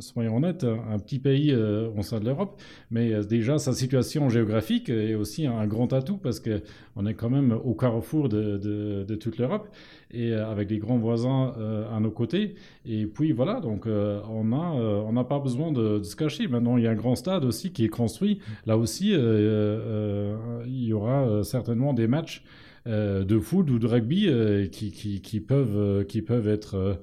soyons 0.00 0.36
honnêtes, 0.36 0.64
un, 0.64 0.98
petit 0.98 1.18
pays 1.18 1.52
euh, 1.52 1.88
au 1.96 2.02
sein 2.02 2.20
de 2.20 2.26
l'Europe, 2.26 2.60
mais 2.90 3.24
déjà 3.24 3.58
sa 3.58 3.72
situation 3.72 4.28
géographique 4.28 4.90
est 4.90 5.14
aussi 5.14 5.46
un, 5.46 5.66
grand 5.66 5.94
atout 5.94 6.18
parce 6.18 6.40
que 6.40 6.60
on 6.94 7.06
est 7.06 7.14
quand 7.14 7.30
même 7.30 7.52
au 7.52 7.74
carrefour 7.74 8.28
de, 8.28 8.58
de 8.58 9.14
toute 9.14 9.38
l'Europe 9.38 9.68
et 10.14 10.34
avec 10.34 10.68
des 10.68 10.78
grands 10.78 10.98
voisins 10.98 11.54
à 11.94 12.00
nos 12.00 12.10
côtés. 12.10 12.54
Et 12.86 13.06
puis 13.06 13.32
voilà, 13.32 13.60
donc 13.60 13.86
on 13.86 14.52
a, 14.52 14.72
on 15.04 15.12
n'a 15.12 15.24
pas 15.24 15.38
besoin 15.38 15.72
de, 15.72 16.02
se 16.02 16.16
cacher. 16.16 16.48
Maintenant, 16.48 16.76
il 16.76 16.84
y 16.84 16.86
a 16.86 16.90
un 16.90 16.96
grand 16.96 17.16
stade 17.16 17.44
aussi 17.44 17.72
qui 17.72 17.84
est 17.84 17.88
construit. 17.88 18.40
Là 18.66 18.76
aussi, 18.76 19.12
euh, 19.12 19.18
euh, 19.18 20.64
il 20.66 20.84
y 20.84 20.92
aura 20.92 21.26
euh, 21.26 21.42
certainement 21.42 21.92
des 21.92 22.06
matchs 22.06 22.42
de 22.86 23.38
foot 23.38 23.70
ou 23.70 23.78
de 23.78 23.86
rugby 23.86 24.28
qui, 24.70 25.40
peuvent, 25.40 26.04
qui 26.04 26.20
peuvent 26.20 26.48
être 26.48 26.98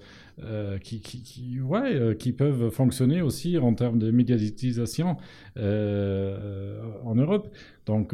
qui, 0.84 1.00
qui, 1.00 1.60
ouais, 1.60 2.16
qui 2.20 2.34
peuvent 2.34 2.70
fonctionner 2.70 3.24
aussi 3.24 3.58
en 3.58 3.74
termes 3.74 3.98
de 3.98 4.12
médiatisation 4.12 5.18
en 5.58 7.16
Europe. 7.16 7.50
Donc, 7.88 8.14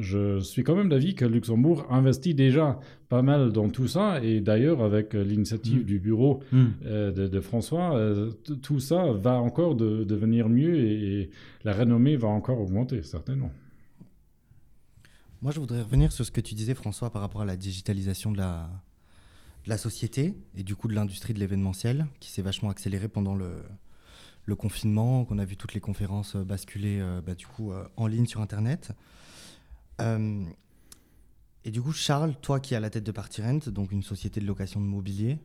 je 0.00 0.38
suis 0.40 0.64
quand 0.64 0.76
même 0.76 0.88
d'avis 0.88 1.14
que 1.14 1.26
Luxembourg 1.26 1.86
investit 1.90 2.32
déjà 2.32 2.80
pas 3.14 3.22
mal 3.22 3.52
dans 3.52 3.68
tout 3.68 3.86
ça. 3.86 4.20
Et 4.24 4.40
d'ailleurs, 4.40 4.82
avec 4.82 5.14
l'initiative 5.14 5.82
mm. 5.82 5.84
du 5.84 5.98
bureau 6.00 6.42
mm. 6.50 6.66
de, 6.82 7.40
François, 7.40 7.96
tout 8.60 8.80
ça 8.80 9.12
va 9.12 9.34
encore 9.38 9.76
devenir 9.76 10.48
mieux 10.48 10.74
et, 10.74 11.30
la 11.62 11.72
renommée 11.72 12.16
va 12.16 12.28
encore 12.28 12.60
augmenter, 12.60 13.02
certainement. 13.02 13.52
Moi, 15.42 15.52
je 15.52 15.60
voudrais 15.60 15.80
revenir 15.80 16.10
sur 16.10 16.26
ce 16.26 16.32
que 16.32 16.40
tu 16.40 16.54
disais, 16.54 16.74
François, 16.74 17.10
par 17.10 17.22
rapport 17.22 17.42
à 17.42 17.44
la 17.44 17.56
digitalisation 17.56 18.32
de 18.32 18.38
la, 18.38 18.68
la 19.66 19.78
société 19.78 20.34
et 20.56 20.64
du 20.64 20.74
coup 20.74 20.88
de 20.88 20.94
l'industrie 20.94 21.34
de 21.34 21.38
l'événementiel, 21.38 22.06
qui 22.18 22.30
s'est 22.30 22.42
vachement 22.42 22.70
accélérée 22.70 23.08
pendant 23.08 23.36
le, 23.36 23.52
le 24.44 24.56
confinement, 24.56 25.24
qu'on 25.24 25.38
a 25.38 25.44
vu 25.44 25.56
toutes 25.56 25.74
les 25.74 25.80
conférences 25.80 26.36
euh, 26.36 26.44
basculer 26.44 26.98
euh, 27.00 27.20
bah, 27.24 27.34
du 27.34 27.46
coup, 27.46 27.72
euh, 27.72 27.84
en 27.96 28.06
ligne 28.06 28.26
sur 28.26 28.40
Internet. 28.40 28.92
Et 31.64 31.70
du 31.70 31.80
coup, 31.80 31.92
Charles, 31.92 32.34
toi 32.40 32.60
qui 32.60 32.74
à 32.74 32.80
la 32.80 32.90
tête 32.90 33.04
de 33.04 33.12
Partirent, 33.12 33.68
donc 33.68 33.92
une 33.92 34.02
société 34.02 34.40
de 34.40 34.46
location 34.46 34.80
de 34.80 34.86
mobilier, 34.86 35.38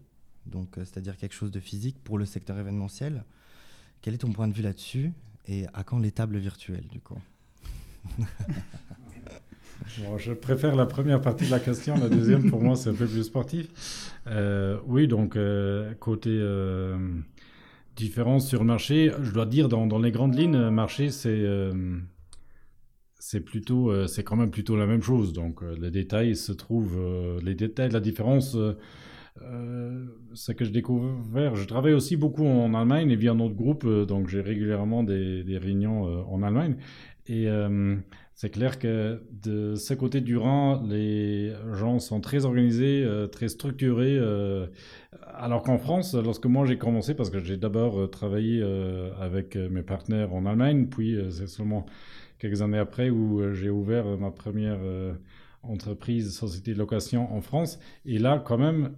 donc 0.45 0.75
c'est-à-dire 0.77 1.17
quelque 1.17 1.35
chose 1.35 1.51
de 1.51 1.59
physique 1.59 1.97
pour 2.03 2.17
le 2.17 2.25
secteur 2.25 2.57
événementiel, 2.57 3.23
quel 4.01 4.13
est 4.13 4.19
ton 4.19 4.31
point 4.31 4.47
de 4.47 4.53
vue 4.53 4.63
là-dessus 4.63 5.11
et 5.47 5.65
à 5.73 5.83
quand 5.83 5.99
les 5.99 6.11
tables 6.11 6.37
virtuelles 6.37 6.87
du 6.91 6.99
coup 6.99 7.17
je 10.17 10.33
préfère 10.33 10.75
la 10.75 10.85
première 10.85 11.21
partie 11.21 11.45
de 11.45 11.51
la 11.51 11.59
question. 11.59 11.95
La 11.97 12.09
deuxième, 12.09 12.49
pour 12.49 12.61
moi, 12.61 12.75
c'est 12.75 12.89
un 12.89 12.93
peu 12.93 13.05
plus 13.05 13.23
sportif. 13.23 14.11
Euh, 14.27 14.77
oui, 14.85 15.07
donc, 15.07 15.35
euh, 15.35 15.93
côté 15.99 16.29
euh, 16.31 16.97
différence 17.95 18.47
sur 18.47 18.63
marché, 18.63 19.11
je 19.21 19.31
dois 19.31 19.45
dire, 19.45 19.69
dans, 19.69 19.99
les 19.99 20.11
grandes 20.11 20.35
lignes, 20.35 20.69
marché, 20.69 21.11
c'est 21.11 21.43
c'est 23.19 23.41
plutôt, 23.41 24.07
c'est 24.07 24.23
quand 24.23 24.35
même 24.35 24.51
plutôt 24.51 24.75
la 24.75 24.85
même 24.85 25.01
chose. 25.01 25.33
Donc, 25.33 25.61
les 25.79 25.91
détails 25.91 26.35
se 26.35 26.51
trouvent, 26.51 26.99
les 27.43 27.53
détails, 27.53 27.91
la 27.91 27.99
différence, 27.99 28.57
c'est 30.33 30.55
que 30.55 30.65
je 30.65 30.71
découvre. 30.71 31.07
Je 31.53 31.65
travaille 31.65 31.93
aussi 31.93 32.15
beaucoup 32.15 32.45
en 32.45 32.73
Allemagne 32.73 33.11
et 33.11 33.15
via 33.15 33.33
notre 33.33 33.55
groupe, 33.55 33.85
donc 33.85 34.29
j'ai 34.29 34.41
régulièrement 34.41 35.03
des, 35.03 35.43
des 35.43 35.57
réunions 35.57 36.03
en 36.31 36.41
Allemagne. 36.43 36.77
Et 37.27 37.47
c'est 38.41 38.51
clair 38.51 38.79
que 38.79 39.21
de 39.43 39.75
ce 39.75 39.93
côté 39.93 40.21
du 40.21 40.37
Rhin, 40.37 40.81
les 40.87 41.51
gens 41.73 41.99
sont 41.99 42.21
très 42.21 42.45
organisés, 42.45 43.03
euh, 43.03 43.27
très 43.27 43.49
structurés. 43.49 44.17
Euh, 44.17 44.67
alors 45.33 45.61
qu'en 45.61 45.77
France, 45.77 46.15
lorsque 46.15 46.45
moi 46.45 46.65
j'ai 46.65 46.77
commencé, 46.77 47.15
parce 47.15 47.29
que 47.29 47.39
j'ai 47.39 47.57
d'abord 47.57 47.99
euh, 47.99 48.07
travaillé 48.07 48.63
avec 49.19 49.57
mes 49.57 49.81
partenaires 49.81 50.33
en 50.33 50.45
Allemagne, 50.45 50.87
puis 50.87 51.17
c'est 51.31 51.49
seulement 51.49 51.85
quelques 52.39 52.61
années 52.61 52.77
après 52.77 53.09
où 53.09 53.53
j'ai 53.53 53.69
ouvert 53.69 54.05
ma 54.17 54.31
première 54.31 54.79
entreprise, 55.61 56.33
société 56.33 56.73
de 56.73 56.79
location 56.79 57.31
en 57.33 57.41
France. 57.41 57.79
Et 58.05 58.17
là, 58.17 58.41
quand 58.43 58.57
même, 58.57 58.95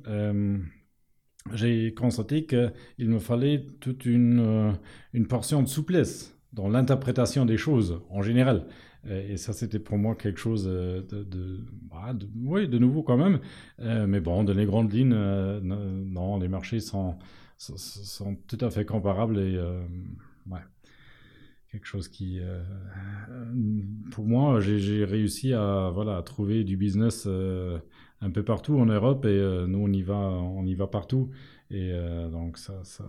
j'ai 1.53 1.93
constaté 1.93 2.45
qu'il 2.45 3.09
me 3.09 3.19
fallait 3.19 3.65
toute 3.79 4.05
une, 4.05 4.77
une 5.13 5.27
portion 5.27 5.61
de 5.63 5.67
souplesse 5.67 6.37
dans 6.53 6.69
l'interprétation 6.69 7.45
des 7.45 7.57
choses 7.57 8.01
en 8.09 8.21
général. 8.21 8.65
Et 9.09 9.37
ça, 9.37 9.51
c'était 9.51 9.79
pour 9.79 9.97
moi 9.97 10.15
quelque 10.15 10.39
chose 10.39 10.65
euh, 10.67 11.01
de, 11.01 11.59
bah, 11.89 12.13
de, 12.13 12.27
oui, 12.43 12.67
de 12.67 12.77
nouveau 12.77 13.01
quand 13.01 13.17
même. 13.17 13.39
Euh, 13.79 14.05
mais 14.05 14.19
bon, 14.19 14.43
dans 14.43 14.53
les 14.53 14.65
grandes 14.65 14.93
lignes, 14.93 15.13
euh, 15.13 15.59
non, 15.61 16.37
les 16.37 16.47
marchés 16.47 16.79
sont, 16.79 17.17
sont, 17.57 18.35
tout 18.47 18.59
à 18.61 18.69
fait 18.69 18.85
comparables 18.85 19.39
et 19.39 19.59
ouais, 20.49 20.59
quelque 21.71 21.85
chose 21.85 22.07
qui, 22.09 22.41
pour 24.11 24.25
moi, 24.25 24.59
j'ai 24.59 25.05
réussi 25.05 25.53
à, 25.53 25.89
voilà, 25.93 26.17
à 26.17 26.21
trouver 26.21 26.63
du 26.63 26.75
business 26.75 27.25
un 27.27 28.29
peu 28.29 28.43
partout 28.43 28.77
en 28.77 28.85
Europe 28.85 29.25
et 29.25 29.65
nous, 29.67 29.79
on 29.79 29.91
y 29.91 30.01
va, 30.01 30.15
on 30.15 30.65
y 30.65 30.75
va 30.75 30.87
partout. 30.87 31.29
Et 31.69 31.93
donc, 32.29 32.57
ça, 32.57 32.83
ça 32.83 33.05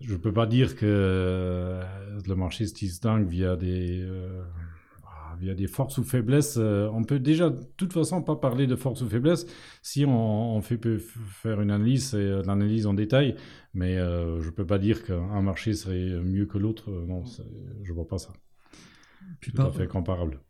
je 0.00 0.14
peux 0.14 0.32
pas 0.32 0.46
dire 0.46 0.76
que 0.76 0.86
euh, 0.86 1.82
le 2.26 2.34
marché 2.36 2.66
se 2.66 2.74
distingue 2.74 3.26
via 3.26 3.56
des, 3.56 4.06
euh, 5.38 5.44
ah, 5.44 5.44
via 5.44 5.54
des 5.54 5.66
forces 5.66 5.98
ou 5.98 6.04
faiblesses. 6.04 6.56
Euh, 6.58 6.88
on 6.92 7.04
peut 7.04 7.18
déjà, 7.18 7.50
de 7.50 7.60
toute 7.76 7.92
façon, 7.92 8.22
pas 8.22 8.36
parler 8.36 8.66
de 8.66 8.76
forces 8.76 9.02
ou 9.02 9.08
faiblesses 9.08 9.46
si 9.82 10.04
on, 10.04 10.60
fait 10.60 10.78
faire 10.98 11.60
une 11.60 11.70
analyse, 11.70 12.14
et 12.14 12.42
l'analyse 12.44 12.86
en 12.86 12.94
détail. 12.94 13.36
Mais 13.74 13.96
je 13.96 14.44
ne 14.44 14.50
peux 14.50 14.66
pas 14.66 14.78
dire 14.78 15.04
qu'un 15.04 15.42
marché 15.42 15.74
serait 15.74 16.20
mieux 16.22 16.46
que 16.46 16.58
l'autre. 16.58 16.90
Non, 16.90 17.24
je 17.82 17.90
ne 17.90 17.94
vois 17.94 18.08
pas 18.08 18.18
ça 18.18 18.30
tout 19.40 19.52
par, 19.52 19.66
à 19.66 19.72
fait 19.72 19.86
comparable. 19.86 20.40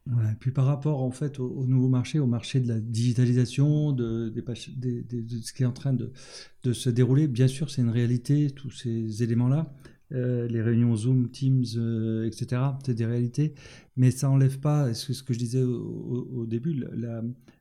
Puis 0.40 0.50
par 0.50 0.66
rapport 0.66 1.02
en 1.02 1.10
fait 1.10 1.38
au, 1.38 1.66
nouveau 1.66 1.88
marché, 1.88 2.18
au 2.18 2.26
marché 2.26 2.60
de 2.60 2.68
la 2.68 2.80
digitalisation, 2.80 3.92
de, 3.92 4.32
ce 4.46 5.52
qui 5.52 5.62
est 5.62 5.66
en 5.66 5.72
train 5.72 5.92
de, 5.92 6.12
se 6.72 6.90
dérouler, 6.90 7.28
bien 7.28 7.48
sûr 7.48 7.70
c'est 7.70 7.82
une 7.82 7.90
réalité, 7.90 8.50
tous 8.50 8.70
ces 8.70 9.22
éléments-là. 9.22 9.72
Euh, 10.14 10.48
les 10.48 10.62
réunions 10.62 10.96
Zoom, 10.96 11.28
Teams, 11.28 11.64
euh, 11.76 12.26
etc. 12.26 12.62
C'est 12.84 12.94
des 12.94 13.04
réalités, 13.04 13.52
mais 13.96 14.10
ça 14.10 14.28
n'enlève 14.28 14.58
pas 14.58 14.94
ce, 14.94 15.12
ce 15.12 15.22
que 15.22 15.34
je 15.34 15.38
disais 15.38 15.62
au, 15.62 16.46
début, 16.46 16.82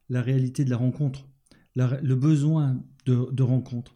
la, 0.10 0.22
réalité 0.22 0.64
de 0.64 0.70
la 0.70 0.78
rencontre, 0.78 1.28
le 1.76 2.16
besoin 2.16 2.82
de, 3.06 3.44
rencontre. 3.44 3.96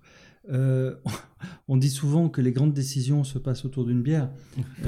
Euh, 0.51 0.95
on 1.69 1.77
dit 1.77 1.89
souvent 1.89 2.27
que 2.27 2.41
les 2.41 2.51
grandes 2.51 2.73
décisions 2.73 3.23
se 3.23 3.39
passent 3.39 3.63
autour 3.63 3.85
d'une 3.85 4.01
bière, 4.01 4.29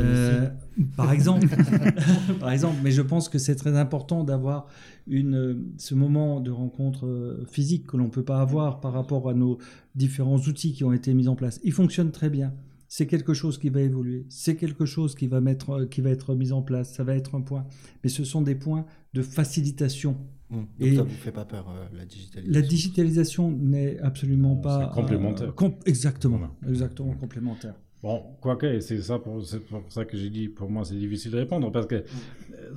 par 0.97 1.13
exemple. 1.13 1.47
par 2.41 2.51
exemple, 2.51 2.75
mais 2.83 2.91
je 2.91 3.01
pense 3.01 3.29
que 3.29 3.37
c'est 3.37 3.55
très 3.55 3.77
important 3.77 4.25
d'avoir 4.25 4.67
une 5.07 5.71
ce 5.77 5.95
moment 5.95 6.41
de 6.41 6.51
rencontre 6.51 7.39
physique 7.49 7.87
que 7.87 7.95
l'on 7.95 8.09
peut 8.09 8.25
pas 8.25 8.41
avoir 8.41 8.81
par 8.81 8.91
rapport 8.91 9.29
à 9.29 9.33
nos 9.33 9.57
différents 9.95 10.39
outils 10.39 10.73
qui 10.73 10.83
ont 10.83 10.91
été 10.91 11.13
mis 11.13 11.29
en 11.29 11.35
place. 11.37 11.61
Ils 11.63 11.71
fonctionnent 11.71 12.11
très 12.11 12.29
bien. 12.29 12.51
C'est 12.95 13.07
quelque 13.07 13.33
chose 13.33 13.57
qui 13.57 13.69
va 13.69 13.81
évoluer. 13.81 14.27
C'est 14.29 14.55
quelque 14.55 14.85
chose 14.85 15.15
qui 15.15 15.25
va 15.25 15.41
mettre, 15.41 15.85
qui 15.85 15.99
va 16.01 16.11
être 16.11 16.35
mis 16.35 16.51
en 16.51 16.61
place. 16.61 16.93
Ça 16.93 17.03
va 17.03 17.15
être 17.15 17.33
un 17.33 17.41
point. 17.41 17.65
Mais 18.03 18.09
ce 18.09 18.23
sont 18.23 18.43
des 18.43 18.53
points 18.53 18.85
de 19.15 19.23
facilitation 19.23 20.15
Mmh. 20.51 20.55
Donc 20.57 20.67
Et 20.81 20.95
ça 20.97 21.01
vous 21.01 21.09
fait 21.09 21.31
pas 21.31 21.45
peur, 21.45 21.67
euh, 21.67 21.97
la 21.97 22.05
digitalisation? 22.05 22.61
La 22.61 22.61
digitalisation 22.61 23.51
n'est 23.51 23.97
absolument 24.01 24.55
pas... 24.55 24.91
complémentaire. 24.93 25.51
Euh, 25.59 25.69
exactement, 25.87 26.39
exactement 26.67 27.13
complémentaire. 27.15 27.73
Bon, 28.03 28.21
quoique, 28.39 28.79
c'est 28.81 29.01
ça 29.01 29.17
pour, 29.17 29.41
pour 29.69 29.83
ça 29.91 30.05
que 30.05 30.15
j'ai 30.15 30.29
dit, 30.29 30.49
pour 30.49 30.69
moi 30.69 30.83
c'est 30.85 30.93
difficile 30.93 31.31
de 31.31 31.37
répondre, 31.37 31.71
parce 31.71 31.87
que 31.87 31.95
euh, 31.95 32.75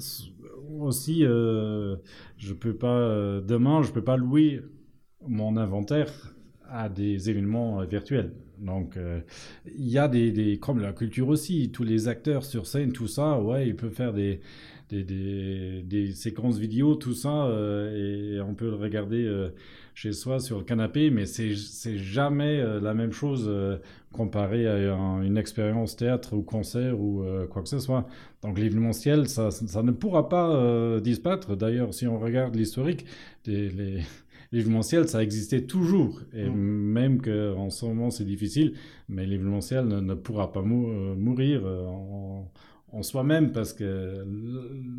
aussi, 0.78 1.20
je 1.20 2.52
peux 2.54 2.76
pas, 2.76 3.42
demain, 3.42 3.82
je 3.82 3.92
peux 3.92 4.04
pas 4.04 4.16
louer 4.16 4.62
mon 5.28 5.58
inventaire 5.58 6.34
à 6.66 6.88
des 6.88 7.28
événements 7.28 7.84
virtuels. 7.84 8.32
Donc, 8.58 8.98
il 9.66 9.88
y 9.88 9.98
a 9.98 10.08
des, 10.08 10.58
comme 10.60 10.80
la 10.80 10.92
culture 10.92 11.28
aussi, 11.28 11.70
tous 11.70 11.84
les 11.84 12.08
acteurs 12.08 12.44
sur 12.44 12.66
scène, 12.66 12.92
tout 12.92 13.08
ça, 13.08 13.40
ouais, 13.40 13.68
ils 13.68 13.76
peuvent 13.76 13.92
faire 13.92 14.12
des, 14.12 14.40
des, 14.88 15.82
des, 15.82 16.12
séquences 16.12 16.58
vidéo, 16.58 16.94
tout 16.94 17.14
ça, 17.14 17.46
euh, 17.46 18.36
et 18.36 18.40
on 18.40 18.54
peut 18.54 18.70
le 18.70 18.76
regarder 18.76 19.24
euh, 19.24 19.48
chez 19.94 20.12
soi 20.12 20.38
sur 20.38 20.58
le 20.58 20.64
canapé, 20.64 21.10
mais 21.10 21.26
c'est 21.26 21.54
jamais 21.96 22.60
euh, 22.60 22.80
la 22.80 22.94
même 22.94 23.12
chose 23.12 23.50
comparé 24.12 24.66
à 24.66 24.94
une 25.22 25.36
expérience 25.36 25.96
théâtre 25.96 26.34
ou 26.34 26.42
concert 26.42 26.98
ou 27.00 27.22
quoi 27.50 27.62
que 27.62 27.68
ce 27.68 27.78
soit. 27.78 28.06
Donc 28.42 28.58
l'événementiel, 28.58 29.28
ça, 29.28 29.50
ça 29.50 29.82
ne 29.82 29.90
pourra 29.90 30.28
pas 30.28 31.00
disparaître. 31.00 31.54
D'ailleurs, 31.54 31.92
si 31.92 32.06
on 32.06 32.18
regarde 32.18 32.56
l'historique, 32.56 33.04
les, 33.44 34.00
l'événementiel, 34.52 35.08
ça 35.08 35.22
existait 35.22 35.62
toujours. 35.62 36.20
Et 36.32 36.48
mmh. 36.48 36.54
même 36.54 37.20
qu'en 37.20 37.70
ce 37.70 37.86
moment, 37.86 38.10
c'est 38.10 38.24
difficile, 38.24 38.74
mais 39.08 39.26
l'événementiel 39.26 39.86
ne, 39.86 40.00
ne, 40.00 40.14
pourra 40.14 40.52
pas 40.52 40.62
mourir 40.62 41.64
en, 41.66 42.50
en 42.92 43.02
soi-même 43.02 43.52
parce 43.52 43.72
que 43.72 44.24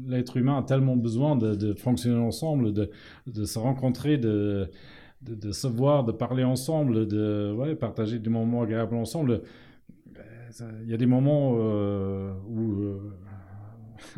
l'être 0.07 0.37
humain 0.37 0.59
a 0.59 0.63
tellement 0.63 0.95
besoin 0.95 1.35
de, 1.35 1.73
fonctionner 1.73 2.19
ensemble, 2.19 2.73
de, 2.73 2.89
de 3.27 3.45
se 3.45 3.59
rencontrer, 3.59 4.17
de, 4.17 4.69
de, 5.21 5.51
se 5.51 5.67
voir, 5.67 6.03
de 6.03 6.11
parler 6.11 6.43
ensemble, 6.43 7.07
de 7.07 7.53
ouais, 7.57 7.75
partager 7.75 8.19
des 8.19 8.29
moments 8.29 8.61
agréables 8.61 8.95
ensemble. 8.95 9.41
Euh, 10.61 10.71
il 10.83 10.89
y 10.89 10.93
a 10.93 10.97
des 10.97 11.05
moments 11.05 11.55
euh, 11.57 12.33
où 12.47 12.81
euh, 12.81 12.99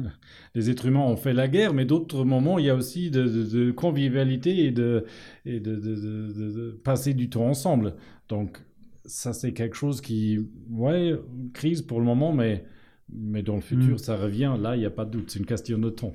les 0.56 0.70
êtres 0.70 0.86
humains 0.86 1.00
ont 1.00 1.16
fait 1.16 1.34
la 1.34 1.48
guerre, 1.48 1.74
mais 1.74 1.86
d'autres 1.86 2.24
moments, 2.24 2.60
il 2.60 2.66
y 2.66 2.70
a 2.70 2.76
aussi 2.76 3.12
de, 3.12 3.72
convivialité 3.72 4.66
et, 4.66 4.72
de, 4.72 5.06
et 5.46 5.60
de, 5.60 6.80
passer 6.84 7.14
du 7.14 7.30
temps 7.30 7.48
ensemble. 7.48 7.96
Donc, 8.28 8.60
ça, 9.06 9.34
c'est 9.34 9.54
quelque 9.54 9.76
chose 9.76 10.02
qui, 10.02 10.40
ouais, 10.70 11.16
crise 11.54 11.82
pour 11.82 12.00
le 12.00 12.06
moment, 12.06 12.34
mais 12.34 12.66
mais 13.12 13.42
dans 13.42 13.56
le 13.56 13.62
futur, 13.62 13.96
mm. 13.96 13.98
ça 13.98 14.16
revient. 14.16 14.56
Là, 14.60 14.76
il 14.76 14.80
n'y 14.80 14.86
a 14.86 14.92
pas 14.92 15.06
de 15.06 15.12
doute. 15.12 15.32
C'est 15.32 15.40
une 15.40 15.46
question 15.46 15.78
de 15.78 15.90
temps. 15.90 16.14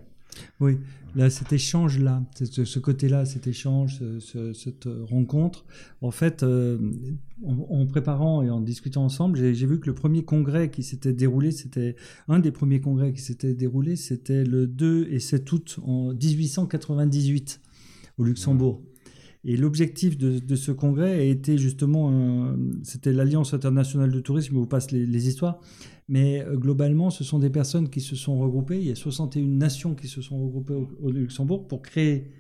Oui, 0.61 0.79
là, 1.15 1.31
cet 1.31 1.53
échange-là, 1.53 2.23
ce, 2.35 2.79
côté-là, 2.79 3.25
cet 3.25 3.47
échange, 3.47 4.03
cette 4.53 4.89
rencontre, 5.09 5.65
en 6.01 6.11
fait, 6.11 6.43
euh, 6.43 6.79
en, 7.45 7.87
préparant 7.87 8.43
et 8.43 8.51
en 8.51 8.61
discutant 8.61 9.05
ensemble, 9.05 9.37
j'ai 9.37 9.67
vu 9.67 9.81
que 9.81 9.87
le 9.87 9.95
premier 9.95 10.25
congrès 10.25 10.71
qui 10.71 10.83
s'était 10.83 11.13
déroulé, 11.13 11.51
c'était 11.51 11.97
un 12.29 12.39
des 12.39 12.51
premiers 12.51 12.81
congrès 12.81 13.13
qui 13.13 13.21
s'était 13.21 13.55
déroulé, 13.55 13.97
c'était 13.97 14.45
le 14.45 14.67
2 14.67 15.09
et 15.11 15.21
7 15.21 15.53
août 15.53 15.79
en 15.85 16.13
1898 16.13 17.61
au 18.19 18.25
Luxembourg. 18.25 18.83
Et 19.45 19.57
l'objectif 19.57 20.17
de, 20.17 20.57
ce 20.57 20.73
congrès 20.73 21.13
a 21.13 21.23
été 21.23 21.59
justement, 21.59 22.55
c'était 22.83 23.13
l'Alliance 23.13 23.53
internationale 23.53 24.11
de 24.11 24.21
tourisme, 24.21 24.55
je 24.55 24.59
vous 24.59 24.67
passe 24.67 24.91
les 24.91 25.29
histoires, 25.29 25.61
mais 26.09 26.43
euh, 26.43 26.57
globalement, 26.57 27.11
ce 27.11 27.25
sont 27.25 27.39
des 27.39 27.51
personnes 27.51 27.89
qui 27.89 28.01
se 28.01 28.17
sont 28.17 28.39
regroupées. 28.39 28.79
Il 28.79 28.87
y 28.87 28.91
a 28.91 28.95
61 28.95 29.47
nations 29.47 29.95
qui 29.95 30.09
se 30.09 30.21
sont 30.21 30.43
regroupées 30.43 30.75
au, 30.75 31.11
Luxembourg 31.11 31.67
pour 31.67 31.83
créer 31.83 32.33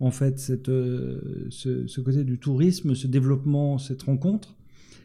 en 0.00 0.10
fait 0.10 0.50
euh, 0.68 1.46
ce, 1.50 2.00
côté 2.00 2.24
du 2.24 2.38
tourisme, 2.38 2.94
ce 2.94 3.06
développement, 3.06 3.78
cette 3.78 4.02
rencontre, 4.02 4.56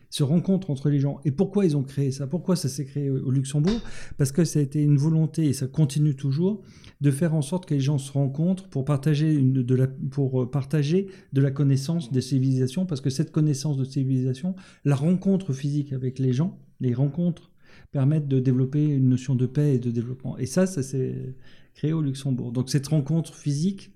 ce 0.10 0.24
rencontre 0.24 0.70
entre 0.70 0.90
les 0.90 1.00
gens. 1.00 1.20
Et 1.26 1.32
pourquoi 1.32 1.66
ils 1.66 1.76
ont 1.76 1.84
créé 1.84 2.12
ça? 2.12 2.28
Pourquoi 2.28 2.56
ça 2.56 2.70
s'est 2.70 2.86
créé 2.86 3.10
au, 3.10 3.32
Luxembourg? 3.32 3.80
Parce 4.18 4.32
que 4.32 4.46
ça 4.46 4.60
a 4.60 4.62
été 4.62 4.82
une 4.82 4.98
volonté, 4.98 5.46
et 5.46 5.54
ça 5.54 5.68
continue 5.68 6.16
toujours, 6.16 6.64
de 7.02 7.12
faire 7.12 7.36
en 7.36 7.42
sorte 7.42 7.66
que 7.66 7.74
les 7.74 7.80
gens 7.80 7.98
se 7.98 8.12
rencontrent 8.12 8.68
pour 8.70 8.86
partager, 8.86 9.40
de 9.42 9.76
la, 9.76 9.88
pour 9.88 10.44
euh, 10.44 10.50
partager 10.50 11.08
de 11.34 11.42
la 11.42 11.52
connaissance 11.52 12.12
des 12.12 12.22
civilisations, 12.22 12.86
parce 12.86 13.02
que 13.02 13.10
cette 13.10 13.32
connaissance 13.32 13.78
de 13.78 13.86
civilisation, 13.86 14.56
la 14.86 14.96
rencontre 14.96 15.54
physique 15.54 15.94
avec 15.94 16.20
les 16.20 16.34
gens, 16.34 16.60
les 16.80 16.94
rencontres 16.94 17.52
permettent 17.92 18.28
de 18.28 18.40
développer 18.40 18.86
une 18.86 19.10
notion 19.10 19.36
de 19.36 19.46
paix 19.46 19.76
et 19.76 19.80
de 19.80 19.92
développement. 19.92 20.38
Et 20.38 20.46
ça, 20.46 20.66
ça 20.66 20.84
s'est 20.84 21.36
créé 21.74 21.94
au 21.94 22.02
Luxembourg. 22.02 22.52
Donc 22.52 22.70
cette 22.70 22.88
rencontre 22.88 23.36
physique, 23.36 23.94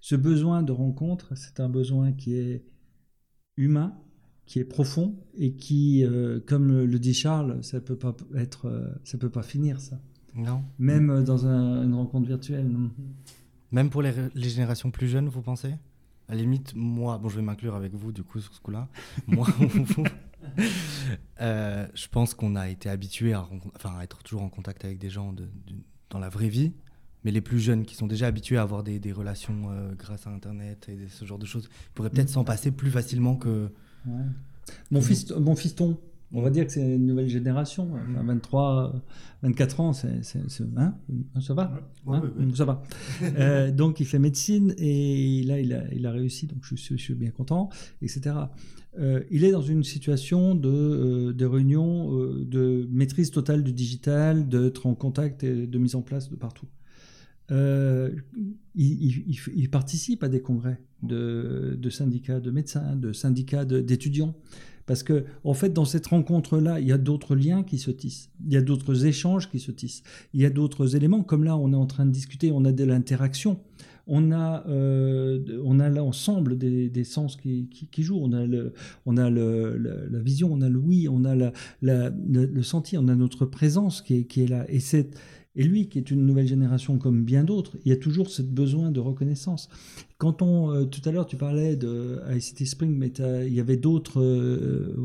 ce 0.00 0.14
besoin 0.14 0.62
de 0.62 0.72
rencontre, 0.72 1.34
c'est 1.36 1.60
un 1.60 1.68
besoin 1.68 2.12
qui 2.12 2.36
est 2.36 2.66
humain, 3.56 3.96
qui 4.46 4.58
est 4.58 4.64
profond 4.64 5.14
et 5.36 5.52
qui, 5.52 6.04
euh, 6.04 6.40
comme 6.46 6.84
le 6.84 6.98
dit 6.98 7.14
Charles, 7.14 7.62
ça 7.62 7.80
peut 7.80 7.96
pas 7.96 8.14
être, 8.36 8.66
euh, 8.66 8.88
ça 9.04 9.18
peut 9.18 9.30
pas 9.30 9.42
finir 9.42 9.80
ça. 9.80 9.98
Non. 10.34 10.62
Même 10.78 11.22
dans 11.24 11.46
une 11.46 11.94
rencontre 11.94 12.26
virtuelle. 12.26 12.70
Même 13.70 13.90
pour 13.90 14.02
les, 14.02 14.12
les, 14.34 14.48
générations 14.48 14.90
plus 14.90 15.08
jeunes, 15.08 15.28
vous 15.28 15.42
pensez? 15.42 15.74
À 16.28 16.34
la 16.34 16.40
limite, 16.40 16.74
moi, 16.74 17.18
bon, 17.18 17.28
je 17.28 17.36
vais 17.36 17.42
m'inclure 17.42 17.74
avec 17.74 17.94
vous 17.94 18.12
du 18.12 18.22
coup 18.22 18.40
sur 18.40 18.52
ce 18.52 18.60
coup-là. 18.60 18.88
moi, 19.28 19.46
vous, 19.58 20.04
Euh, 21.40 21.86
je 21.94 22.06
pense 22.08 22.34
qu'on 22.34 22.54
a 22.54 22.68
été 22.68 22.88
habitué 22.88 23.32
à, 23.32 23.46
enfin, 23.74 23.96
à 23.98 24.04
être 24.04 24.22
toujours 24.22 24.42
en 24.42 24.48
contact 24.48 24.84
avec 24.84 24.98
des 24.98 25.10
gens 25.10 25.34
dans 26.10 26.18
la 26.18 26.28
vraie 26.28 26.48
vie, 26.48 26.72
mais 27.24 27.30
les 27.30 27.40
plus 27.40 27.58
jeunes 27.58 27.84
qui 27.84 27.94
sont 27.94 28.06
déjà 28.06 28.26
habitués 28.26 28.56
à 28.56 28.62
avoir 28.62 28.82
des, 28.82 29.12
relations 29.12 29.70
euh, 29.70 29.94
grâce 29.94 30.26
à 30.26 30.30
Internet 30.30 30.88
et 30.88 31.08
ce 31.08 31.24
genre 31.24 31.38
de 31.38 31.46
choses, 31.46 31.68
pourraient 31.94 32.10
peut-être 32.10 32.28
s'en 32.28 32.44
passer 32.44 32.70
plus 32.70 32.90
facilement 32.90 33.36
que. 33.36 33.70
Mon, 34.90 35.00
fils, 35.00 35.30
mon 35.32 35.56
fiston, 35.56 35.98
on 36.32 36.42
va 36.42 36.50
dire 36.50 36.66
que 36.66 36.72
c'est 36.72 36.96
une 36.96 37.06
nouvelle 37.06 37.28
génération. 37.28 37.90
23, 38.24 38.92
24 39.42 39.80
ans, 39.80 39.92
c'est, 39.92 40.08
hein 40.76 40.94
ça 41.40 41.54
va, 41.54 41.80
hein 42.06 42.22
ça 42.54 42.64
va. 42.64 42.82
Euh, 43.38 43.70
donc 43.70 44.00
il 44.00 44.06
fait 44.06 44.18
médecine 44.18 44.74
et 44.78 45.42
là 45.44 45.60
il 45.60 45.72
a, 45.72 45.84
il 45.92 46.06
a 46.06 46.10
réussi, 46.10 46.46
donc 46.46 46.58
je 46.62 46.74
suis, 46.76 46.98
je 46.98 47.02
suis 47.02 47.14
bien 47.14 47.30
content, 47.30 47.68
etc. 48.02 48.36
Euh, 48.98 49.22
il 49.30 49.44
est 49.44 49.52
dans 49.52 49.62
une 49.62 49.82
situation 49.82 50.54
de, 50.54 50.68
euh, 50.68 51.32
de 51.32 51.46
réunion, 51.46 52.10
de 52.12 52.88
maîtrise 52.90 53.30
totale 53.30 53.62
du 53.62 53.72
digital, 53.72 54.48
d'être 54.48 54.86
en 54.86 54.94
contact 54.94 55.44
et 55.44 55.66
de 55.66 55.78
mise 55.78 55.94
en 55.94 56.02
place 56.02 56.30
de 56.30 56.36
partout. 56.36 56.66
Il, 57.50 58.32
il, 58.74 59.70
participe 59.70 60.22
à 60.24 60.28
des 60.28 60.40
congrès 60.40 60.80
de, 61.02 61.90
syndicats 61.90 62.40
de 62.40 62.50
médecins, 62.50 62.96
de 62.96 63.12
syndicats 63.12 63.64
d'étudiants. 63.64 64.34
Parce 64.86 65.02
que, 65.02 65.24
en 65.44 65.54
fait, 65.54 65.72
dans 65.72 65.86
cette 65.86 66.06
rencontre-là, 66.08 66.78
il 66.78 66.86
y 66.86 66.92
a 66.92 66.98
d'autres 66.98 67.34
liens 67.34 67.62
qui 67.62 67.78
se 67.78 67.90
tissent. 67.90 68.30
Il 68.46 68.52
y 68.52 68.56
a 68.56 68.60
d'autres 68.60 69.06
échanges 69.06 69.50
qui 69.50 69.58
se 69.58 69.70
tissent. 69.70 70.02
Il 70.34 70.42
y 70.42 70.44
a 70.44 70.50
d'autres 70.50 70.94
éléments. 70.94 71.22
Comme 71.22 71.44
là, 71.44 71.56
on 71.56 71.72
est 71.72 71.76
en 71.76 71.86
train 71.86 72.04
de 72.04 72.10
discuter, 72.10 72.52
on 72.52 72.64
a 72.66 72.72
de 72.72 72.84
l'interaction. 72.84 73.60
On 74.06 74.32
a, 74.32 74.66
euh, 74.68 75.62
on 75.64 75.80
a 75.80 75.88
l'ensemble 75.88 76.58
des, 76.58 77.04
sens 77.04 77.36
qui, 77.36 77.88
jouent. 77.96 78.20
On 78.20 78.32
a, 78.34 78.44
le, 78.44 78.74
on 79.06 79.16
a 79.16 79.30
la, 79.30 80.18
vision, 80.20 80.52
on 80.52 80.60
a 80.60 80.68
oui, 80.68 81.08
on 81.08 81.24
a 81.24 81.34
le, 81.80 82.62
senti, 82.62 82.98
on 82.98 83.08
a 83.08 83.14
notre 83.14 83.46
présence 83.46 84.02
qui 84.02 84.26
est, 84.36 84.48
là. 84.48 84.66
Et 84.68 84.80
et 85.56 85.62
lui, 85.62 85.88
qui 85.88 85.98
est 85.98 86.10
une 86.10 86.26
nouvelle 86.26 86.46
génération 86.46 86.98
comme 86.98 87.24
bien 87.24 87.44
d'autres, 87.44 87.76
il 87.84 87.90
y 87.90 87.92
a 87.92 87.96
toujours 87.96 88.28
ce 88.28 88.42
besoin 88.42 88.90
de 88.90 89.00
reconnaissance. 89.00 89.68
Quand 90.18 90.42
on, 90.42 90.72
euh, 90.72 90.84
tout 90.84 91.00
à 91.08 91.12
l'heure, 91.12 91.26
tu 91.26 91.36
parlais 91.36 91.76
de 91.76 92.20
ICT 92.34 92.66
Spring, 92.66 92.94
mais 92.96 93.12
il 93.46 93.54
y 93.54 93.60
avait 93.60 93.76
d'autres, 93.76 94.20
euh, 94.20 94.96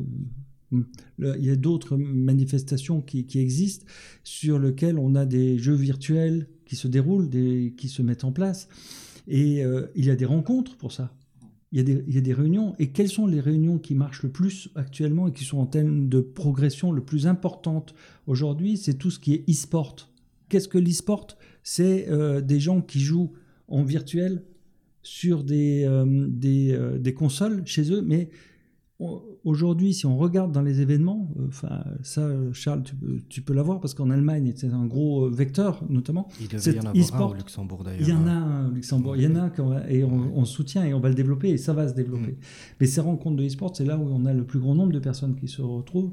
il 0.71 1.45
y 1.45 1.51
a 1.51 1.55
d'autres 1.55 1.97
manifestations 1.97 3.01
qui, 3.01 3.25
existent 3.35 3.85
sur 4.23 4.59
lesquelles 4.59 4.97
on 4.97 5.15
a 5.15 5.25
des 5.25 5.59
jeux 5.59 5.75
virtuels 5.75 6.47
qui 6.65 6.75
se 6.75 6.87
déroulent, 6.87 7.29
qui 7.29 7.87
se 7.87 8.01
mettent 8.01 8.23
en 8.23 8.31
place, 8.31 8.67
et 9.27 9.63
euh, 9.63 9.87
il 9.95 10.05
y 10.05 10.09
a 10.09 10.15
des 10.15 10.25
rencontres 10.25 10.77
pour 10.77 10.91
ça. 10.91 11.13
Il 11.71 11.77
y, 11.77 11.81
a 11.81 11.83
des, 11.83 12.03
il 12.07 12.15
y, 12.15 12.17
a 12.17 12.21
des, 12.21 12.33
réunions. 12.33 12.73
Et 12.79 12.89
quelles 12.89 13.09
sont 13.09 13.27
les 13.27 13.39
réunions 13.39 13.77
qui 13.77 13.93
marchent 13.93 14.23
le 14.23 14.29
plus 14.29 14.69
actuellement 14.73 15.27
et 15.27 15.31
qui 15.31 15.43
sont 15.43 15.59
en 15.59 15.67
termes 15.67 16.09
de 16.09 16.19
progression 16.19 16.91
le 16.91 17.03
plus 17.03 17.27
importante 17.27 17.93
aujourd'hui? 18.25 18.75
C'est 18.75 18.95
tout 18.95 19.11
ce 19.11 19.19
qui 19.19 19.35
est 19.35 19.47
e-sport. 19.47 20.09
Qu'est-ce 20.49 20.67
que 20.67 20.77
l'e-sport? 20.77 21.27
C'est 21.63 22.09
euh, 22.09 22.41
des 22.41 22.59
gens 22.59 22.81
qui 22.81 22.99
jouent 22.99 23.33
en 23.67 23.83
virtuel 23.83 24.43
sur 25.01 25.43
des, 25.43 25.83
euh, 25.85 26.05
euh, 26.43 26.97
des, 26.97 27.13
consoles 27.13 27.65
chez 27.65 27.91
eux, 27.91 28.01
mais 28.01 28.29
aujourd'hui, 29.45 29.93
si 29.93 30.05
on 30.05 30.17
regarde 30.17 30.51
dans 30.51 30.61
les 30.61 30.81
événements, 30.81 31.31
enfin 31.47 31.85
ça, 32.03 32.27
Charles, 32.51 32.83
tu 32.83 32.95
peux, 32.95 33.19
tu 33.29 33.41
peux 33.41 33.53
l'avoir 33.53 33.79
parce 33.79 33.93
qu'en 33.93 34.09
Allemagne, 34.09 34.51
c'est 34.55 34.67
un 34.67 34.85
gros 34.85 35.29
vecteur, 35.29 35.81
notamment. 35.89 36.27
Il 36.41 36.49
devait 36.49 36.73
y 36.73 36.79
en 36.79 36.85
avoir 36.85 37.21
un 37.21 37.31
au 37.31 37.33
Luxembourg 37.35 37.83
d'ailleurs. 37.83 38.01
Il 38.01 38.09
y 38.09 38.13
en 38.13 38.27
a 38.27 38.31
un 38.31 38.67
au 38.69 38.71
Luxembourg, 38.71 39.15
il 39.15 39.23
y 39.23 39.27
en 39.27 39.35
a 39.35 39.43
un 39.43 39.87
et 39.87 40.03
on, 40.03 40.43
soutient 40.43 40.83
et 40.83 40.93
on 40.93 40.99
va 40.99 41.07
le 41.07 41.15
développer 41.15 41.49
et 41.49 41.57
ça 41.57 41.71
va 41.71 41.87
se 41.87 41.93
développer. 41.93 42.31
Mm. 42.31 42.37
Mais 42.81 42.87
ces 42.87 42.99
rencontres 42.99 43.37
de 43.37 43.45
e-sport, 43.45 43.73
c'est 43.75 43.85
là 43.85 43.97
où 43.97 44.09
on 44.11 44.25
a 44.25 44.33
le 44.33 44.43
plus 44.43 44.59
grand 44.59 44.75
nombre 44.75 44.91
de 44.91 44.99
personnes 44.99 45.35
qui 45.35 45.47
se 45.47 45.61
retrouvent. 45.61 46.11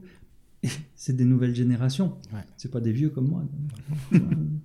C'est 0.95 1.15
des 1.15 1.25
nouvelles 1.25 1.55
générations. 1.55 2.17
Ouais. 2.33 2.41
C'est 2.57 2.71
pas 2.71 2.81
des 2.81 2.93
vieux 2.93 3.11
comme 3.11 3.29
moi. 3.29 3.43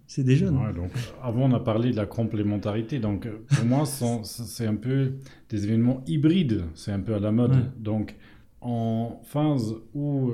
c'est 0.08 0.24
des 0.24 0.36
jeunes. 0.36 0.56
donc, 0.74 0.92
avant, 1.22 1.50
on 1.50 1.54
a 1.54 1.60
parlé 1.60 1.92
de 1.92 1.96
la 1.96 2.06
complémentarité. 2.06 3.00
Donc, 3.00 3.28
pour 3.48 3.66
moi, 3.66 3.86
c'est 4.24 4.66
un 4.66 4.76
peu 4.76 5.14
des 5.50 5.66
événements 5.66 6.04
hybrides. 6.08 6.64
C'est 6.74 6.92
un 6.92 7.00
peu 7.00 7.14
à 7.16 7.20
la 7.20 7.32
mode. 7.32 7.72
Donc, 7.80 8.16
en 8.62 9.20
phase 9.24 9.76
où, 9.94 10.32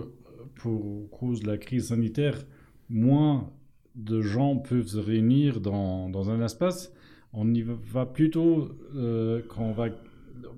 pour 0.55 1.09
cause 1.09 1.41
de 1.41 1.47
la 1.47 1.57
crise 1.57 1.87
sanitaire, 1.87 2.45
moins 2.89 3.49
de 3.95 4.21
gens 4.21 4.57
peuvent 4.57 4.87
se 4.87 4.97
réunir 4.97 5.59
dans, 5.59 6.09
dans 6.09 6.29
un 6.29 6.43
espace, 6.43 6.93
on 7.33 7.53
y 7.53 7.61
va 7.61 8.05
plutôt 8.05 8.69
euh, 8.95 9.41
quand 9.47 9.63
on 9.63 9.73
va 9.73 9.89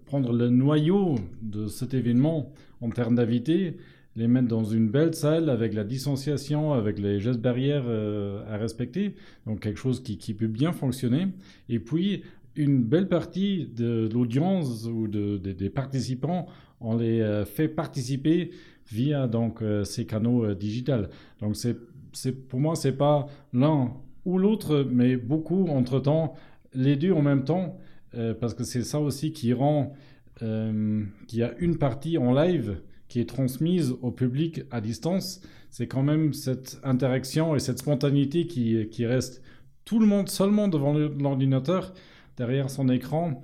prendre 0.05 0.33
le 0.33 0.49
noyau 0.49 1.15
de 1.41 1.67
cet 1.67 1.93
événement 1.93 2.51
en 2.81 2.89
termes 2.89 3.15
d'invités, 3.15 3.77
les 4.15 4.27
mettre 4.27 4.47
dans 4.47 4.63
une 4.63 4.89
belle 4.89 5.13
salle 5.13 5.49
avec 5.49 5.73
la 5.73 5.83
distanciation, 5.83 6.73
avec 6.73 6.99
les 6.99 7.19
gestes 7.19 7.39
barrières 7.39 7.85
euh, 7.85 8.43
à 8.53 8.57
respecter, 8.57 9.15
donc 9.45 9.61
quelque 9.61 9.79
chose 9.79 10.01
qui, 10.01 10.17
qui, 10.17 10.33
peut 10.33 10.47
bien 10.47 10.71
fonctionner. 10.71 11.27
Et 11.69 11.79
puis, 11.79 12.23
une 12.55 12.83
belle 12.83 13.07
partie 13.07 13.67
de 13.67 14.09
l'audience 14.11 14.85
ou 14.85 15.07
de, 15.07 15.37
des 15.37 15.69
participants, 15.69 16.47
on 16.81 16.97
les 16.97 17.21
euh, 17.21 17.45
fait 17.45 17.67
participer 17.67 18.51
via 18.91 19.27
donc 19.27 19.61
euh, 19.61 19.83
ces 19.83 20.05
canaux 20.05 20.53
digitaux. 20.53 21.05
Donc 21.39 21.55
c'est, 21.55 21.77
pour 22.47 22.59
moi 22.59 22.75
c'est 22.75 22.97
pas 22.97 23.27
l'un 23.53 23.93
ou 24.25 24.37
l'autre, 24.37 24.85
mais 24.91 25.15
beaucoup 25.15 25.67
entre 25.67 25.99
temps, 25.99 26.33
les 26.73 26.95
deux 26.95 27.13
en 27.13 27.21
même 27.21 27.43
temps, 27.43 27.77
parce 28.39 28.55
que 28.55 28.63
c'est 28.63 28.81
ça 28.81 28.99
aussi 28.99 29.31
qui 29.31 29.53
rend 29.53 29.93
qu'il 30.39 31.39
y 31.39 31.43
a 31.43 31.55
une 31.59 31.77
partie 31.77 32.17
en 32.17 32.33
live 32.33 32.79
qui 33.09 33.19
est 33.19 33.27
transmise 33.27 33.95
au 34.01 34.11
public 34.11 34.61
à 34.71 34.79
distance. 34.79 35.41
C'est 35.69 35.87
quand 35.87 36.03
même 36.03 36.33
cette 36.33 36.79
interaction 36.83 37.55
et 37.55 37.59
cette 37.59 37.79
spontanéité 37.79 38.47
qui, 38.47 38.87
qui 38.89 39.05
reste 39.05 39.43
tout 39.83 39.99
le 39.99 40.05
monde 40.05 40.29
seulement 40.29 40.67
devant 40.67 40.93
l'ordinateur 40.93 41.93
derrière 42.37 42.69
son 42.69 42.89
écran. 42.89 43.43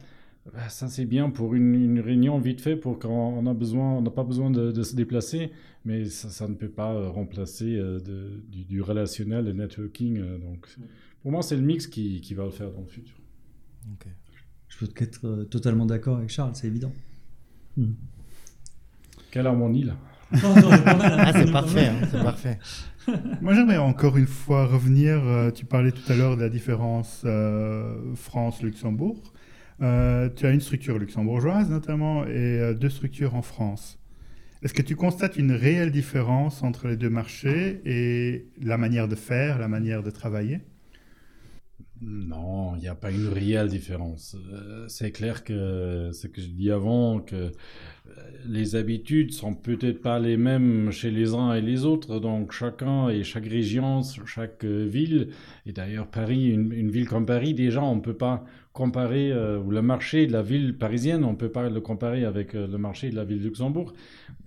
Bah, 0.54 0.70
ça, 0.70 0.88
c'est 0.88 1.06
bien 1.06 1.32
pour 1.32 1.56
une, 1.56 2.00
réunion 2.00 2.40
vite 2.40 2.62
fait, 2.62 2.76
pour 2.76 3.00
quand 3.00 3.10
on 3.10 3.48
a 3.48 3.54
besoin, 3.54 3.94
on 3.94 4.02
n'a 4.02 4.12
pas 4.12 4.24
besoin 4.24 4.52
de, 4.52 4.84
se 4.84 4.96
déplacer, 4.96 5.52
mais 5.86 6.06
ça, 6.06 6.48
ne 6.48 6.54
peut 6.54 6.70
pas 6.70 6.94
euh, 6.94 7.10
remplacer 7.10 7.76
euh, 7.76 8.00
du, 8.48 8.82
relationnel, 8.82 9.46
le 9.46 9.54
networking. 9.54 10.20
Euh, 10.20 10.38
donc, 10.38 10.68
pour 11.24 11.32
moi, 11.32 11.42
c'est 11.42 11.56
le 11.56 11.64
mix 11.64 11.88
qui, 11.88 12.34
va 12.36 12.46
le 12.46 12.52
faire 12.52 12.72
dans 12.72 12.82
le 12.82 12.88
futur. 12.88 13.18
Je 14.68 14.86
peux 14.86 15.04
être 15.04 15.46
totalement 15.46 15.88
d'accord 15.88 16.18
avec 16.18 16.30
Charles, 16.30 16.52
c'est 16.54 16.68
évident. 16.68 16.94
Hmm. 17.76 17.94
Quelle 19.36 19.48
harmonie 19.48 19.84
là 19.84 19.98
ah, 20.32 21.34
c'est 21.34 21.52
parfait, 21.52 21.88
hein, 21.88 22.08
c'est 22.10 22.24
parfait. 22.24 22.58
Moi, 23.42 23.54
j'aimerais 23.54 23.76
encore 23.76 24.16
une 24.16 24.28
fois 24.28 24.66
revenir. 24.66 25.22
Euh, 25.26 25.52
tu 25.52 25.66
parlais 25.66 25.92
tout 25.92 26.10
à 26.10 26.16
l'heure 26.16 26.38
de 26.38 26.42
la 26.42 26.48
différence 26.48 27.24
euh, 27.26 28.16
France-Luxembourg. 28.16 29.22
Euh, 29.82 30.30
tu 30.34 30.46
as 30.46 30.52
une 30.52 30.62
structure 30.62 30.98
luxembourgeoise 30.98 31.70
notamment 31.70 32.26
et 32.26 32.74
deux 32.80 32.90
structures 32.90 33.36
en 33.36 33.42
France. 33.42 34.00
Est-ce 34.64 34.74
que 34.74 34.82
tu 34.82 34.96
constates 34.96 35.36
une 35.36 35.52
réelle 35.52 35.92
différence 35.92 36.64
entre 36.64 36.88
les 36.88 36.96
deux 36.96 37.10
marchés 37.10 37.82
et 37.84 38.48
la 38.64 38.78
manière 38.78 39.10
de 39.10 39.16
faire, 39.16 39.60
la 39.60 39.68
manière 39.68 40.02
de 40.02 40.12
travailler? 40.12 40.62
Non, 42.02 42.76
il 42.76 42.82
n'y 42.82 42.88
a 42.88 42.96
pas 42.96 43.12
une 43.12 43.28
réelle 43.28 43.70
différence. 43.70 44.36
c'est 44.88 45.12
clair 45.12 45.44
que 45.44 46.10
ce 46.14 46.28
que 46.28 46.42
je 46.42 46.48
dis 46.48 46.70
avant, 46.70 47.20
que 47.20 47.52
les 48.46 48.76
habitudes 48.76 49.32
sont 49.32 49.56
peut-être 49.56 50.02
pas 50.02 50.20
les 50.20 50.38
mêmes 50.38 50.92
chez 50.92 51.10
les 51.10 51.34
uns 51.34 51.54
et 51.54 51.62
les 51.62 51.86
autres, 51.86 52.20
donc 52.20 52.52
chacun 52.52 53.10
et 53.10 53.24
chaque 53.24 53.48
région, 53.48 54.02
chaque 54.26 54.66
ville, 54.66 55.30
et 55.66 55.72
d'ailleurs 55.72 56.08
Paris, 56.08 56.50
une, 56.50 56.92
ville 56.92 57.08
comme 57.08 57.26
Paris, 57.26 57.54
déjà 57.54 57.82
on 57.82 57.96
ne 57.96 58.02
peut 58.02 58.14
pas 58.14 58.46
comparer, 58.76 59.32
euh, 59.32 59.62
le 59.68 59.82
marché 59.82 60.28
de 60.28 60.34
la 60.34 60.42
ville 60.42 60.78
parisienne, 60.78 61.24
on 61.24 61.32
ne 61.32 61.38
peut 61.38 61.50
pas 61.50 61.70
le 61.70 61.80
comparer 61.80 62.26
avec 62.26 62.54
euh, 62.54 62.68
le 62.68 62.78
marché 62.78 63.10
de 63.10 63.16
la 63.16 63.24
ville 63.24 63.40
de 63.40 63.46
Luxembourg, 63.46 63.94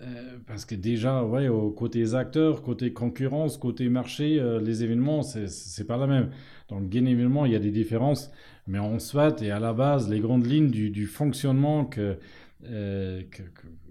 euh, 0.02 0.36
parce 0.46 0.66
que 0.66 0.74
déjà, 0.74 1.24
ouais, 1.24 1.48
au 1.48 1.70
côté 1.70 2.14
acteurs, 2.14 2.62
côté 2.62 2.92
concurrence, 2.92 3.56
côté 3.56 3.88
marché, 3.88 4.40
les 4.62 4.84
événements, 4.84 5.22
c'est 5.22 5.86
pas 5.86 5.96
la 5.96 6.06
même. 6.06 6.30
Donc 6.68 6.88
bien 6.88 7.04
évidemment, 7.06 7.46
il 7.46 7.52
y 7.52 7.56
a 7.56 7.60
des 7.60 7.70
différences, 7.70 8.30
mais 8.66 8.78
on 8.78 8.98
souhaite, 8.98 9.42
et 9.42 9.50
à 9.50 9.58
la 9.58 9.72
base, 9.72 10.10
les 10.10 10.20
grandes 10.20 10.46
lignes 10.46 10.70
du, 10.70 11.06
fonctionnement 11.06 11.84
que 11.84 12.16
euh, 12.64 13.22
que, 13.30 13.42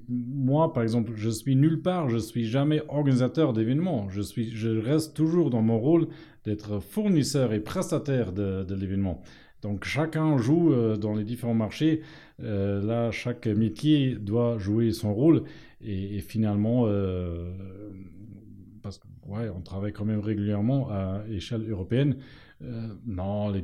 moi, 0.10 0.74
par 0.74 0.84
exemple, 0.84 1.14
je 1.16 1.30
suis 1.30 1.56
nulle 1.56 1.82
part, 1.82 2.10
je 2.10 2.18
suis 2.18 2.46
jamais 2.46 2.82
organisateur 2.88 3.52
d'événements. 3.52 4.10
Je, 4.10 4.22
je 4.22 4.70
reste 4.80 5.14
toujours 5.16 5.50
dans 5.50 5.62
mon 5.62 5.80
rôle 5.80 6.08
d'être 6.46 6.80
fournisseur 6.80 7.52
et 7.52 7.60
prestataire 7.60 8.32
de, 8.32 8.64
de 8.64 8.76
l'événement. 8.76 9.22
Donc 9.62 9.84
chacun 9.84 10.38
joue 10.38 10.72
euh, 10.72 10.96
dans 10.96 11.14
les 11.14 11.26
différents 11.26 11.56
marchés. 11.56 12.04
Euh, 12.42 12.82
là, 12.82 13.12
chaque 13.12 13.48
métier 13.48 14.16
doit 14.16 14.58
jouer 14.60 14.92
son 14.92 15.14
rôle. 15.14 15.44
Et, 15.82 16.22
finalement, 16.22 16.88
parce 18.82 18.98
que 18.98 19.08
ouais, 19.28 19.50
on 19.50 19.62
travaille 19.62 19.94
quand 19.94 20.06
même 20.06 20.22
régulièrement 20.22 20.90
à 20.90 21.22
échelle 21.30 21.70
européenne. 21.70 22.16
Non, 22.60 23.50
les, 23.50 23.62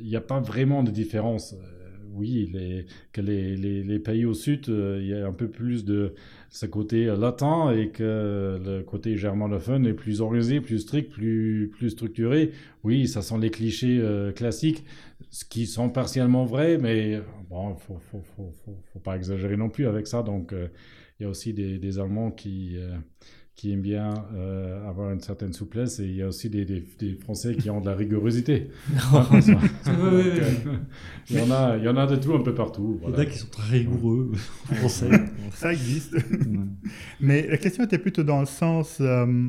il 0.00 0.06
n'y 0.06 0.16
a 0.16 0.20
pas 0.20 0.40
vraiment 0.40 0.82
de 0.82 0.90
différence. 0.90 1.54
Euh, 1.54 1.84
oui, 2.10 2.50
les, 2.52 2.86
que 3.12 3.20
les, 3.20 3.98
pays 3.98 4.24
au 4.24 4.34
sud, 4.34 4.68
euh, 4.68 4.98
il 5.00 5.08
y 5.08 5.14
a 5.14 5.26
un 5.26 5.32
peu 5.32 5.48
plus 5.48 5.84
de 5.84 6.14
ce 6.48 6.66
côté 6.66 7.04
latin 7.04 7.70
et 7.70 7.90
que 7.90 8.58
le 8.64 8.82
côté 8.82 9.16
germanophone 9.16 9.86
est 9.86 9.94
plus 9.94 10.20
organisé, 10.20 10.60
plus 10.60 10.80
strict, 10.80 11.12
plus, 11.12 11.70
plus 11.72 11.90
structuré. 11.90 12.52
Oui, 12.82 13.06
ça 13.06 13.22
sont 13.22 13.38
les 13.38 13.50
clichés 13.50 13.98
euh, 14.00 14.32
classiques, 14.32 14.84
ce 15.30 15.44
qui 15.44 15.66
sont 15.66 15.90
partiellement 15.90 16.46
vrais, 16.46 16.78
mais 16.78 17.20
bon, 17.50 17.74
il 17.74 17.80
faut, 17.80 17.98
faut, 17.98 18.22
faut, 18.34 18.52
faut, 18.92 19.00
pas 19.00 19.14
exagérer 19.16 19.56
non 19.56 19.68
plus 19.68 19.86
avec 19.86 20.06
ça. 20.06 20.22
Donc, 20.22 20.54
il 21.20 21.22
y 21.22 21.26
a 21.26 21.28
aussi 21.28 21.52
des 21.52 21.98
Allemands 21.98 22.30
qui 22.30 22.78
qui 23.58 23.72
aiment 23.72 23.82
bien 23.82 24.14
euh, 24.34 24.88
avoir 24.88 25.10
une 25.10 25.18
certaine 25.18 25.52
souplesse 25.52 25.98
et 25.98 26.04
il 26.04 26.14
y 26.14 26.22
a 26.22 26.28
aussi 26.28 26.48
des, 26.48 26.64
des, 26.64 27.14
Français 27.16 27.56
qui 27.56 27.68
ont 27.70 27.80
de 27.80 27.86
la 27.86 27.96
rigorosité. 27.96 28.70
il, 31.28 31.36
y 31.36 31.40
en 31.40 31.50
a, 31.50 31.76
il 31.76 31.82
y 31.82 31.88
en 31.88 31.96
a 31.96 32.06
de 32.06 32.14
tout 32.14 32.34
un 32.34 32.40
peu 32.40 32.54
partout. 32.54 33.00
Il 33.02 33.10
y 33.10 33.16
en 33.16 33.18
a 33.18 33.26
qui 33.26 33.36
sont 33.36 33.48
très 33.48 33.78
rigoureux 33.78 34.30
français. 34.74 35.10
Ça 35.54 35.72
existe. 35.72 36.14
Mais 37.18 37.48
la 37.48 37.56
question 37.56 37.82
était 37.82 37.98
plutôt 37.98 38.22
dans 38.22 38.38
le 38.38 38.46
sens 38.46 38.98
euh, 39.00 39.48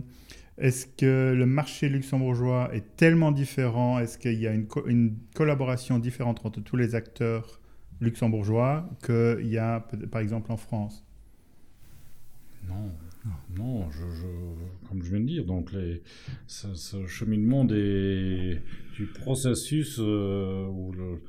est-ce 0.57 0.88
que 0.88 1.36
le 1.38 1.45
marché 1.45 1.88
luxembourgeois 1.88 2.72
est 2.74 2.95
tellement 2.95 3.32
différent? 3.32 3.99
Est-ce 3.99 4.18
qu'il 4.18 4.39
y 4.41 4.47
a 4.47 4.53
une, 4.53 4.66
une, 4.88 5.18
collaboration 5.36 5.99
différente 5.99 6.43
entre 6.47 6.62
tous 6.62 6.78
les 6.78 6.95
acteurs 6.95 7.62
luxembourgeois 8.01 8.89
qu'il 9.05 9.49
y 9.49 9.60
a 9.60 9.82
par 10.12 10.22
exemple 10.22 10.51
en 10.51 10.57
France? 10.57 11.05
Non, 12.68 12.91
non, 13.57 13.88
comme 14.88 15.03
je 15.03 15.09
viens 15.09 15.19
de 15.19 15.25
dire, 15.25 15.45
donc 15.45 15.71
les, 15.71 16.01
ce, 16.47 17.05
cheminement 17.07 17.65
du 17.65 18.61
processus 19.19 19.97
euh, 19.99 20.67
le, 20.95 21.21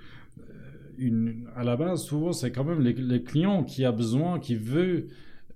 euh, 1.05 1.33
à 1.57 1.65
la 1.65 1.77
base, 1.77 2.03
souvent, 2.03 2.33
c'est 2.33 2.51
quand 2.51 2.65
même 2.65 2.81
les, 2.81 3.23
clients 3.23 3.65
qui 3.65 3.85
a 3.85 3.93
besoin, 3.93 4.39
qui 4.39 4.55
veut, 4.55 5.09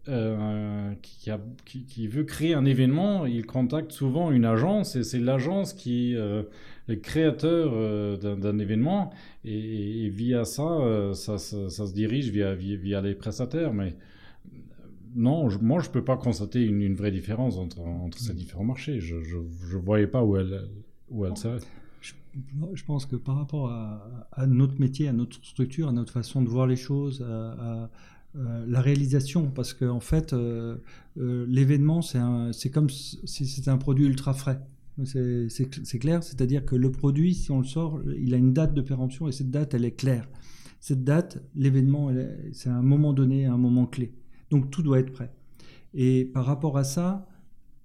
euh, 0.09 0.93
qui, 1.03 2.07
veut 2.09 2.25
créer 2.25 2.55
un 2.55 2.65
événement, 2.65 3.27
il 3.27 3.45
contacte 3.45 3.93
souvent 3.93 4.31
une 4.31 4.45
agence 4.45 4.97
et 4.97 5.03
c'est 5.03 5.21
l'agence 5.21 5.73
qui 5.73 6.13
est 6.13 6.19
le 6.87 6.97
créateur 6.97 8.19
d'un 8.19 8.59
événement 8.59 9.11
et, 9.45 10.09
via 10.09 10.45
ça 10.45 11.13
ça, 11.15 11.39
se 11.39 11.93
dirige 11.93 12.31
via, 12.31 12.55
via, 12.55 12.77
via 12.77 13.01
les 13.01 13.15
prestataires. 13.15 13.73
Mais 13.73 13.95
non, 15.15 15.49
moi 15.63 15.81
je 15.81 15.89
ne 15.89 15.93
peux 15.93 16.05
pas 16.05 16.17
constater 16.17 16.65
une, 16.65 16.95
vraie 16.95 17.13
différence 17.13 17.57
entre, 17.57 17.81
entre 17.81 18.19
ces 18.19 18.33
mm. 18.33 18.37
différents 18.37 18.65
marchés. 18.65 19.01
Je 19.01 19.17
ne 19.17 19.81
voyais 19.81 20.07
pas 20.07 20.25
où 20.25 20.37
elle, 20.37 20.69
où 21.11 21.25
elle 21.25 21.37
s'arrête. 21.37 21.67
Je, 22.75 22.85
pense 22.85 23.07
que 23.07 23.17
par 23.17 23.37
rapport 23.37 23.71
à, 23.71 24.47
notre 24.47 24.81
métier, 24.81 25.07
à 25.09 25.13
notre 25.13 25.45
structure, 25.45 25.89
à 25.89 25.93
notre 25.93 26.13
façon 26.13 26.43
de 26.43 26.49
voir 26.49 26.67
les 26.67 26.77
choses, 26.77 27.23
à, 27.23 27.91
la 28.67 28.81
réalisation, 28.81 29.49
parce 29.49 29.73
qu'en 29.73 29.91
en 29.91 30.01
fait, 30.01 30.33
euh, 30.33 30.79
euh, 31.19 31.47
l'événement, 31.49 32.03
c'est 32.03 32.71
comme 32.71 32.91
si 32.91 33.47
c'était 33.47 33.71
un 33.71 33.79
produit 33.79 34.07
ultra 34.07 34.35
frais. 34.35 34.61
C'est 35.05 35.99
clair, 36.01 36.23
c'est-à-dire 36.25 36.65
que 36.65 36.75
le 36.75 36.91
produit, 36.91 37.35
si 37.35 37.53
on 37.53 37.59
le 37.59 37.65
sort, 37.65 38.01
il 38.19 38.35
a 38.35 38.37
une 38.37 38.53
date 38.53 38.75
de 38.75 38.81
péremption 38.81 39.29
et 39.29 39.33
cette 39.33 39.53
date, 39.53 39.75
elle 39.75 39.85
est 39.85 39.95
claire. 39.97 40.29
cette 40.81 41.05
date, 41.05 41.43
l'événement, 41.55 42.11
c'est 42.53 42.71
un 42.71 42.83
moment 42.83 43.13
donné, 43.13 43.47
un 43.47 43.57
moment 43.57 43.87
clé. 43.87 44.13
Donc 44.55 44.71
tout 44.71 44.83
doit 44.83 45.01
être 45.01 45.13
prêt. 45.13 45.33
Et 45.95 46.25
par 46.25 46.45
rapport 46.45 46.79
à 46.79 46.85
ça, 46.85 47.27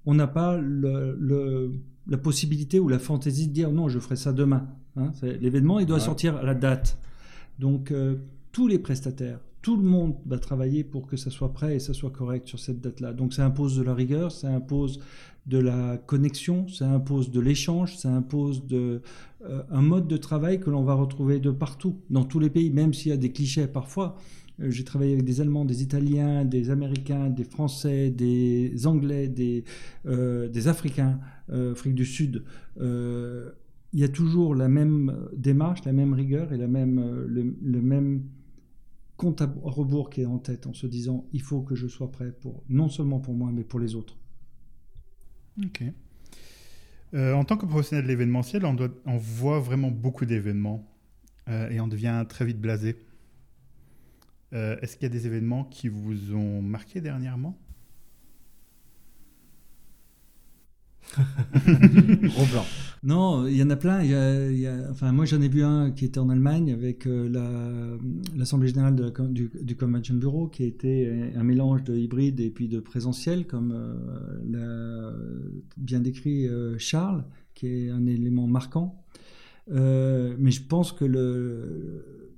on 0.05 0.13
n'a 0.13 0.27
pas 0.27 0.59
la 0.61 2.17
possibilité 2.19 2.79
ou 2.79 2.87
la 2.87 2.99
fantaisie 2.99 3.47
de 3.47 3.53
dire 3.53 3.71
non, 3.71 3.89
je 3.89 3.97
ferai 3.97 4.15
ça 4.15 4.33
demain. 4.33 4.67
Hein. 4.95 5.11
l'événement, 5.23 5.79
il 5.79 5.87
doit 5.87 5.99
sortir 5.99 6.37
à 6.37 6.43
la 6.43 6.53
date. 6.53 6.99
Donc 7.57 7.89
euh, 7.89 8.17
tous 8.51 8.67
les 8.67 8.77
prestataires, 8.77 9.39
tout 9.63 9.77
le 9.77 9.81
monde 9.81 10.15
va 10.27 10.37
travailler 10.37 10.83
pour 10.83 11.07
que 11.07 11.17
ça 11.17 11.31
soit 11.31 11.53
prêt 11.53 11.77
et 11.77 11.79
ça 11.79 11.95
soit 11.95 12.11
correct 12.11 12.47
sur 12.47 12.59
cette 12.59 12.81
date-là. 12.81 13.13
Donc 13.13 13.33
ça 13.33 13.43
impose 13.43 13.75
de 13.75 13.81
la 13.81 13.95
rigueur, 13.95 14.31
ça 14.31 14.53
impose 14.53 14.99
de 15.47 15.57
la 15.57 15.97
connexion, 15.97 16.67
ça 16.67 16.87
impose 16.87 17.31
de 17.31 17.39
l'échange, 17.39 17.97
ça 17.97 18.09
impose 18.09 18.67
de, 18.67 19.01
euh, 19.43 19.63
un 19.71 19.81
mode 19.81 20.07
de 20.07 20.17
travail 20.17 20.59
que 20.59 20.69
l'on 20.69 20.83
va 20.83 20.93
retrouver 20.93 21.39
de 21.39 21.49
partout, 21.49 21.97
dans 22.11 22.25
tous 22.25 22.37
les 22.37 22.51
pays, 22.51 22.69
même 22.69 22.93
s'il 22.93 23.09
y 23.09 23.13
a 23.13 23.17
des 23.17 23.31
clichés 23.31 23.65
parfois. 23.65 24.17
Euh, 24.61 24.69
j'ai 24.69 24.83
travaillé 24.83 25.13
avec 25.13 25.25
des 25.25 25.41
Allemands, 25.41 25.65
des 25.65 25.83
Italiens, 25.83 26.45
des 26.45 26.69
Américains, 26.69 27.29
des 27.29 27.43
Français, 27.43 28.09
des 28.09 28.87
Anglais, 28.87 29.27
des, 29.27 29.63
euh, 30.05 30.49
Africains, 30.65 31.19
Afrique 31.51 31.95
du 31.95 32.05
Sud. 32.05 32.43
il 32.77 33.99
y 33.99 34.03
a 34.03 34.09
toujours 34.09 34.53
la 34.53 34.67
même 34.67 35.29
démarche, 35.35 35.83
la 35.85 35.93
même 35.93 36.13
rigueur 36.13 36.53
et 36.53 36.57
le 36.57 36.67
même 37.81 38.23
compte 39.17 39.41
à 39.41 39.53
rebours 39.63 40.09
qui 40.09 40.21
est 40.21 40.25
en 40.25 40.37
tête 40.37 40.67
en 40.67 40.73
se 40.73 40.87
disant 40.87 41.27
il 41.33 41.41
faut 41.41 41.61
que 41.61 41.75
je 41.75 41.87
sois 41.87 42.09
prêt 42.09 42.31
pour 42.31 42.63
non 42.69 42.87
seulement 42.87 43.19
pour 43.19 43.33
moi 43.33 43.51
mais 43.51 43.63
pour 43.63 43.79
les 43.79 43.95
autres. 43.95 44.17
Ok. 45.65 45.83
Euh, 47.13 47.33
en 47.33 47.43
tant 47.43 47.57
que 47.57 47.65
professionnel 47.65 48.05
de 48.05 48.09
l'événementiel, 48.09 48.65
on, 48.65 49.17
voit 49.17 49.59
vraiment 49.59 49.89
beaucoup 49.89 50.25
d'événements 50.25 50.87
euh, 51.47 51.69
et 51.69 51.79
on 51.79 51.87
devient 51.87 52.23
très 52.29 52.45
vite 52.45 52.59
blasé. 52.59 52.95
Euh, 54.53 54.77
est-ce 54.81 54.97
qu'il 54.97 55.03
y 55.03 55.11
a 55.11 55.13
des 55.13 55.27
événements 55.27 55.63
qui 55.63 55.89
vous 55.89 56.33
ont 56.33 56.61
marqué 56.61 57.01
dernièrement? 57.01 57.57
Gros 62.23 62.45
blanc. 62.51 62.65
Non, 63.03 63.47
il 63.47 63.55
y 63.55 63.63
en 63.63 63.69
a 63.69 63.75
plein. 63.75 64.03
Il 64.03 64.59
y 64.59 64.67
a, 64.67 64.89
enfin, 64.89 65.11
moi, 65.11 65.25
j'en 65.25 65.41
ai 65.41 65.47
vu 65.47 65.63
un 65.63 65.91
qui 65.91 66.05
était 66.05 66.19
en 66.19 66.29
Allemagne 66.29 66.71
avec 66.71 67.07
euh, 67.07 67.97
l'Assemblée 68.35 68.67
générale 68.67 68.95
du, 69.29 69.49
du, 69.61 69.75
Convention 69.75 70.15
Bureau, 70.15 70.47
qui 70.47 70.65
était 70.65 71.31
un 71.35 71.43
mélange 71.43 71.83
de 71.83 71.95
hybride 71.95 72.39
et 72.39 72.49
puis 72.49 72.67
de 72.67 72.79
présentiel, 72.79 73.47
comme 73.47 73.71
euh, 73.71 74.41
l'a 74.45 75.13
bien 75.77 75.99
décrit 75.99 76.47
euh, 76.47 76.77
Charles, 76.77 77.23
qui 77.53 77.67
est 77.67 77.89
un 77.89 78.05
élément 78.05 78.47
marquant. 78.47 79.03
mais 79.67 80.51
je 80.51 80.61
pense 80.63 80.91
que 80.91 81.05
le, 81.05 82.29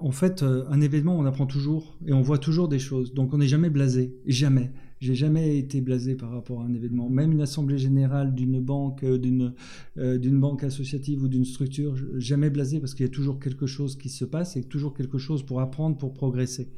en 0.00 0.10
fait, 0.10 0.42
un 0.42 0.80
événement, 0.80 1.18
on 1.18 1.24
apprend 1.24 1.46
toujours 1.46 1.98
et 2.06 2.12
on 2.12 2.22
voit 2.22 2.38
toujours 2.38 2.68
des 2.68 2.78
choses. 2.78 3.14
Donc, 3.14 3.32
on 3.32 3.38
n'est 3.38 3.48
jamais 3.48 3.70
blasé, 3.70 4.14
jamais. 4.26 4.72
J'ai 5.02 5.16
jamais 5.16 5.58
été 5.58 5.80
blasé 5.80 6.14
par 6.14 6.30
rapport 6.30 6.60
à 6.60 6.64
un 6.64 6.72
événement. 6.74 7.10
Même 7.10 7.32
une 7.32 7.40
assemblée 7.40 7.76
générale 7.76 8.36
d'une 8.36 8.60
banque, 8.60 9.02
euh, 9.02 9.18
d'une 9.18 9.52
euh, 9.98 10.16
d'une 10.16 10.38
banque 10.38 10.62
associative 10.62 11.24
ou 11.24 11.28
d'une 11.28 11.44
structure, 11.44 11.96
jamais 12.18 12.50
blasé 12.50 12.78
parce 12.78 12.94
qu'il 12.94 13.04
y 13.04 13.08
a 13.08 13.12
toujours 13.12 13.40
quelque 13.40 13.66
chose 13.66 13.96
qui 13.98 14.08
se 14.08 14.24
passe 14.24 14.56
et 14.56 14.62
toujours 14.62 14.94
quelque 14.94 15.18
chose 15.18 15.42
pour 15.42 15.60
apprendre, 15.60 15.98
pour 15.98 16.14
progresser. 16.14 16.70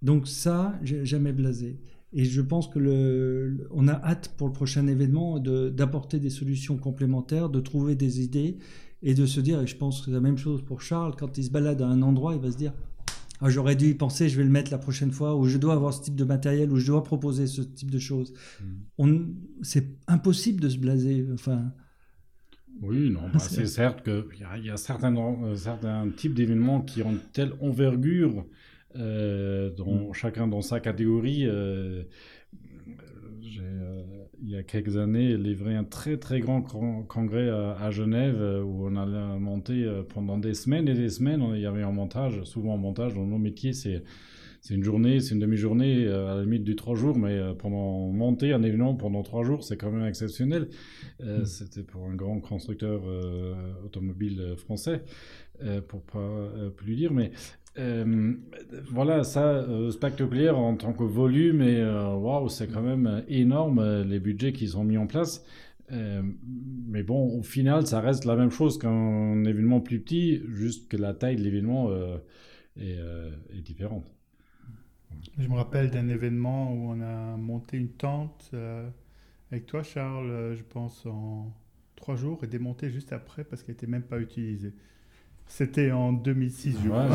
Donc 0.00 0.28
ça, 0.28 0.80
jamais 0.82 1.34
blasé. 1.34 1.78
Et 2.14 2.24
je 2.24 2.40
pense 2.40 2.68
que 2.68 2.78
le, 2.78 3.68
on 3.70 3.86
a 3.86 3.92
hâte 3.92 4.32
pour 4.38 4.46
le 4.46 4.54
prochain 4.54 4.86
événement 4.86 5.38
d'apporter 5.38 6.18
des 6.20 6.30
solutions 6.30 6.78
complémentaires, 6.78 7.50
de 7.50 7.60
trouver 7.60 7.96
des 7.96 8.22
idées 8.22 8.56
et 9.02 9.14
de 9.14 9.26
se 9.26 9.40
dire, 9.40 9.60
et 9.60 9.66
je 9.66 9.76
pense 9.76 10.00
que 10.00 10.06
c'est 10.06 10.10
la 10.12 10.20
même 10.20 10.38
chose 10.38 10.62
pour 10.62 10.80
Charles, 10.80 11.14
quand 11.16 11.38
il 11.38 11.44
se 11.44 11.50
balade 11.50 11.82
à 11.82 11.86
un 11.86 12.02
endroit, 12.02 12.34
il 12.34 12.40
va 12.40 12.50
se 12.50 12.56
dire, 12.56 12.72
ah, 13.40 13.48
j'aurais 13.48 13.76
dû 13.76 13.86
y 13.86 13.94
penser, 13.94 14.28
je 14.28 14.36
vais 14.36 14.42
le 14.42 14.50
mettre 14.50 14.72
la 14.72 14.78
prochaine 14.78 15.12
fois, 15.12 15.36
ou 15.36 15.44
je 15.44 15.58
dois 15.58 15.74
avoir 15.74 15.94
ce 15.94 16.02
type 16.02 16.16
de 16.16 16.24
matériel, 16.24 16.72
ou 16.72 16.76
je 16.76 16.86
dois 16.86 17.04
proposer 17.04 17.46
ce 17.46 17.62
type 17.62 17.90
de 17.90 17.98
choses. 17.98 18.34
Hmm. 18.98 19.26
C'est 19.62 19.86
impossible 20.08 20.60
de 20.60 20.68
se 20.68 20.78
blaser. 20.78 21.24
Enfin. 21.32 21.72
Oui, 22.82 23.10
non, 23.10 23.28
bah, 23.32 23.38
c'est 23.38 23.66
certes 23.66 24.02
qu'il 24.02 24.24
y, 24.62 24.66
y, 24.66 24.70
a 24.70 24.76
certains, 24.76 25.14
euh, 25.16 25.54
certains 25.54 26.08
types 26.16 26.34
d'événements 26.34 26.80
qui 26.80 27.02
ont 27.02 27.16
telle 27.32 27.52
envergure, 27.60 28.44
euh, 28.96 29.70
hmm. 29.70 30.12
chacun 30.14 30.48
dans 30.48 30.62
sa 30.62 30.80
catégorie. 30.80 31.46
Euh, 31.46 32.02
il 34.42 34.50
y 34.50 34.56
a 34.56 34.62
quelques 34.62 34.96
années, 34.96 35.36
livré 35.36 35.74
un 35.74 35.84
très 35.84 36.16
très 36.16 36.40
grand 36.40 36.62
congrès 36.62 37.48
à, 37.48 37.90
Genève 37.90 38.36
euh, 38.40 38.62
où 38.62 38.86
on 38.86 38.96
allait 38.96 39.38
monter 39.38 39.84
euh, 39.84 40.02
pendant 40.02 40.38
des 40.38 40.54
semaines 40.54 40.88
et 40.88 40.94
des 40.94 41.08
semaines. 41.08 41.44
Il 41.54 41.60
y 41.60 41.66
avait 41.66 41.82
un 41.82 41.92
montage, 41.92 42.42
souvent 42.44 42.74
un 42.74 42.78
montage 42.78 43.14
dans 43.14 43.26
nos 43.26 43.38
métiers, 43.38 43.72
c'est 43.72 44.02
c'est 44.60 44.74
une 44.74 44.82
journée, 44.82 45.20
c'est 45.20 45.34
une 45.34 45.40
demi-journée, 45.40 46.04
euh, 46.04 46.32
à 46.32 46.34
la 46.34 46.42
limite 46.42 46.64
du 46.64 46.74
trois 46.74 46.96
jours, 46.96 47.16
mais 47.16 47.40
pendant 47.60 48.08
monter 48.08 48.52
un 48.52 48.62
événement 48.64 48.96
pendant 48.96 49.22
trois 49.22 49.44
jours, 49.44 49.62
c'est 49.62 49.76
quand 49.76 49.90
même 49.92 50.06
exceptionnel. 50.06 50.68
Mm. 51.22 51.44
C'était 51.44 51.84
pour 51.84 52.06
un 52.06 52.16
grand 52.16 52.40
constructeur 52.40 53.02
automobile 53.84 54.54
français, 54.56 55.04
pour 55.86 56.02
pas 56.02 56.50
plus 56.76 56.96
dire, 56.96 57.12
mais 57.12 57.30
euh, 57.76 58.34
voilà, 58.90 59.24
ça, 59.24 59.44
euh, 59.44 59.90
spectaculaire 59.90 60.58
en 60.58 60.76
tant 60.76 60.92
que 60.92 61.04
volume, 61.04 61.62
et 61.62 61.80
euh, 61.80 62.14
waouh, 62.14 62.48
c'est 62.48 62.66
quand 62.68 62.82
même 62.82 63.24
énorme 63.28 64.02
les 64.02 64.18
budgets 64.18 64.52
qui 64.52 64.68
sont 64.68 64.84
mis 64.84 64.98
en 64.98 65.06
place. 65.06 65.44
mais 65.90 67.02
bon, 67.02 67.38
au 67.38 67.42
final, 67.42 67.86
ça 67.86 68.00
reste 68.00 68.24
la 68.24 68.36
même 68.36 68.50
chose 68.50 68.78
qu'un 68.78 69.44
événement 69.44 69.80
plus 69.80 70.00
petit, 70.00 70.42
juste 70.48 70.88
que 70.88 70.96
la 70.96 71.14
taille 71.14 71.36
de 71.36 71.42
l'événement 71.42 71.90
est, 72.76 72.98
est, 73.56 73.62
différente. 73.62 74.04
Je 75.38 75.48
me 75.48 75.54
rappelle 75.54 75.90
d'un 75.90 76.08
événement 76.08 76.72
où 76.72 76.92
on 76.92 77.00
a 77.00 77.36
monté 77.36 77.76
une 77.78 77.90
tente 77.90 78.52
avec 79.50 79.66
toi, 79.66 79.82
Charles, 79.82 80.54
je 80.56 80.62
pense, 80.62 81.06
en 81.06 81.52
trois 81.96 82.16
jours 82.16 82.44
et 82.44 82.46
démonté 82.46 82.90
juste 82.90 83.12
après 83.12 83.44
parce 83.44 83.62
qu'elle 83.62 83.74
n'était 83.74 83.86
même 83.86 84.02
pas 84.02 84.20
utilisée. 84.20 84.74
C'était 85.48 85.90
en 85.90 86.12
2006, 86.12 86.76
je 86.84 86.88
crois. 86.88 87.08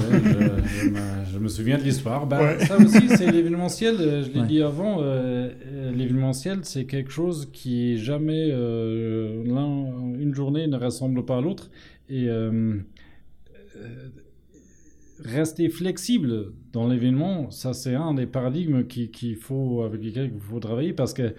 je, 1.31 1.37
me, 1.37 1.47
souviens 1.47 1.77
de 1.77 1.83
l'histoire. 1.83 2.25
Bah, 2.25 2.59
ça 2.59 2.77
aussi, 2.77 3.07
c'est 3.07 3.31
l'événementiel. 3.31 3.95
Euh, 3.99 4.23
je 4.23 4.31
l'ai 4.31 4.45
dit 4.47 4.61
avant. 4.61 5.01
Euh, 5.01 5.49
euh, 5.65 5.91
l'événementiel, 5.91 6.59
c'est 6.63 6.85
quelque 6.85 7.11
chose 7.11 7.49
qui 7.53 7.97
jamais 7.99 8.49
une 8.49 10.33
journée 10.33 10.67
ne 10.67 10.77
ressemble 10.77 11.23
pas 11.25 11.37
à 11.37 11.41
l'autre. 11.41 11.69
Et 12.09 12.27
rester 15.23 15.69
flexible 15.69 16.51
dans 16.73 16.87
l'événement, 16.87 17.49
ça 17.49 17.71
c'est 17.73 17.95
un 17.95 18.13
des 18.13 18.25
paradigmes 18.25 18.83
qu'il 18.85 19.37
faut 19.37 19.83
avec 19.83 20.03
lesquels 20.03 20.31
il 20.33 20.41
faut 20.41 20.59
travailler 20.59 20.91
parce 20.91 21.13
que 21.13 21.33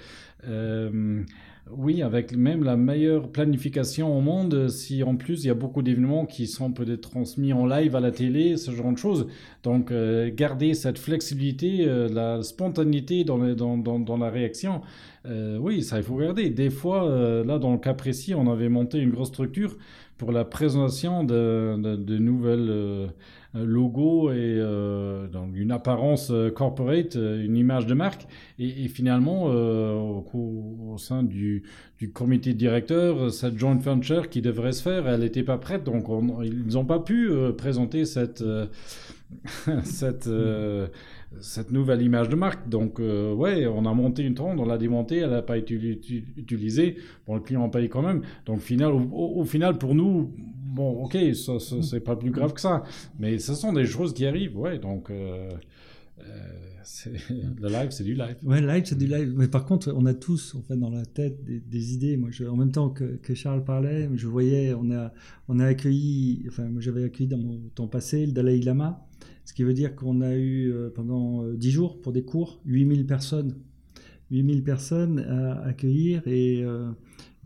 oui, 1.70 2.02
avec 2.02 2.36
même 2.36 2.62
la 2.62 2.76
meilleure 2.76 3.30
planification 3.30 4.16
au 4.16 4.20
monde, 4.20 4.68
si 4.68 5.02
en 5.02 5.16
plus 5.16 5.44
il 5.44 5.46
y 5.46 5.50
a 5.50 5.54
beaucoup 5.54 5.80
d'événements 5.80 6.26
qui 6.26 6.46
sont 6.46 6.72
peut-être 6.72 7.00
transmis 7.00 7.54
en 7.54 7.64
live 7.64 7.96
à 7.96 8.00
la 8.00 8.10
télé, 8.10 8.58
ce 8.58 8.70
genre 8.70 8.92
de 8.92 8.98
choses. 8.98 9.28
Donc 9.62 9.90
euh, 9.90 10.30
garder 10.34 10.74
cette 10.74 10.98
flexibilité, 10.98 11.86
euh, 11.88 12.08
la 12.08 12.42
spontanéité 12.42 13.24
dans, 13.24 13.38
la 13.38 14.30
réaction, 14.30 14.82
euh, 15.26 15.56
oui, 15.58 15.82
ça 15.82 15.96
il 15.96 16.02
faut 16.02 16.16
garder. 16.16 16.50
Des 16.50 16.70
fois, 16.70 17.08
là 17.44 17.58
dans 17.58 17.72
le 17.72 17.78
cas 17.78 17.94
précis, 17.94 18.34
on 18.34 18.50
avait 18.50 18.68
monté 18.68 18.98
une 18.98 19.10
grosse 19.10 19.28
structure 19.28 19.76
pour 20.18 20.32
la 20.32 20.44
présentation 20.44 21.24
de 21.24 22.18
nouvelles 22.18 23.08
logo 23.54 24.30
et 24.32 24.56
euh, 24.58 25.26
une 25.54 25.70
apparence 25.70 26.30
euh, 26.30 26.50
corporate, 26.50 27.16
euh, 27.16 27.44
une 27.44 27.56
image 27.56 27.86
de 27.86 27.94
marque. 27.94 28.26
Et, 28.58 28.88
finalement, 28.88 29.44
au, 29.44 30.24
au, 30.92 30.98
sein 30.98 31.22
du, 31.22 31.62
du, 31.98 32.10
comité 32.10 32.54
directeur, 32.54 33.32
cette 33.32 33.56
joint 33.58 33.76
venture 33.76 34.28
qui 34.28 34.42
devrait 34.42 34.72
se 34.72 34.82
faire, 34.82 35.08
elle 35.08 35.20
n'était 35.20 35.42
pas 35.42 35.58
prête. 35.58 35.84
Donc 35.84 36.06
ils 36.42 36.74
n'ont 36.74 36.84
pas 36.84 37.00
pu 37.00 37.30
présenter 37.56 38.04
cette, 38.04 38.44
cette 39.82 40.28
nouvelle 41.72 42.02
image 42.02 42.28
de 42.28 42.36
marque. 42.36 42.68
Donc, 42.68 43.00
ouais, 43.00 43.66
on 43.66 43.86
a 43.86 43.92
monté 43.92 44.22
une 44.22 44.34
tente, 44.34 44.60
on 44.60 44.66
l'a 44.66 44.78
démontée, 44.78 45.18
elle 45.18 45.30
n'a 45.30 45.42
pas 45.42 45.58
été 45.58 45.74
utilisée. 45.74 46.96
Bon, 47.26 47.34
le 47.34 47.40
client 47.40 47.68
paye 47.68 47.88
quand 47.88 48.02
même. 48.02 48.22
Donc, 48.46 48.60
au, 49.12 49.44
final, 49.44 49.78
pour 49.78 49.96
nous, 49.96 50.32
bon, 50.74 51.04
ok, 51.04 51.16
ça, 51.34 51.52
c'est 51.82 52.00
pas 52.00 52.16
plus 52.16 52.30
grave 52.30 52.52
que 52.52 52.60
ça. 52.60 52.82
Mais 53.18 53.38
ce 53.38 53.54
sont 53.54 53.72
des 53.72 53.86
choses 53.86 54.12
qui 54.12 54.26
arrivent, 54.26 54.58
ouais. 54.58 54.78
Donc, 54.78 55.10
euh, 55.10 55.50
euh, 56.20 56.24
le 57.60 57.68
live, 57.68 57.90
c'est 57.90 58.04
du 58.04 58.14
live. 58.14 58.36
Ouais, 58.42 58.60
live, 58.60 58.82
c'est 58.84 58.98
du 58.98 59.06
live. 59.06 59.32
Mais 59.36 59.48
par 59.48 59.64
contre, 59.64 59.92
on 59.96 60.04
a 60.06 60.14
tous, 60.14 60.54
en 60.56 60.62
fait, 60.62 60.76
dans 60.76 60.90
la 60.90 61.04
tête 61.04 61.42
des, 61.44 61.94
idées. 61.94 62.16
Moi, 62.16 62.30
en 62.48 62.56
même 62.56 62.72
temps 62.72 62.90
que, 62.90 63.16
que, 63.16 63.34
Charles 63.34 63.64
parlait, 63.64 64.10
je 64.14 64.26
voyais, 64.26 64.74
on 64.74 64.90
a, 64.90 65.12
on 65.48 65.60
a 65.60 65.66
accueilli, 65.66 66.44
enfin, 66.48 66.64
moi, 66.64 66.80
j'avais 66.80 67.04
accueilli 67.04 67.28
dans 67.28 67.38
mon 67.38 67.60
temps 67.74 67.88
passé 67.88 68.26
le 68.26 68.32
Dalai 68.32 68.60
Lama. 68.60 69.06
Ce 69.44 69.52
qui 69.52 69.62
veut 69.62 69.74
dire 69.74 69.94
qu'on 69.94 70.22
a 70.22 70.34
eu 70.34 70.72
euh, 70.72 70.90
pendant 70.90 71.44
10 71.44 71.70
jours 71.70 72.00
pour 72.00 72.12
des 72.12 72.24
cours 72.24 72.60
8000 72.66 73.06
personnes. 73.06 73.54
8000 74.30 74.64
personnes 74.64 75.20
à 75.20 75.62
accueillir 75.66 76.26
et 76.26 76.64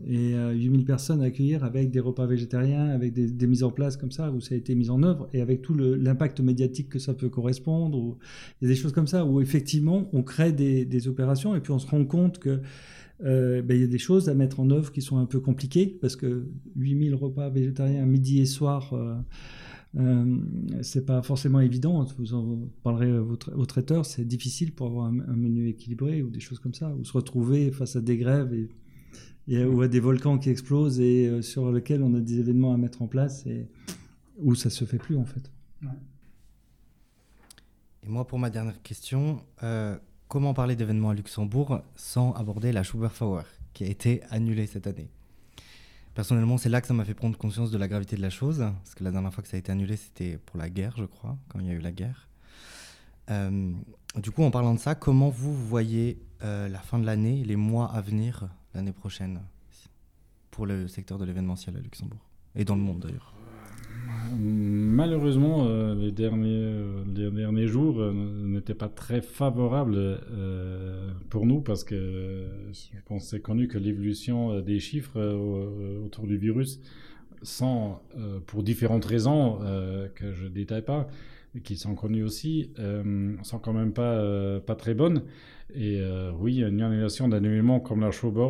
Et 0.07 0.33
8000 0.33 0.85
personnes 0.85 1.21
à 1.21 1.25
accueillir 1.25 1.63
avec 1.63 1.91
des 1.91 1.99
repas 1.99 2.25
végétariens, 2.25 2.87
avec 2.87 3.13
des, 3.13 3.47
mises 3.47 3.63
en 3.63 3.71
place 3.71 3.97
comme 3.97 4.11
ça, 4.11 4.31
où 4.31 4.39
ça 4.39 4.55
a 4.55 4.57
été 4.57 4.73
mis 4.75 4.89
en 4.89 5.03
œuvre, 5.03 5.27
et 5.33 5.41
avec 5.41 5.61
tout 5.61 5.73
l'impact 5.73 6.39
médiatique 6.39 6.89
que 6.89 6.99
ça 6.99 7.13
peut 7.13 7.29
correspondre. 7.29 7.97
Ou, 7.97 8.17
il 8.61 8.67
y 8.67 8.71
a 8.71 8.73
des 8.73 8.79
choses 8.79 8.93
comme 8.93 9.07
ça, 9.07 9.25
où 9.25 9.41
effectivement, 9.41 10.09
on 10.13 10.23
crée 10.23 10.53
des, 10.53 11.07
opérations, 11.07 11.55
et 11.55 11.59
puis 11.59 11.71
on 11.71 11.79
se 11.79 11.87
rend 11.87 12.05
compte 12.05 12.39
que 12.39 12.61
euh, 13.25 13.61
ben, 13.61 13.79
y 13.79 13.83
a 13.83 13.87
des 13.87 13.97
choses 13.97 14.29
à 14.29 14.33
mettre 14.33 14.59
en 14.59 14.69
œuvre 14.69 14.91
qui 14.91 15.01
sont 15.01 15.17
un 15.17 15.25
peu 15.25 15.41
compliquées 15.41 15.97
parce 15.99 16.15
que 16.15 16.47
8000 16.77 17.15
repas 17.15 17.49
végétariens 17.49 18.05
midi 18.05 18.39
et 18.39 18.45
soir, 18.45 18.93
euh, 18.93 19.15
euh, 19.97 20.37
c'est 20.81 21.05
pas 21.05 21.21
forcément 21.21 21.59
évident. 21.59 22.05
Vous 22.17 22.33
en 22.33 22.59
parlerez 22.83 23.11
au, 23.17 23.65
traiteur, 23.65 24.05
c'est 24.05 24.25
difficile 24.25 24.71
pour 24.71 24.87
avoir 24.87 25.07
un, 25.07 25.35
menu 25.35 25.67
équilibré 25.67 26.21
ou 26.21 26.29
des 26.29 26.39
choses 26.39 26.59
comme 26.59 26.73
ça, 26.73 26.93
ou 26.97 27.03
se 27.03 27.11
retrouver 27.11 27.71
face 27.71 27.95
à 27.95 28.01
des 28.01 28.17
grèves 28.17 28.53
ou 29.49 29.81
à 29.81 29.87
des 29.87 29.99
volcans 29.99 30.37
qui 30.37 30.49
explosent 30.49 30.99
et 30.99 31.41
sur 31.41 31.71
lesquels 31.71 32.03
on 32.03 32.13
a 32.13 32.19
des 32.19 32.39
événements 32.39 32.73
à 32.73 32.77
mettre 32.77 33.01
en 33.01 33.07
place 33.07 33.45
et 33.45 33.67
où 34.37 34.55
ça 34.55 34.69
se 34.69 34.85
fait 34.85 34.97
plus 34.97 35.17
en 35.17 35.25
fait. 35.25 35.51
Et 38.03 38.07
moi, 38.07 38.27
pour 38.27 38.39
ma 38.39 38.49
dernière 38.49 38.81
question, 38.81 39.41
comment 40.27 40.53
parler 40.53 40.75
d'événements 40.75 41.09
à 41.09 41.13
Luxembourg 41.13 41.81
sans 41.95 42.33
aborder 42.33 42.71
la 42.71 42.83
Schubert 42.83 43.13
qui 43.73 43.83
a 43.83 43.87
été 43.87 44.21
annulée 44.29 44.67
cette 44.67 44.87
année? 44.87 45.09
Personnellement, 46.13 46.57
c'est 46.57 46.69
là 46.69 46.81
que 46.81 46.87
ça 46.87 46.93
m'a 46.93 47.05
fait 47.05 47.13
prendre 47.13 47.37
conscience 47.37 47.71
de 47.71 47.77
la 47.77 47.87
gravité 47.87 48.15
de 48.15 48.21
la 48.21 48.29
chose, 48.29 48.59
parce 48.59 48.93
que 48.93 49.03
la 49.03 49.11
dernière 49.11 49.33
fois 49.33 49.41
que 49.41 49.47
ça 49.47 49.55
a 49.55 49.59
été 49.59 49.71
annulé, 49.71 49.95
c'était 49.95 50.37
pour 50.37 50.57
la 50.57 50.69
guerre, 50.69 50.95
je 50.97 51.05
crois, 51.05 51.37
quand 51.47 51.59
il 51.59 51.67
y 51.67 51.69
a 51.69 51.73
eu 51.73 51.79
la 51.79 51.91
guerre. 51.91 52.27
Euh, 53.29 53.71
du 54.15 54.31
coup, 54.31 54.43
en 54.43 54.51
parlant 54.51 54.73
de 54.73 54.79
ça, 54.79 54.95
comment 54.95 55.29
vous 55.29 55.53
voyez 55.53 56.19
euh, 56.43 56.67
la 56.67 56.79
fin 56.79 56.99
de 56.99 57.05
l'année, 57.05 57.43
les 57.45 57.55
mois 57.55 57.91
à 57.93 58.01
venir? 58.01 58.49
L'année 58.79 58.93
prochaine 58.93 59.41
pour 60.51 60.65
le 60.65 60.87
secteur 60.87 61.17
de 61.17 61.25
l'événementiel 61.25 61.75
à 61.75 61.79
Luxembourg 61.81 62.25
et 62.55 62.63
dans 62.63 62.75
le 62.75 62.81
monde 62.81 63.01
d'ailleurs 63.01 63.33
Malheureusement, 64.39 65.65
euh, 65.67 65.95
les, 65.95 66.11
derniers, 66.11 66.63
euh, 66.63 67.03
les 67.13 67.29
derniers 67.29 67.67
jours 67.67 67.99
euh, 67.99 68.13
n'étaient 68.13 68.73
pas 68.73 68.87
très 68.87 69.21
favorables 69.21 70.19
pour 71.29 71.45
nous 71.45 71.59
parce 71.59 71.83
que 71.83 72.47
je 72.71 73.01
pense 73.05 73.25
c'est 73.25 73.41
connu 73.41 73.67
que 73.67 73.77
l'évolution 73.77 74.61
des 74.61 74.79
chiffres 74.79 75.19
autour 76.05 76.25
du 76.25 76.37
virus, 76.37 76.79
sans, 77.41 78.01
pour 78.47 78.63
différentes 78.63 79.05
raisons 79.05 79.59
que 80.15 80.31
je 80.31 80.45
ne 80.45 80.49
détaille 80.49 80.83
pas, 80.83 81.07
qui 81.63 81.75
sont 81.75 81.95
connues 81.95 82.23
aussi, 82.23 82.71
sont 83.43 83.59
quand 83.59 83.73
même 83.73 83.93
pas, 83.93 84.59
pas 84.61 84.75
très 84.75 84.93
bonnes. 84.93 85.23
Et 85.75 86.01
oui, 86.39 86.61
une 86.61 86.81
annulation 86.81 87.27
d'un 87.27 87.43
événement 87.43 87.79
comme 87.79 88.01
la 88.01 88.11
Schauber 88.11 88.49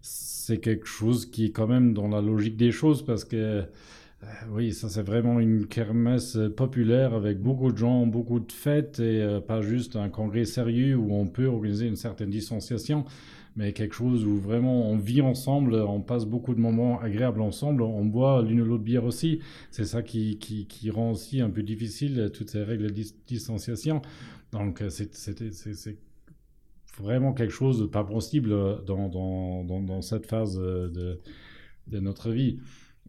c'est 0.00 0.58
quelque 0.58 0.86
chose 0.86 1.26
qui 1.26 1.46
est 1.46 1.50
quand 1.50 1.66
même 1.66 1.92
dans 1.92 2.08
la 2.08 2.20
logique 2.20 2.56
des 2.56 2.72
choses 2.72 3.04
parce 3.04 3.24
que 3.24 3.36
euh, 3.36 4.26
oui, 4.52 4.72
ça 4.72 4.88
c'est 4.88 5.02
vraiment 5.02 5.40
une 5.40 5.66
kermesse 5.66 6.38
populaire 6.56 7.14
avec 7.14 7.40
beaucoup 7.40 7.72
de 7.72 7.78
gens, 7.78 8.06
beaucoup 8.06 8.40
de 8.40 8.52
fêtes 8.52 8.98
et 9.00 9.22
euh, 9.22 9.40
pas 9.40 9.62
juste 9.62 9.96
un 9.96 10.08
congrès 10.08 10.44
sérieux 10.44 10.96
où 10.96 11.14
on 11.14 11.26
peut 11.26 11.46
organiser 11.46 11.86
une 11.86 11.96
certaine 11.96 12.30
distanciation, 12.30 13.04
mais 13.56 13.72
quelque 13.72 13.94
chose 13.94 14.24
où 14.24 14.36
vraiment 14.38 14.90
on 14.90 14.96
vit 14.96 15.22
ensemble, 15.22 15.74
on 15.74 16.00
passe 16.00 16.24
beaucoup 16.24 16.54
de 16.54 16.60
moments 16.60 17.00
agréables 17.00 17.40
ensemble, 17.40 17.82
on 17.82 18.04
boit 18.04 18.42
l'une 18.42 18.60
ou 18.60 18.64
l'autre 18.64 18.84
bière 18.84 19.04
aussi. 19.04 19.40
C'est 19.70 19.86
ça 19.86 20.02
qui, 20.02 20.38
qui, 20.38 20.90
rend 20.90 21.12
aussi 21.12 21.40
un 21.40 21.50
peu 21.50 21.62
difficile 21.62 22.30
toutes 22.32 22.50
ces 22.50 22.62
règles 22.62 22.92
de 22.92 23.02
distanciation. 23.26 24.02
Donc 24.52 24.82
euh, 24.82 24.90
c'est 24.90 25.98
vraiment 26.98 27.32
quelque 27.32 27.52
chose 27.52 27.80
de 27.80 27.86
pas 27.86 28.04
possible 28.04 28.50
dans, 28.84 29.08
dans, 29.08 30.02
cette 30.02 30.26
phase 30.26 30.56
de, 30.58 31.20
de 31.86 32.00
notre 32.00 32.30
vie. 32.30 32.58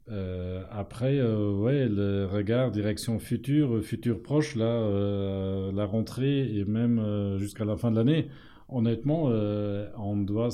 Euh, 0.09 0.63
après, 0.71 1.19
euh, 1.19 1.51
ouais, 1.53 1.87
le 1.87 2.25
regard 2.25 2.71
direction 2.71 3.19
future, 3.19 3.81
futur 3.83 4.21
proche, 4.21 4.55
euh, 4.57 5.71
la 5.71 5.85
rentrée 5.85 6.57
et 6.57 6.65
même 6.65 7.37
jusqu'à 7.37 7.65
la 7.65 7.77
fin 7.77 7.91
de 7.91 7.95
l'année, 7.97 8.27
honnêtement, 8.69 9.25
on 9.97 10.17
doit 10.17 10.49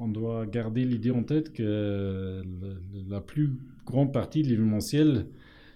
on 0.00 0.08
doit 0.08 0.46
garder 0.46 0.84
l'idée 0.84 1.10
en 1.10 1.22
tête 1.22 1.52
que 1.52 2.42
la 3.08 3.20
plus 3.20 3.50
grande 3.84 4.12
partie 4.12 4.42
de 4.42 4.48
l'événementiel 4.48 5.26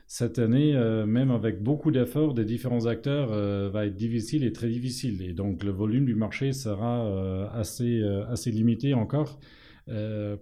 cette 0.07 0.39
année, 0.39 0.73
même 1.07 1.31
avec 1.31 1.63
beaucoup 1.63 1.91
d'efforts 1.91 2.33
des 2.35 2.45
différents 2.45 2.87
acteurs, 2.87 3.29
va 3.71 3.87
être 3.87 3.97
difficile 3.97 4.45
et 4.45 4.53
très 4.53 4.69
difficile. 4.69 5.21
Et 5.23 5.33
donc 5.33 5.65
le 5.65 5.73
volume 5.73 6.05
du 6.05 6.15
marché 6.15 6.53
sera 6.53 7.51
assez, 7.53 8.03
assez 8.29 8.51
limité 8.51 8.95
encore. 8.95 9.41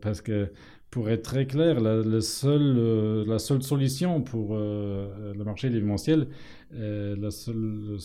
parce 0.00 0.20
que 0.20 0.50
pour 0.94 1.10
être 1.10 1.22
très 1.22 1.44
clair, 1.44 1.80
la, 1.80 2.20
seule, 2.20 2.76
euh, 2.78 3.24
la 3.26 3.40
seule 3.40 3.64
solution 3.64 4.22
pour 4.22 4.50
euh, 4.54 5.34
le 5.36 5.42
marché 5.42 5.66
événementiel, 5.66 6.28
euh, 6.72 7.16
la 7.16 7.30
le, 7.52 7.98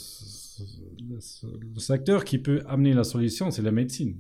secteur 1.78 2.26
qui 2.26 2.40
peut 2.40 2.64
amener 2.68 2.96
la 2.96 3.04
solution, 3.04 3.52
c'est 3.52 3.62
la 3.62 3.72
médecine. 3.72 4.16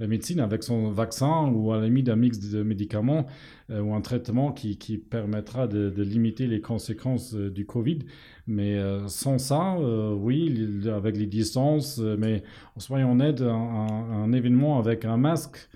La 0.00 0.06
médecine 0.06 0.40
avec 0.40 0.64
son 0.64 0.90
vaccin 0.90 1.48
ou 1.54 1.72
à 1.72 1.78
la 1.78 1.84
limite 1.84 2.08
un 2.08 2.16
mix 2.16 2.40
de 2.40 2.62
médicaments 2.62 3.26
ou 3.68 3.94
un 3.94 4.00
traitement 4.00 4.50
qui, 4.50 4.78
qui 4.78 4.98
permettra 4.98 5.68
de, 5.68 6.02
limiter 6.02 6.48
les 6.48 6.60
conséquences 6.60 7.34
du 7.34 7.66
Covid. 7.66 8.00
Mais 8.48 8.80
sans 9.06 9.38
ça, 9.38 9.76
oui, 9.78 10.82
avec 10.92 11.16
les 11.16 11.26
distances, 11.26 11.98
mais 11.98 12.42
soyons 12.78 13.12
honnêtes, 13.12 13.42
un, 13.42 13.46
un 13.50 14.32
événement 14.32 14.78
avec 14.78 15.04
un 15.04 15.18
masque, 15.18 15.68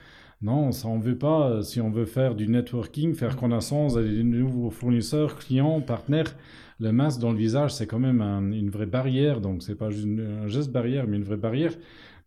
non, 0.45 0.73
ça 0.73 0.89
on 0.89 0.99
veut 0.99 1.17
pas. 1.17 1.49
Euh, 1.49 1.63
si 1.63 1.81
on 1.81 1.91
veut 1.91 2.05
faire 2.05 2.35
du 2.35 2.47
networking, 2.49 3.15
faire 3.15 3.35
connaissance 3.35 3.97
avec 3.97 4.15
de 4.15 4.23
nouveaux 4.23 4.69
fournisseurs, 4.71 5.37
clients, 5.37 5.81
partenaires, 5.81 6.37
le 6.81 6.93
masque 6.93 7.19
dans 7.21 7.33
le 7.33 7.39
visage, 7.39 7.73
c'est 7.73 7.87
quand 7.87 7.99
même 7.99 8.21
une 8.53 8.69
vraie 8.69 8.87
barrière. 8.87 9.41
Donc, 9.41 9.63
c'est 9.63 9.75
pas 9.75 9.89
juste 9.89 10.07
un 10.07 10.47
geste 10.49 10.71
barrière, 10.71 11.07
mais 11.09 11.17
une 11.17 11.25
vraie 11.25 11.39
barrière. 11.39 11.73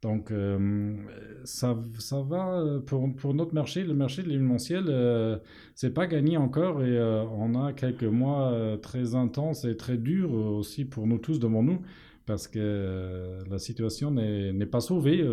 Donc, 0.04 0.30
euh, 0.30 0.96
ça, 1.44 1.76
ça 1.98 2.22
va 2.22 2.60
euh, 2.60 2.80
pour, 2.80 3.14
pour, 3.16 3.34
notre 3.34 3.56
marché. 3.56 3.84
Le 3.84 3.96
marché 3.96 4.22
de 4.22 4.30
l'événementiel, 4.30 4.86
euh, 4.90 5.38
c'est 5.74 5.94
pas 5.94 6.06
gagné 6.06 6.38
encore 6.38 6.84
et 6.84 7.00
on 7.00 7.56
a 7.56 7.74
quelques 7.74 8.04
mois 8.04 8.78
très 8.82 9.16
intenses 9.16 9.66
et 9.66 9.76
très 9.76 9.98
durs 9.98 10.34
aussi 10.34 10.86
pour 10.86 11.08
nous 11.08 11.18
tous 11.18 11.40
devant 11.40 11.64
nous 11.64 11.82
parce 12.26 12.48
que 12.48 13.40
la 13.50 13.58
situation 13.58 14.12
n'est 14.12 14.66
pas 14.66 14.82
sauvée. 14.82 15.26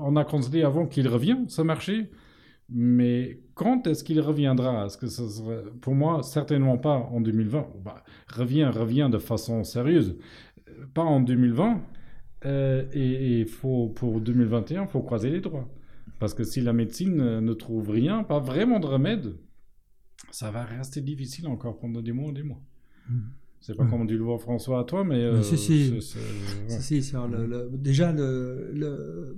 On 0.00 0.16
a 0.16 0.24
constaté 0.24 0.64
avant 0.64 0.86
qu'il 0.86 1.06
revient, 1.06 1.38
ce 1.48 1.62
marché, 1.62 2.10
mais 2.70 3.40
quand 3.54 3.86
est-ce 3.86 4.02
qu'il 4.04 4.20
reviendra? 4.20 4.86
Est-ce 4.86 4.96
que 4.96 5.06
ça 5.06 5.22
pour 5.80 5.94
moi, 5.94 6.22
certainement 6.22 6.78
pas 6.78 6.96
en 6.96 7.20
2020. 7.20 7.66
Bah, 7.84 8.02
revient, 8.28 8.70
revient 8.72 9.08
de 9.12 9.18
façon 9.18 9.64
sérieuse, 9.64 10.16
pas 10.94 11.02
en 11.02 11.20
2020. 11.20 11.82
Euh, 12.44 12.84
et, 12.92 13.44
faut, 13.44 13.88
pour 13.88 14.20
2021, 14.20 14.82
il 14.82 14.88
faut 14.88 15.02
croiser 15.02 15.30
les 15.30 15.40
doigts. 15.40 15.68
Parce 16.18 16.34
que 16.34 16.44
si 16.44 16.60
la 16.60 16.72
médecine 16.72 17.40
ne 17.40 17.52
trouve 17.52 17.90
rien, 17.90 18.24
pas 18.24 18.40
vraiment 18.40 18.80
de 18.80 18.86
remède, 18.86 19.36
ça 20.30 20.50
va 20.50 20.64
rester 20.64 21.00
difficile 21.00 21.46
encore 21.46 21.78
pendant 21.78 22.02
des 22.02 22.12
mois 22.12 22.30
et 22.30 22.34
des 22.34 22.42
mois. 22.42 22.60
Mmh. 23.08 23.18
C'est 23.60 23.74
pas 23.74 23.86
comme 23.86 24.06
du 24.06 24.16
le 24.16 24.38
François 24.38 24.80
à 24.80 24.84
toi, 24.84 25.04
mais. 25.04 25.16
Euh, 25.16 25.42
si, 25.42 25.58
si. 25.58 25.92
si, 26.00 27.02
si 27.02 27.14
déjà, 27.72 28.12
le, 28.12 28.70
le 28.72 29.36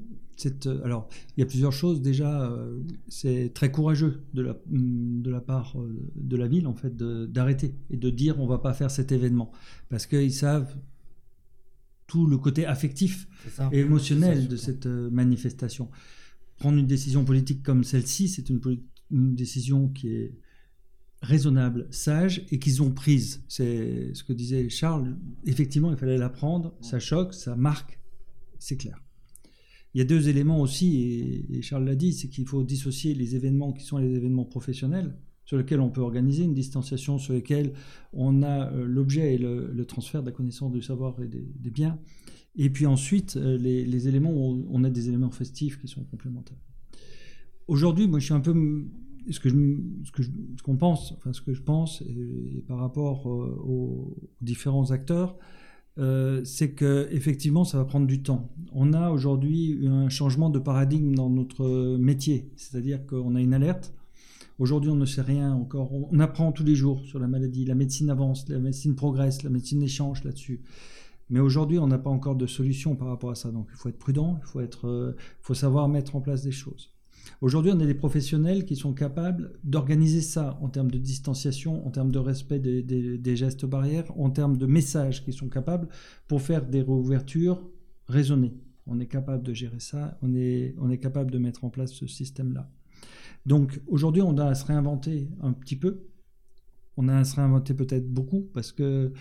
alors, 0.84 1.09
il 1.36 1.40
y 1.40 1.42
a 1.42 1.46
plusieurs 1.46 1.72
choses. 1.72 2.01
Déjà, 2.01 2.51
euh, 2.51 2.80
c'est 3.09 3.53
très 3.55 3.70
courageux 3.70 4.22
de 4.34 4.42
la, 4.42 4.57
de 4.68 5.30
la 5.30 5.40
part 5.40 5.78
euh, 5.78 5.94
de 6.14 6.36
la 6.36 6.48
ville, 6.48 6.66
en 6.66 6.74
fait, 6.74 6.96
d'arrêter 6.96 7.74
et 7.90 7.96
de 7.96 8.11
dire 8.11 8.40
on 8.40 8.46
va 8.46 8.59
pas 8.59 8.72
faire 8.72 8.90
cet 8.90 9.12
événement. 9.12 9.51
Parce 9.88 10.07
qu'ils 10.07 10.32
savent 10.32 10.76
tout 12.11 12.26
le 12.26 12.38
côté 12.38 12.66
affectif 12.66 13.28
et 13.70 13.78
émotionnel 13.78 14.48
de 14.48 14.56
cette 14.56 14.86
manifestation. 14.86 15.88
Prendre 16.56 16.76
une 16.76 16.88
décision 16.88 17.24
politique 17.24 17.62
comme 17.62 17.84
celle-ci, 17.84 18.28
c'est 18.28 18.50
une, 18.50 18.61
une 19.12 19.36
décision 19.36 19.88
qui 19.88 20.08
est 20.08 20.34
raisonnable, 21.22 21.86
sage 21.92 22.44
et 22.50 22.58
qu'ils 22.58 22.82
ont 22.82 22.90
prise. 22.90 23.44
C'est 23.46 24.12
ce 24.12 24.24
que 24.24 24.32
disait 24.32 24.68
Charles. 24.68 25.16
Effectivement, 25.44 25.92
il 25.92 25.96
fallait 25.96 26.18
la 26.18 26.30
prendre. 26.30 26.76
Ça 26.80 26.98
choque, 26.98 27.32
ça 27.32 27.54
marque, 27.54 28.00
c'est 28.58 28.76
clair. 28.76 29.00
Il 29.94 29.98
y 29.98 30.00
a 30.00 30.04
deux 30.04 30.28
éléments 30.28 30.61
aussi, 30.61 31.46
et, 31.48 31.62
Charles 31.62 31.84
l'a 31.84 31.94
dit, 31.94 32.12
c'est 32.12 32.28
qu'il 32.28 32.46
faut 32.46 32.64
dissocier 32.64 33.14
les 33.14 33.36
événements 33.36 33.72
qui 33.72 33.84
sont 33.84 33.98
les 33.98 34.14
événements 34.16 34.44
professionnels, 34.44 35.16
sur 35.51 35.59
lesquels 35.59 35.80
on 35.80 35.90
peut 35.90 36.01
organiser 36.01 36.44
une 36.44 36.55
distanciation, 36.55 37.18
sur 37.18 37.32
lesquels 37.32 37.72
on 38.12 38.44
a 38.44 38.70
euh, 38.70 38.84
l'objet 38.84 39.34
et 39.34 39.38
le, 39.38 39.84
transfert 39.84 40.20
de 40.22 40.26
la 40.26 40.32
connaissance, 40.32 40.70
du 40.70 40.80
savoir 40.80 41.20
et 41.20 41.26
des, 41.26 41.70
biens. 41.70 41.98
Et 42.55 42.70
puis 42.70 42.86
ensuite, 42.86 43.36
euh, 43.36 43.59
les, 43.59 44.07
éléments 44.07 44.30
on 44.32 44.84
a 44.84 44.90
des 44.90 45.09
éléments 45.09 45.32
festifs 45.32 45.80
qui 45.80 45.88
sont 45.88 46.05
complémentaires. 46.05 46.57
Aujourd'hui, 47.66 48.07
moi, 48.07 48.20
je 48.20 48.26
suis 48.26 48.34
un 48.34 48.38
peu 48.38 48.55
ce 49.28 49.40
que 49.40 49.48
ce 49.48 50.62
qu'on 50.62 50.76
pense, 50.76 51.14
enfin 51.16 51.32
ce 51.32 51.40
que 51.40 51.53
je 51.53 51.62
pense, 51.62 52.01
et, 52.03 52.62
par 52.68 52.78
rapport 52.78 53.28
euh, 53.28 53.61
aux 53.64 54.16
différents 54.40 54.92
acteurs, 54.92 55.36
c'est 56.44 56.74
que 56.76 57.09
effectivement, 57.11 57.64
ça 57.64 57.76
va 57.76 57.84
prendre 57.84 58.07
du 58.07 58.22
temps. 58.22 58.55
on 58.72 58.92
a 58.92 59.11
aujourd'hui 59.11 59.80
un 59.86 60.09
changement 60.09 60.48
de 60.48 60.61
paradigme 60.61 61.14
dans 61.14 61.28
notre 61.28 61.98
métier. 61.98 62.53
C'est-à-dire 62.55 63.05
qu'on 63.05 63.34
a 63.34 63.40
une 63.40 63.53
alerte. 63.53 63.92
Aujourd'hui, 64.61 64.90
on 64.90 64.96
ne 64.96 65.06
sait 65.06 65.22
rien 65.22 65.54
encore. 65.54 65.90
On 65.90 66.20
apprend 66.20 66.52
tous 66.52 66.64
les 66.64 66.74
jours 66.74 67.02
sur 67.06 67.18
la 67.18 67.26
maladie. 67.26 67.64
La 67.64 67.74
médecine 67.74 68.11
avance, 68.11 68.46
la 68.50 68.58
médecine 68.58 68.94
progresse, 68.94 69.42
la 69.42 69.48
médecine 69.48 69.82
échange 69.82 70.22
là-dessus. 70.22 70.61
Mais 71.30 71.40
aujourd'hui, 71.40 71.78
on 71.78 71.86
n'a 71.86 71.96
pas 71.96 72.11
encore 72.11 72.36
de 72.36 72.46
solution 72.46 72.94
par 72.94 73.08
rapport 73.08 73.30
à 73.30 73.34
ça. 73.34 73.50
Donc, 73.50 73.68
il 73.70 73.76
faut 73.76 73.88
être 73.88 73.98
prudent, 73.98 74.38
il 74.42 74.46
faut, 74.46 74.61
être, 74.61 74.86
euh, 74.86 75.16
faut 75.40 75.54
savoir 75.54 75.88
mettre 75.88 76.14
en 76.14 76.20
place 76.20 76.42
des 76.42 76.52
choses. 76.52 76.92
Aujourd'hui, 77.40 77.72
on 77.74 77.80
a 77.80 77.86
des 77.86 77.94
professionnels 77.94 78.66
qui 78.66 78.76
sont 78.76 78.92
capables 78.92 79.58
d'organiser 79.64 80.20
ça 80.20 80.58
en 80.61 80.68
termes 80.68 80.90
de 80.90 80.98
distanciation, 80.98 81.86
en 81.86 81.90
termes 81.90 82.12
de 82.12 82.18
respect 82.18 82.58
des, 82.58 83.36
gestes 83.36 83.64
barrières, 83.64 84.12
en 84.18 84.28
termes 84.28 84.58
de 84.58 84.66
messages 84.66 85.24
qui 85.24 85.32
sont 85.32 85.48
capables 85.48 85.88
pour 86.28 86.42
faire 86.42 86.66
des 86.66 86.82
réouvertures 86.82 87.66
raisonnées. 88.08 88.52
On 88.86 89.00
est 89.00 89.06
capable 89.06 89.42
de 89.42 89.54
gérer 89.54 89.80
ça, 89.80 90.18
on 90.20 90.34
est, 90.34 90.74
on 90.78 90.90
est 90.90 90.98
capable 90.98 91.30
de 91.30 91.38
mettre 91.38 91.64
en 91.64 91.70
place 91.70 91.92
ce 91.92 92.06
système-là. 92.06 92.70
Donc 93.51 93.80
aujourd'hui, 93.88 94.22
on 94.22 94.38
a 94.38 94.46
à 94.46 94.55
se 94.55 94.64
réinventer 94.64 95.28
un 95.40 95.53
petit 95.53 95.74
peu. 95.74 96.05
On 96.96 97.09
a 97.09 97.16
à 97.16 97.24
se 97.24 97.34
réinventer 97.34 97.74
peut-être 97.74 98.09
beaucoup 98.09 98.48
parce 98.55 98.70
que 98.70 99.12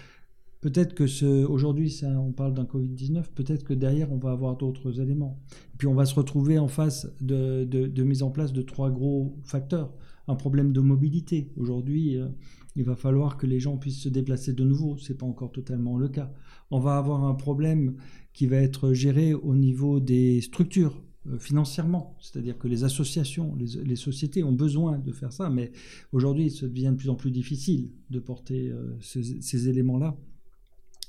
Peut-être 0.61 0.93
que 0.93 1.45
aujourd'hui, 1.45 2.01
on 2.03 2.33
parle 2.33 2.53
d'un 2.53 2.65
Covid-19, 2.65 3.27
peut-être 3.33 3.63
que 3.63 3.73
derrière, 3.73 4.11
on 4.11 4.17
va 4.17 4.31
avoir 4.31 4.57
d'autres 4.57 4.99
éléments. 4.99 5.39
Puis, 5.77 5.87
on 5.87 5.93
va 5.93 6.05
se 6.05 6.13
retrouver 6.13 6.59
en 6.59 6.67
face 6.67 7.07
de, 7.21 8.03
mise 8.03 8.23
en 8.23 8.29
place 8.29 8.51
de 8.51 8.61
trois 8.61 8.91
gros 8.91 9.39
facteurs. 9.43 9.93
Un 10.27 10.35
problème 10.35 10.73
de 10.73 10.81
mobilité. 10.81 11.53
Aujourd'hui, 11.55 12.17
euh, 12.17 12.27
il 12.75 12.83
va 12.83 12.97
falloir 12.97 13.37
que 13.37 13.47
les 13.47 13.61
gens 13.61 13.77
puissent 13.77 14.01
se 14.01 14.09
déplacer 14.09 14.51
de 14.51 14.65
nouveau. 14.65 14.97
Ce 14.97 15.13
n'est 15.13 15.17
pas 15.17 15.25
encore 15.25 15.53
totalement 15.53 15.97
le 15.97 16.09
cas. 16.09 16.29
On 16.71 16.81
va 16.81 16.97
avoir 16.97 17.23
un 17.23 17.35
problème 17.35 17.95
qui 18.33 18.45
va 18.45 18.57
être 18.57 18.91
géré 18.91 19.33
au 19.33 19.55
niveau 19.55 20.01
des 20.01 20.41
structures 20.41 21.01
financièrement, 21.37 22.17
c'est-à-dire 22.19 22.57
que 22.57 22.67
les 22.67 22.83
associations, 22.83 23.55
les, 23.55 23.95
sociétés 23.95 24.43
ont 24.43 24.51
besoin 24.51 24.97
de 24.97 25.11
faire 25.11 25.31
ça, 25.31 25.49
mais 25.49 25.71
aujourd'hui, 26.11 26.49
ça 26.49 26.67
devient 26.67 26.91
de 26.91 26.95
plus 26.95 27.09
en 27.09 27.15
plus 27.15 27.31
difficile 27.31 27.91
de 28.09 28.19
porter 28.19 28.69
euh, 28.69 28.97
ces 29.01 29.69
éléments-là. 29.69 30.17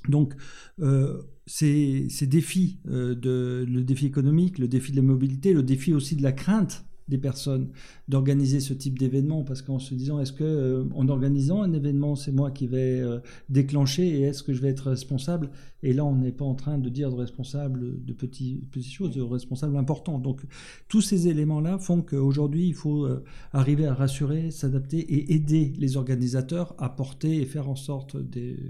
Donc, 0.09 0.33
euh, 0.79 1.21
ces, 1.45 2.07
défis, 2.21 2.79
euh, 2.87 3.15
le 3.23 3.81
défi 3.83 4.07
économique, 4.07 4.57
le 4.57 4.67
défi 4.67 4.91
de 4.91 4.97
la 4.97 5.03
mobilité, 5.03 5.53
le 5.53 5.63
défi 5.63 5.93
aussi 5.93 6.15
de 6.15 6.23
la 6.23 6.31
crainte 6.31 6.85
des 7.11 7.17
personnes 7.17 7.67
d'organiser 8.07 8.61
ce 8.61 8.73
type 8.73 8.97
d'événement 8.97 9.43
parce 9.43 9.61
qu'en 9.61 9.79
se 9.79 9.93
disant 9.93 10.19
est-ce 10.19 10.31
que 10.31 10.43
euh, 10.43 10.85
en 10.95 11.09
organisant 11.09 11.61
un 11.61 11.73
événement 11.73 12.15
c'est 12.15 12.31
moi 12.31 12.51
qui 12.51 12.67
vais 12.67 13.01
euh, 13.01 13.19
déclencher 13.49 14.07
et 14.07 14.21
est-ce 14.21 14.41
que 14.41 14.53
je 14.53 14.61
vais 14.61 14.69
être 14.69 14.89
responsable? 14.89 15.51
Et 15.83 15.93
là 15.93 16.05
on 16.05 16.15
n'est 16.15 16.31
pas 16.31 16.45
en 16.45 16.55
train 16.55 16.77
de 16.77 16.89
dire 16.89 17.11
de 17.11 17.15
responsable 17.15 18.03
de 18.03 18.13
petites 18.13 18.91
choses 18.91 19.11
de 19.11 19.21
responsable 19.21 19.75
important. 19.77 20.19
Donc 20.19 20.41
tous 20.87 21.01
ces 21.01 21.27
éléments 21.27 21.59
là 21.59 21.77
font 21.77 22.01
qu'aujourd'hui 22.01 22.67
il 22.67 22.73
faut 22.73 23.05
euh, 23.05 23.23
arriver 23.51 23.85
à 23.85 23.93
rassurer 23.93 24.49
s'adapter 24.49 24.99
et 24.99 25.33
aider 25.33 25.73
les 25.77 25.97
organisateurs 25.97 26.73
à 26.77 26.89
porter 26.89 27.41
et 27.41 27.45
faire 27.45 27.69
en 27.69 27.75
sorte 27.75 28.15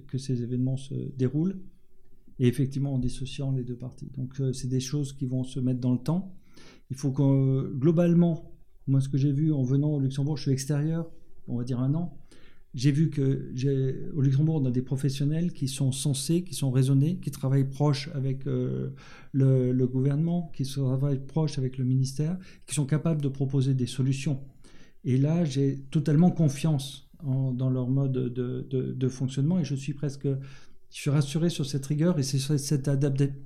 que 0.08 0.18
ces 0.18 0.42
événements 0.42 0.78
se 0.78 0.96
déroulent 1.16 1.60
et 2.40 2.48
effectivement 2.48 2.96
en 2.96 2.98
dissociant 2.98 3.52
les 3.52 3.64
deux 3.64 3.76
parties. 3.76 4.10
Donc 4.18 4.42
c'est 4.54 4.68
des 4.68 4.80
choses 4.80 5.14
qui 5.14 5.28
vont 5.28 5.44
se 5.44 5.60
mettre 5.60 5.80
dans 5.80 5.92
le 5.92 6.00
temps 6.00 6.34
il 6.92 6.98
faut 6.98 7.12
que, 7.12 7.74
globalement, 7.74 8.52
moi, 8.86 9.00
ce 9.00 9.08
que 9.08 9.18
j'ai 9.18 9.32
vu 9.32 9.54
en 9.54 9.64
venant 9.64 9.92
au 9.92 10.00
Luxembourg, 10.00 10.36
je 10.36 10.44
suis 10.44 10.52
extérieur, 10.52 11.10
on 11.48 11.58
va 11.58 11.64
dire 11.64 11.80
un 11.80 11.96
an. 11.96 12.18
J'ai 12.74 12.92
vu 12.92 13.10
que 13.10 13.54
au 14.14 14.22
Luxembourg, 14.22 14.62
on 14.62 14.66
a 14.66 14.72
des 14.72 14.82
professionnels 14.82 15.54
qui 15.54 15.70
sont 15.70 15.94
censés, 15.94 16.44
qui 16.44 16.54
sont 16.54 16.70
raisonnés, 16.70 17.18
qui 17.20 17.32
travaillent 17.32 17.70
proche 17.70 18.10
avec 18.14 18.46
euh, 18.46 18.90
le, 19.32 19.86
gouvernement, 19.88 20.52
qui 20.54 20.64
travaillent 20.64 21.26
proche 21.26 21.58
avec 21.58 21.78
le 21.78 21.86
ministère, 21.86 22.38
qui 22.68 22.76
sont 22.76 22.86
capables 22.86 23.22
de 23.22 23.30
proposer 23.30 23.74
des 23.74 23.88
solutions. 23.88 24.42
Et 25.06 25.18
là, 25.18 25.46
j'ai 25.46 25.80
totalement 25.92 26.30
confiance 26.30 27.10
dans 27.24 27.70
leur 27.70 27.90
mode 27.90 28.12
de, 28.12 28.68
de, 28.70 29.08
fonctionnement 29.08 29.60
et 29.60 29.64
je 29.64 29.76
suis 29.76 29.94
presque 29.94 30.28
je 30.28 31.00
suis 31.00 31.10
rassuré 31.10 31.50
sur 31.50 31.66
cette 31.66 31.86
rigueur 31.86 32.20
et 32.20 32.24
c'est 32.24 32.58
cette 32.58 32.90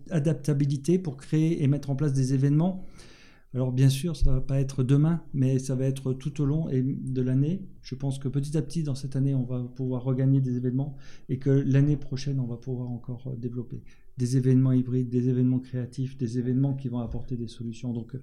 adaptabilité 0.10 0.98
pour 0.98 1.18
créer 1.18 1.62
et 1.62 1.68
mettre 1.68 1.89
en 1.89 1.96
place 1.96 2.14
des 2.14 2.34
événements 2.34 2.86
alors 3.56 3.72
bien 3.72 3.88
sûr, 3.88 4.18
ça 4.18 4.30
ne 4.30 4.36
va 4.36 4.41
pas 4.41 4.60
être 4.60 4.84
demain, 4.84 5.24
mais 5.34 5.60
ça 5.60 5.76
va 5.76 5.86
être 5.86 6.12
tout 6.12 6.41
au 6.41 6.45
long 6.45 6.68
de 6.70 7.22
l'année. 7.22 7.62
Je 7.84 7.95
pense 7.95 8.20
que 8.20 8.28
petit 8.28 8.58
à 8.58 8.62
petit, 8.62 8.84
dans 8.84 8.95
cette 8.95 9.16
année, 9.16 9.34
on 9.34 9.45
va 9.45 9.64
pouvoir 9.64 10.03
regagner 10.03 10.41
des 10.41 10.58
événements 10.58 10.97
et 11.30 11.39
que 11.39 11.49
l'année 11.49 11.95
prochaine, 11.95 12.41
on 12.41 12.47
va 12.47 12.58
pouvoir 12.58 12.89
encore 12.89 13.28
euh, 13.28 13.36
développer 13.38 13.82
des 14.18 14.36
événements 14.36 14.74
hybrides, 14.74 15.10
des 15.10 15.30
événements 15.30 15.60
créatifs, 15.60 16.18
des 16.18 16.38
événements 16.38 16.74
qui 16.74 16.89
vont 16.89 16.99
apporter 16.99 17.38
des 17.38 17.47
solutions. 17.47 17.93
Donc 17.93 18.18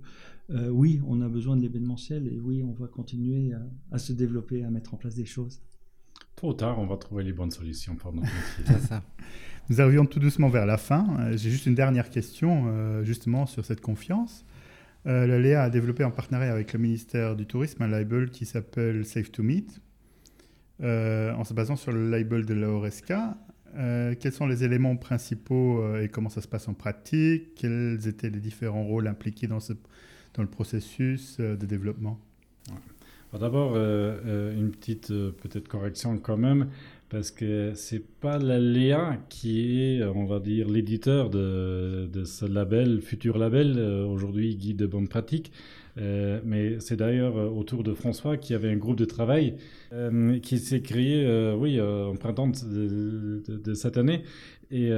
euh, 0.51 0.69
oui, 0.69 1.01
on 1.07 1.23
a 1.23 1.29
besoin 1.31 1.57
de 1.57 1.63
l'événementiel 1.63 2.29
et 2.29 2.39
oui, 2.39 2.63
on 2.63 2.73
va 2.73 2.87
continuer 2.87 3.55
à, 3.91 3.99
se 3.99 4.13
développer, 4.13 4.65
à 4.65 4.71
mettre 4.71 4.93
en 4.93 4.99
place 4.99 5.15
des 5.15 5.25
choses. 5.25 5.63
Trop 6.37 6.53
tard, 6.53 6.79
on 6.79 6.87
va 6.87 6.99
trouver 6.99 7.25
les 7.25 7.33
bonnes 7.33 7.51
solutions 7.51 7.97
pour 7.97 8.13
notre 8.13 8.29
métier. 8.59 8.97
Nous 9.71 9.81
arrivons 9.81 10.05
tout 10.05 10.21
doucement 10.21 10.51
vers 10.51 10.67
la 10.67 10.77
fin. 10.77 11.07
Euh, 11.21 11.37
j'ai 11.39 11.51
juste 11.51 11.65
une 11.65 11.75
dernière 11.75 12.11
question 12.11 13.03
justement 13.03 13.47
sur 13.47 13.65
cette 13.65 13.81
confiance. 13.81 14.45
Euh, 15.07 15.39
Léa 15.39 15.65
a 15.65 15.71
développé 15.71 16.05
en 16.05 16.11
partenariat 16.11 16.53
avec 16.53 16.73
le 16.73 16.79
ministère 16.79 17.35
du 17.35 17.47
Tourisme 17.47 17.83
un 17.83 17.89
label 17.89 18.31
qui 18.31 18.47
s'appelle 18.47 19.05
Safe 19.05 19.33
to 19.33 19.43
Meet, 19.43 19.81
euh, 20.83 21.33
en 21.35 21.45
se 21.45 21.55
basant 21.55 21.77
sur 21.77 21.93
le 21.93 22.09
label 22.09 22.47
de 22.47 22.55
l'ORSK. 22.55 23.13
Euh, 23.75 24.15
quels 24.21 24.33
sont 24.33 24.47
les 24.47 24.65
éléments 24.65 24.97
principaux 24.97 25.97
et 25.97 26.09
comment 26.09 26.29
ça 26.29 26.41
se 26.41 26.49
passe 26.49 26.69
en 26.69 26.75
pratique? 26.75 27.55
Quels 27.57 28.07
étaient 28.07 28.31
les 28.31 28.41
différents 28.41 28.85
rôles 28.85 29.09
impliqués 29.09 29.49
dans, 29.49 29.59
le 30.39 30.47
processus 30.47 31.39
de 31.41 31.67
développement? 31.67 32.21
D'abord, 33.33 33.77
une 33.77 34.71
petite 34.71 35.09
peut-être 35.09 35.67
correction 35.67 36.19
quand 36.19 36.37
même 36.37 36.69
parce 37.13 37.31
que 37.31 37.73
c'est 37.75 38.03
pas 38.21 38.39
la 38.39 38.59
Léa 38.59 39.19
qui 39.29 39.83
est, 39.83 40.03
on 40.03 40.25
va 40.25 40.41
dire, 40.41 40.67
l'éditeur 40.67 41.29
de, 41.29 42.09
ce 42.25 42.47
label, 42.47 43.03
futur 43.03 43.37
label, 43.37 43.75
euh, 43.77 44.07
aujourd'hui 44.07 44.57
guide 44.57 44.79
de 44.79 44.87
bonne 44.87 45.09
pratique. 45.09 45.53
Euh, 45.99 46.41
mais 46.43 46.81
c'est 46.81 46.97
d'ailleurs 46.97 47.37
euh, 47.37 47.51
autour 47.51 47.83
de 47.83 47.93
François 47.93 48.39
qui 48.39 48.55
avait 48.55 48.71
un 48.71 48.77
groupe 48.77 48.97
de 48.97 49.05
travail 49.05 49.57
qui 50.43 50.59
s'est 50.59 50.81
créé, 50.81 51.53
oui, 51.55 51.79
en 51.79 52.17
printemps 52.17 52.49
de, 52.49 53.43
de, 53.47 53.75
cette 53.75 53.99
année. 53.99 54.23
Et 54.71 54.91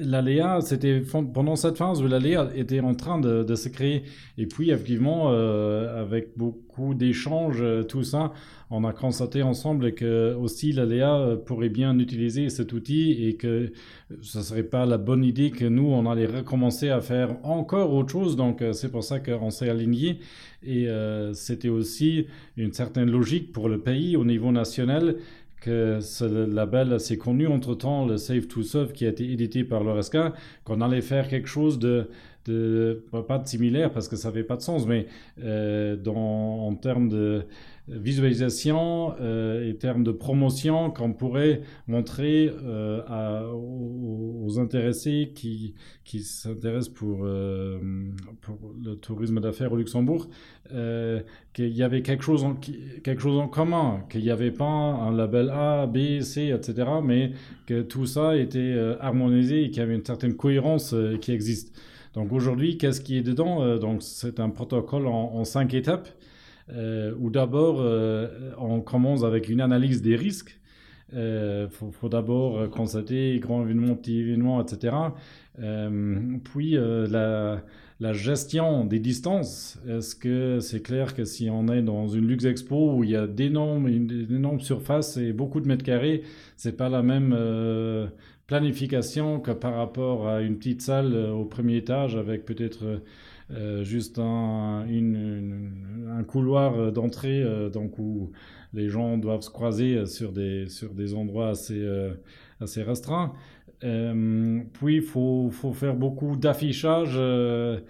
l'ALEA, 0.00 0.60
c'était 0.60 1.00
pendant 1.00 1.56
cette 1.56 1.76
phase 1.76 2.02
où 2.02 2.06
l'ALEA 2.06 2.50
était 2.54 2.80
en 2.80 2.94
train 2.94 3.20
de, 3.20 3.54
se 3.54 3.68
créer. 3.68 4.02
Et 4.38 4.46
puis, 4.46 4.70
effectivement, 4.70 5.28
avec 5.28 6.36
beaucoup 6.36 6.94
d'échanges, 6.94 7.62
tout 7.88 8.02
ça, 8.02 8.32
on 8.70 8.84
a 8.84 8.92
constaté 8.92 9.42
ensemble 9.42 9.94
que 9.94 10.34
aussi 10.34 10.72
l'ALEA 10.72 11.36
pourrait 11.46 11.68
bien 11.68 11.98
utiliser 11.98 12.48
cet 12.48 12.72
outil 12.72 13.26
et 13.26 13.36
que 13.36 13.72
ce 14.20 14.38
ne 14.38 14.42
serait 14.42 14.62
pas 14.62 14.86
la 14.86 14.98
bonne 14.98 15.24
idée 15.24 15.50
que 15.50 15.64
nous, 15.64 15.86
on 15.86 16.10
allait 16.10 16.26
recommencer 16.26 16.88
à 16.88 17.00
faire 17.00 17.36
encore 17.44 17.92
autre 17.92 18.10
chose. 18.10 18.36
Donc, 18.36 18.62
euh, 18.62 18.72
c'est 18.72 18.90
pour 18.90 19.04
ça 19.04 19.20
qu'on 19.20 19.50
s'est 19.50 19.68
aligné. 19.68 20.18
Et 20.62 20.88
euh, 20.88 21.32
c'était 21.34 21.68
aussi 21.68 22.26
une 22.56 22.72
certaine 22.72 23.10
logique 23.10 23.52
pour 23.52 23.68
le 23.68 23.78
pays 23.80 24.16
au 24.16 24.24
niveau 24.24 24.50
national 24.50 25.16
que 25.64 26.00
ce 26.00 26.24
label 26.24 26.92
assez 26.92 27.16
connu 27.16 27.46
entre-temps, 27.46 28.04
le 28.06 28.18
Safe 28.18 28.46
to 28.48 28.62
Serve, 28.62 28.92
qui 28.92 29.06
a 29.06 29.08
été 29.08 29.24
édité 29.32 29.64
par 29.64 29.82
l'ORSK, 29.82 30.18
qu'on 30.64 30.82
allait 30.82 31.00
faire 31.00 31.26
quelque 31.26 31.48
chose 31.48 31.78
de, 31.78 32.10
de, 32.44 33.02
pas 33.26 33.38
de 33.38 33.48
similaire 33.48 33.90
parce 33.90 34.08
que 34.08 34.16
ça 34.16 34.28
n'avait 34.28 34.44
pas 34.44 34.56
de 34.56 34.60
sens, 34.62 34.86
mais 34.86 35.06
euh, 35.42 35.96
dans, 35.96 36.66
en 36.66 36.74
termes 36.74 37.08
de 37.08 37.46
visualisation 37.88 39.14
euh, 39.20 39.68
et 39.68 39.76
termes 39.76 40.04
de 40.04 40.10
promotion 40.10 40.90
qu'on 40.90 41.12
pourrait 41.12 41.60
montrer 41.86 42.50
euh, 42.64 43.52
aux, 43.52 44.58
intéressés 44.58 45.32
qui, 45.34 45.74
qui 46.04 46.20
s'intéressent 46.20 46.94
pour, 46.94 47.20
euh, 47.24 47.78
pour 48.40 48.58
le 48.82 48.94
tourisme 48.94 49.40
d'affaires 49.40 49.72
au 49.72 49.76
Luxembourg, 49.76 50.28
euh, 50.72 51.20
qu'il 51.52 51.76
y 51.76 51.82
avait 51.82 52.02
quelque 52.02 52.22
chose 52.22 52.44
en, 52.44 52.54
quelque 52.54 53.20
chose 53.20 53.38
en 53.38 53.48
commun, 53.48 54.04
qu'il 54.08 54.22
n'y 54.22 54.30
avait 54.30 54.52
pas 54.52 54.64
un 54.64 55.14
label 55.14 55.50
A, 55.50 55.86
B, 55.86 56.20
C, 56.20 56.54
etc., 56.54 56.88
mais 57.02 57.32
que 57.66 57.82
tout 57.82 58.06
ça 58.06 58.36
était 58.36 58.76
harmonisé 59.00 59.64
et 59.64 59.70
qu'il 59.70 59.80
y 59.80 59.82
avait 59.82 59.94
une 59.94 60.04
certaine 60.04 60.36
cohérence 60.36 60.94
qui 61.20 61.32
existe. 61.32 61.76
Donc 62.14 62.32
aujourd'hui, 62.32 62.78
qu'est-ce 62.78 63.00
qui 63.00 63.18
est 63.18 63.22
dedans? 63.22 63.76
Donc 63.78 64.02
c'est 64.02 64.38
un 64.40 64.50
protocole 64.50 65.06
en 65.06 65.44
cinq 65.44 65.74
étapes. 65.74 66.08
Euh, 66.72 67.12
où 67.20 67.28
d'abord 67.28 67.76
euh, 67.80 68.52
on 68.56 68.80
commence 68.80 69.22
avec 69.22 69.50
une 69.50 69.60
analyse 69.60 70.00
des 70.00 70.16
risques. 70.16 70.58
Il 71.12 71.18
euh, 71.18 71.68
faut, 71.68 72.08
d'abord 72.08 72.70
constater 72.70 73.38
grand 73.38 73.62
événement, 73.62 73.94
petit 73.94 74.20
événement, 74.20 74.62
etc. 74.62 74.96
puis 76.42 76.76
la, 76.76 77.62
gestion 78.12 78.84
des 78.84 78.98
distances. 78.98 79.78
Est-ce 79.88 80.16
que 80.16 80.58
c'est 80.60 80.80
clair 80.80 81.14
que 81.14 81.24
si 81.24 81.50
on 81.50 81.68
est 81.68 81.82
dans 81.82 82.08
une 82.08 82.26
luxe 82.26 82.44
expo 82.44 82.94
où 82.96 83.04
il 83.04 83.10
y 83.10 83.16
a 83.16 83.26
d'énormes, 83.26 83.86
une 83.86 84.26
énorme 84.30 84.60
surface 84.60 85.18
et 85.18 85.32
beaucoup 85.32 85.60
de 85.60 85.68
mètres 85.68 85.84
carrés, 85.84 86.22
c'est 86.56 86.76
pas 86.76 86.88
la 86.88 87.02
même 87.02 87.36
planification 88.46 89.38
que 89.38 89.52
par 89.52 89.74
rapport 89.74 90.26
à 90.26 90.40
une 90.40 90.56
petite 90.56 90.80
salle 90.80 91.14
au 91.14 91.44
premier 91.44 91.76
étage 91.76 92.16
avec 92.16 92.44
peut-être 92.46 93.00
juste 93.82 94.18
un, 94.18 94.86
un 94.86 96.24
couloir 96.24 96.92
d'entrée 96.92 97.44
donc 97.72 97.98
où 97.98 98.32
les 98.72 98.88
gens 98.88 99.18
doivent 99.18 99.42
se 99.42 99.50
croiser 99.50 100.06
sur 100.06 100.32
des, 100.32 100.68
sur 100.68 100.94
des 100.94 101.14
endroits 101.14 101.50
assez, 101.50 101.86
assez 102.60 102.82
restreints. 102.82 103.32
Euh, 103.84 104.60
puis, 104.72 104.96
il 104.96 105.02
faut, 105.02 105.50
faut, 105.50 105.72
faire 105.72 105.94
beaucoup 105.94 106.36
d'affichage 106.36 107.14
euh, 107.16 107.80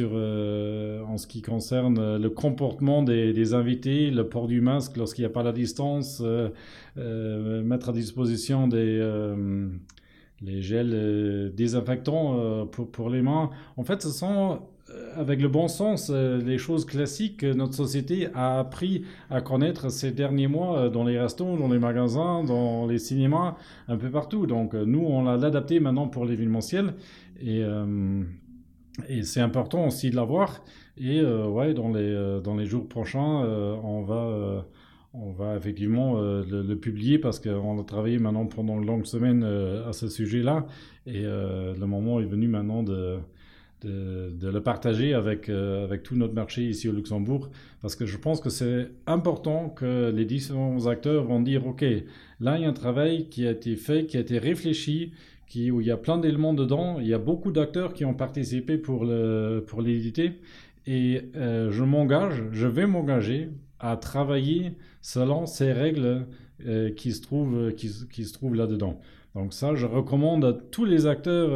euh, 0.00 1.02
en 1.02 1.18
ce 1.18 1.26
qui 1.26 1.40
concerne 1.40 2.16
le 2.16 2.30
comportement 2.30 3.02
des, 3.02 3.32
des 3.32 3.54
invités, 3.54 4.10
le 4.10 4.28
port 4.28 4.48
du 4.48 4.60
masque 4.60 4.96
lorsqu'il 4.96 5.22
n'y 5.22 5.26
a 5.26 5.32
pas 5.32 5.42
la 5.42 5.52
distance, 5.52 6.22
mettre 6.96 7.90
à 7.90 7.92
disposition 7.92 8.66
des, 8.66 9.34
les 10.40 10.62
gels 10.62 11.52
désinfectants 11.54 12.66
pour, 12.66 12.90
pour, 12.90 13.10
les 13.10 13.22
mains. 13.22 13.50
En 13.76 13.84
fait, 13.84 14.02
ce 14.02 14.08
sont 14.08 14.52
euh, 14.52 14.56
avec 15.16 15.40
le 15.40 15.48
bon 15.48 15.68
sens, 15.68 16.10
euh, 16.14 16.38
les 16.38 16.58
choses 16.58 16.84
classiques 16.84 17.38
que 17.38 17.52
notre 17.52 17.74
société 17.74 18.28
a 18.34 18.60
appris 18.60 19.04
à 19.30 19.40
connaître 19.40 19.90
ces 19.90 20.12
derniers 20.12 20.46
mois 20.46 20.78
euh, 20.78 20.90
dans 20.90 21.04
les 21.04 21.18
restos, 21.18 21.56
dans 21.56 21.68
les 21.68 21.78
magasins, 21.78 22.44
dans 22.44 22.86
les 22.86 22.98
cinémas, 22.98 23.56
un 23.88 23.96
peu 23.96 24.10
partout. 24.10 24.46
Donc 24.46 24.74
nous, 24.74 25.00
on 25.00 25.24
l'a 25.24 25.32
adapté 25.32 25.80
maintenant 25.80 26.08
pour 26.08 26.24
l'événementiel 26.24 26.94
et, 27.40 27.62
et 29.08 29.22
c'est 29.22 29.40
important 29.40 29.86
aussi 29.86 30.10
de 30.10 30.16
l'avoir. 30.16 30.62
Et 30.96 31.22
ouais, 31.22 31.74
dans 31.74 31.90
les, 31.92 32.40
dans 32.42 32.56
les 32.56 32.64
jours 32.64 32.88
prochains, 32.88 33.44
on 33.82 34.02
va 34.02 34.64
on 35.12 35.32
va 35.32 35.56
effectivement 35.56 36.20
le, 36.20 36.74
publier 36.74 37.18
parce 37.18 37.38
qu'on 37.38 37.78
a 37.78 37.84
travaillé 37.84 38.18
maintenant 38.18 38.46
pendant 38.46 38.78
une 38.80 38.86
longue 38.86 39.04
semaine 39.04 39.44
à 39.44 39.92
ce 39.92 40.08
sujet-là. 40.08 40.66
Et 41.06 41.22
le 41.22 41.84
moment 41.84 42.20
est 42.20 42.26
venu 42.26 42.48
maintenant 42.48 42.82
de, 42.82 43.18
de, 43.82 44.48
le 44.48 44.60
partager 44.62 45.14
avec, 45.14 45.48
euh, 45.48 45.84
avec 45.84 46.02
tout 46.02 46.16
notre 46.16 46.34
marché 46.34 46.62
ici 46.62 46.88
au 46.88 46.92
Luxembourg, 46.92 47.50
parce 47.82 47.94
que 47.94 48.06
je 48.06 48.16
pense 48.16 48.40
que 48.40 48.50
c'est 48.50 48.90
important 49.06 49.68
que 49.68 50.10
les 50.10 50.24
différents 50.24 50.86
acteurs 50.86 51.24
vont 51.24 51.40
dire, 51.40 51.66
OK, 51.66 51.84
là, 52.40 52.56
il 52.56 52.62
y 52.62 52.64
a 52.64 52.68
un 52.68 52.72
travail 52.72 53.28
qui 53.28 53.46
a 53.46 53.50
été 53.50 53.76
fait, 53.76 54.06
qui 54.06 54.16
a 54.16 54.20
été 54.20 54.38
réfléchi, 54.38 55.12
qui, 55.46 55.70
où 55.70 55.80
il 55.80 55.86
y 55.86 55.90
a 55.90 55.96
plein 55.96 56.18
d'éléments 56.18 56.54
dedans, 56.54 56.98
il 57.00 57.06
y 57.06 57.14
a 57.14 57.18
beaucoup 57.18 57.52
d'acteurs 57.52 57.92
qui 57.92 58.04
ont 58.04 58.14
participé 58.14 58.78
pour 58.78 59.04
l'éditer, 59.04 60.30
pour 60.30 60.40
et 60.88 61.22
euh, 61.36 61.70
je 61.70 61.82
m'engage, 61.82 62.44
je 62.52 62.66
vais 62.66 62.86
m'engager 62.86 63.50
à 63.80 63.96
travailler 63.96 64.72
selon 65.02 65.46
ces 65.46 65.72
règles 65.72 66.26
euh, 66.64 66.90
qui 66.92 67.12
se 67.12 67.22
trouvent, 67.22 67.72
qui, 67.74 67.90
qui 68.10 68.24
se 68.24 68.32
trouvent 68.32 68.54
là-dedans. 68.54 69.00
Donc 69.36 69.52
ça, 69.52 69.76
je 69.76 69.86
recommande 69.86 70.44
à 70.44 70.52
tous 70.52 70.84
les 70.84 71.06
acteurs 71.06 71.50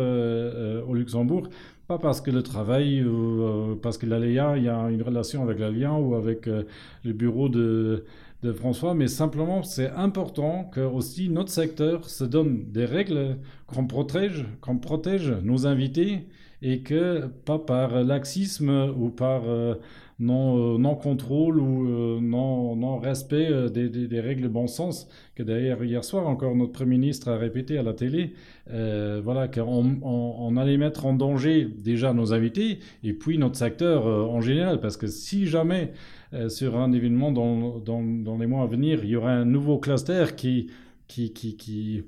au 0.88 0.94
Luxembourg 0.94 1.48
pas 1.90 1.98
parce 1.98 2.20
que 2.20 2.30
le 2.30 2.44
travail, 2.44 3.02
ou 3.02 3.42
euh, 3.42 3.74
parce 3.82 3.98
que 3.98 4.06
l'ALEA, 4.06 4.56
il 4.58 4.62
y 4.62 4.68
a 4.68 4.88
une 4.90 5.02
relation 5.02 5.42
avec 5.42 5.58
l'ALIA 5.58 5.92
ou 5.94 6.14
avec 6.14 6.46
euh, 6.46 6.62
le 7.02 7.12
bureau 7.12 7.48
de, 7.48 8.04
de 8.44 8.52
François, 8.52 8.94
mais 8.94 9.08
simplement 9.08 9.64
c'est 9.64 9.90
important 9.90 10.70
que 10.72 10.82
aussi 10.82 11.28
notre 11.30 11.50
secteur 11.50 12.08
se 12.08 12.22
donne 12.22 12.70
des 12.70 12.84
règles 12.84 13.38
qu'on 13.66 13.88
protège, 13.88 14.46
qu'on 14.60 14.78
protège 14.78 15.32
nos 15.42 15.66
invités 15.66 16.28
et 16.62 16.82
que 16.82 17.26
pas 17.44 17.58
par 17.58 18.04
laxisme 18.04 18.94
ou 18.96 19.08
par 19.08 19.42
euh, 19.48 19.74
non, 20.20 20.78
non 20.78 20.94
contrôle 20.94 21.58
ou 21.58 22.20
non, 22.20 22.76
non 22.76 22.98
respect 22.98 23.70
des, 23.70 23.88
des, 23.88 24.06
des, 24.06 24.20
règles 24.20 24.42
de 24.42 24.48
bon 24.48 24.66
sens 24.66 25.08
que 25.34 25.42
d'ailleurs 25.42 25.82
hier 25.82 26.04
soir 26.04 26.28
encore 26.28 26.54
notre 26.54 26.72
Premier 26.72 26.98
ministre 26.98 27.28
a 27.28 27.36
répété 27.36 27.78
à 27.78 27.82
la 27.82 27.94
télé 27.94 28.34
euh, 28.72 29.20
voilà, 29.22 29.48
qu'on 29.48 29.98
on, 30.02 30.56
allait 30.56 30.76
mettre 30.76 31.06
en 31.06 31.12
danger 31.12 31.64
déjà 31.64 32.12
nos 32.12 32.32
invités 32.32 32.78
et 33.02 33.12
puis 33.12 33.36
notre 33.36 33.56
secteur 33.56 34.06
euh, 34.06 34.22
en 34.24 34.40
général. 34.40 34.80
Parce 34.80 34.96
que 34.96 35.06
si 35.06 35.46
jamais 35.46 35.92
euh, 36.34 36.48
sur 36.48 36.78
un 36.78 36.92
événement 36.92 37.32
dans, 37.32 37.78
dans, 37.78 38.02
dans, 38.02 38.38
les 38.38 38.46
mois 38.46 38.62
à 38.62 38.66
venir, 38.66 39.04
il 39.04 39.10
y 39.10 39.16
aurait 39.16 39.32
un 39.32 39.44
nouveau 39.44 39.78
cluster 39.78 40.26
qui, 40.36 40.70
qui, 41.08 41.32
qui, 41.32 41.56
qui 41.56 42.04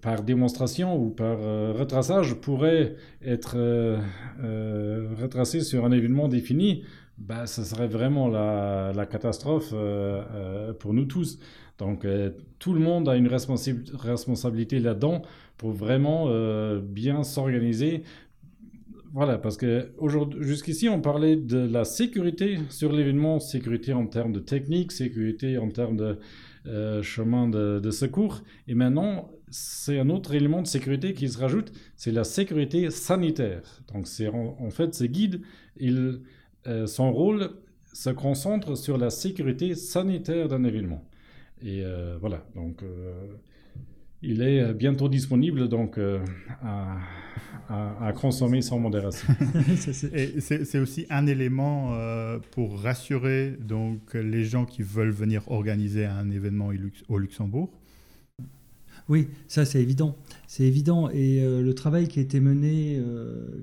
par 0.00 0.22
démonstration 0.22 0.96
ou 0.96 1.08
par 1.08 1.38
retraçage, 1.38 2.34
pourrait 2.34 2.96
être 3.24 3.56
retracé 5.18 5.60
sur 5.60 5.86
un 5.86 5.92
événement 5.92 6.28
défini, 6.28 6.82
bah, 7.18 7.46
ça 7.46 7.64
serait 7.64 7.88
vraiment 7.88 8.28
la, 8.28 9.06
catastrophe 9.06 9.74
pour 10.78 10.94
nous 10.94 11.04
tous. 11.04 11.38
Donc 11.78 12.06
tout 12.58 12.72
le 12.72 12.80
monde 12.80 13.08
a 13.08 13.16
une 13.16 13.28
responsabilité 13.28 14.80
là-dedans 14.80 15.22
pour 15.58 15.72
vraiment 15.72 16.26
euh, 16.28 16.80
bien 16.80 17.24
s'organiser. 17.24 18.04
Voilà, 19.12 19.38
parce 19.38 19.56
que 19.56 19.90
jusqu'ici, 20.40 20.88
on 20.88 21.00
parlait 21.00 21.36
de 21.36 21.58
la 21.58 21.84
sécurité 21.84 22.58
sur 22.70 22.92
l'événement, 22.92 23.40
sécurité 23.40 23.92
en 23.92 24.06
termes 24.06 24.32
de 24.32 24.38
technique, 24.38 24.92
sécurité 24.92 25.58
en 25.58 25.70
termes 25.70 25.96
de 25.96 26.18
euh, 26.66 27.02
chemin 27.02 27.48
de, 27.48 27.90
secours. 27.90 28.42
Et 28.68 28.74
maintenant, 28.74 29.30
c'est 29.50 29.98
un 29.98 30.10
autre 30.10 30.34
élément 30.34 30.62
de 30.62 30.66
sécurité 30.66 31.14
qui 31.14 31.28
se 31.28 31.38
rajoute, 31.38 31.72
c'est 31.96 32.12
la 32.12 32.24
sécurité 32.24 32.90
sanitaire. 32.90 33.62
Donc, 33.92 34.06
c'est 34.06 34.28
en, 34.28 34.70
fait, 34.70 34.94
ce 34.94 35.04
guide, 35.04 35.40
il, 35.78 36.20
euh, 36.68 36.86
son 36.86 37.12
rôle 37.12 37.50
se 37.92 38.10
concentre 38.10 38.76
sur 38.76 38.98
la 38.98 39.10
sécurité 39.10 39.74
sanitaire 39.74 40.48
d'un 40.48 40.64
événement. 40.64 41.04
Et 41.62 41.82
voilà, 42.20 42.44
donc 42.54 42.84
il 44.22 44.42
est 44.42 44.60
euh, 44.60 44.72
bientôt 44.72 45.08
disponible 45.08 45.68
donc 45.68 45.98
euh, 45.98 46.18
à, 47.68 48.12
consommer 48.14 48.62
sans 48.62 48.78
modération. 48.78 49.28
c'est 49.76 50.78
aussi 50.78 51.06
un 51.10 51.26
élément 51.26 51.92
euh, 51.92 52.38
pour 52.52 52.80
rassurer 52.80 53.56
donc 53.60 54.14
les 54.14 54.44
gens 54.44 54.64
qui 54.64 54.82
veulent 54.82 55.10
venir 55.10 55.42
organiser 55.48 56.06
un 56.06 56.30
événement 56.30 56.70
au 57.08 57.18
Luxembourg. 57.18 57.70
Oui, 59.08 59.28
ça 59.46 59.64
c'est 59.64 59.80
évident, 59.80 60.16
c'est 60.46 60.64
évident. 60.64 61.08
Et 61.08 61.40
le 61.40 61.72
travail 61.72 62.08
qui 62.08 62.18
a 62.18 62.22
été 62.22 62.40
mené, 62.40 63.02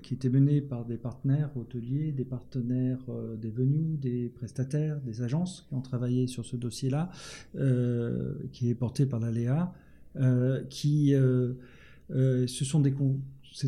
qui 0.02 0.16
était 0.16 0.30
mené 0.30 0.60
par 0.60 0.86
des 0.86 0.98
partenaires 0.98 1.52
hôteliers, 1.56 2.12
des 2.12 2.26
partenaires 2.26 3.06
des 3.40 3.52
venues, 3.52 3.98
des 3.98 4.30
prestataires, 4.30 5.00
des 5.02 5.22
agences 5.22 5.68
qui 5.70 5.76
ont 5.76 5.82
travaillé 5.82 6.26
sur 6.26 6.46
ce 6.46 6.56
dossier-là, 6.56 7.12
qui 8.54 8.72
est 8.72 8.76
porté 8.76 9.06
par 9.06 9.20
l'ALEA. 9.20 9.72
Euh, 10.18 10.64
qui 10.70 11.14
euh, 11.14 11.54
euh, 12.12 12.48
ce 12.48 12.64
sont 12.64 12.80
des 12.80 12.94
ce 13.52 13.68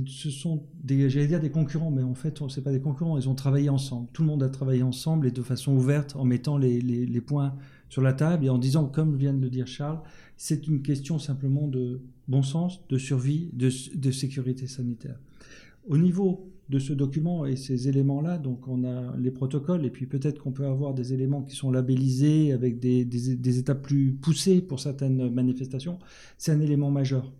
dire 0.79 1.39
des 1.39 1.49
concurrents, 1.49 1.91
mais 1.91 2.03
en 2.03 2.13
fait, 2.13 2.41
c'est 2.49 2.63
pas 2.63 2.71
des 2.71 2.81
concurrents. 2.81 3.17
Ils 3.17 3.29
ont 3.29 3.35
travaillé 3.35 3.69
ensemble. 3.69 4.09
Tout 4.11 4.21
le 4.21 4.27
monde 4.27 4.43
a 4.43 4.49
travaillé 4.49 4.83
ensemble 4.83 5.27
et 5.27 5.31
de 5.31 5.41
façon 5.41 5.73
ouverte, 5.73 6.15
en 6.17 6.25
mettant 6.25 6.57
les, 6.57 7.21
points 7.21 7.55
sur 7.89 8.01
la 8.01 8.13
table 8.13 8.45
et 8.45 8.49
en 8.49 8.57
disant, 8.57 8.85
comme 8.85 9.15
vient 9.15 9.33
de 9.33 9.41
le 9.41 9.49
dire 9.49 9.67
Charles, 9.67 9.99
c'est 10.35 10.67
une 10.67 10.81
question 10.81 11.19
simplement 11.19 11.67
de 11.67 12.01
bon 12.27 12.43
sens, 12.43 12.81
de 12.89 12.97
survie, 12.97 13.49
de, 13.53 14.11
sécurité 14.11 14.67
sanitaire. 14.67 15.19
Au 15.87 15.97
niveau 15.97 16.51
de 16.69 16.79
ce 16.79 16.91
document 16.91 17.45
et 17.45 17.55
ces 17.55 17.87
éléments-là, 17.87 18.37
donc 18.37 18.67
on 18.67 18.83
a 18.83 19.15
les 19.17 19.31
protocoles 19.31 19.85
et 19.85 19.89
puis 19.89 20.05
peut-être 20.05 20.41
qu'on 20.41 20.51
peut 20.51 20.65
avoir 20.65 20.93
des 20.93 21.13
éléments 21.13 21.41
qui 21.41 21.55
sont 21.55 21.71
labellisés 21.71 22.51
avec 22.51 22.79
des, 22.79 23.59
étapes 23.59 23.81
plus 23.81 24.11
poussées 24.11 24.61
pour 24.61 24.79
certaines 24.79 25.29
manifestations, 25.29 25.97
c'est 26.37 26.51
un 26.51 26.59
élément 26.59 26.91
majeur. 26.91 27.31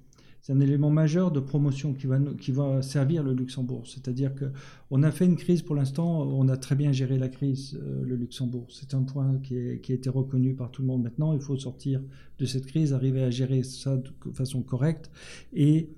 C'est 0.41 0.53
un 0.53 0.59
élément 0.59 0.89
majeur 0.89 1.31
de 1.31 1.39
promotion 1.39 1.93
qui 1.93 2.07
va, 2.07 2.19
qui 2.39 2.51
va 2.51 2.81
servir 2.81 3.23
le 3.23 3.34
Luxembourg. 3.34 3.84
C'est-à-dire 3.85 4.31
qu'on 4.34 5.03
a 5.03 5.11
fait 5.11 5.26
une 5.26 5.35
crise 5.35 5.61
pour 5.61 5.76
l'instant, 5.76 6.22
on 6.23 6.47
a 6.47 6.55
très 6.55 6.76
bien 6.76 6.91
géré 6.91 7.18
la 7.18 7.27
crise, 7.27 7.77
euh, 7.81 8.03
le 8.05 8.15
Luxembourg. 8.15 8.68
C'est 8.69 8.93
un 8.93 9.03
point 9.03 9.39
qui, 9.43 9.57
a 9.57 9.73
été 9.73 10.09
reconnu 10.09 10.53
par 10.53 10.72
tout 10.72 10.81
le 10.81 10.88
monde 10.88 11.03
maintenant. 11.03 11.34
Il 11.34 11.41
faut 11.41 11.57
sortir 11.57 12.01
de 12.39 12.45
cette 12.45 12.65
crise, 12.65 12.93
arriver 12.93 13.23
à 13.23 13.30
gérer 13.30 13.64
ça 13.64 13.97
de 13.97 14.31
façon 14.31 14.61
correcte 14.61 15.11
et 15.53 15.89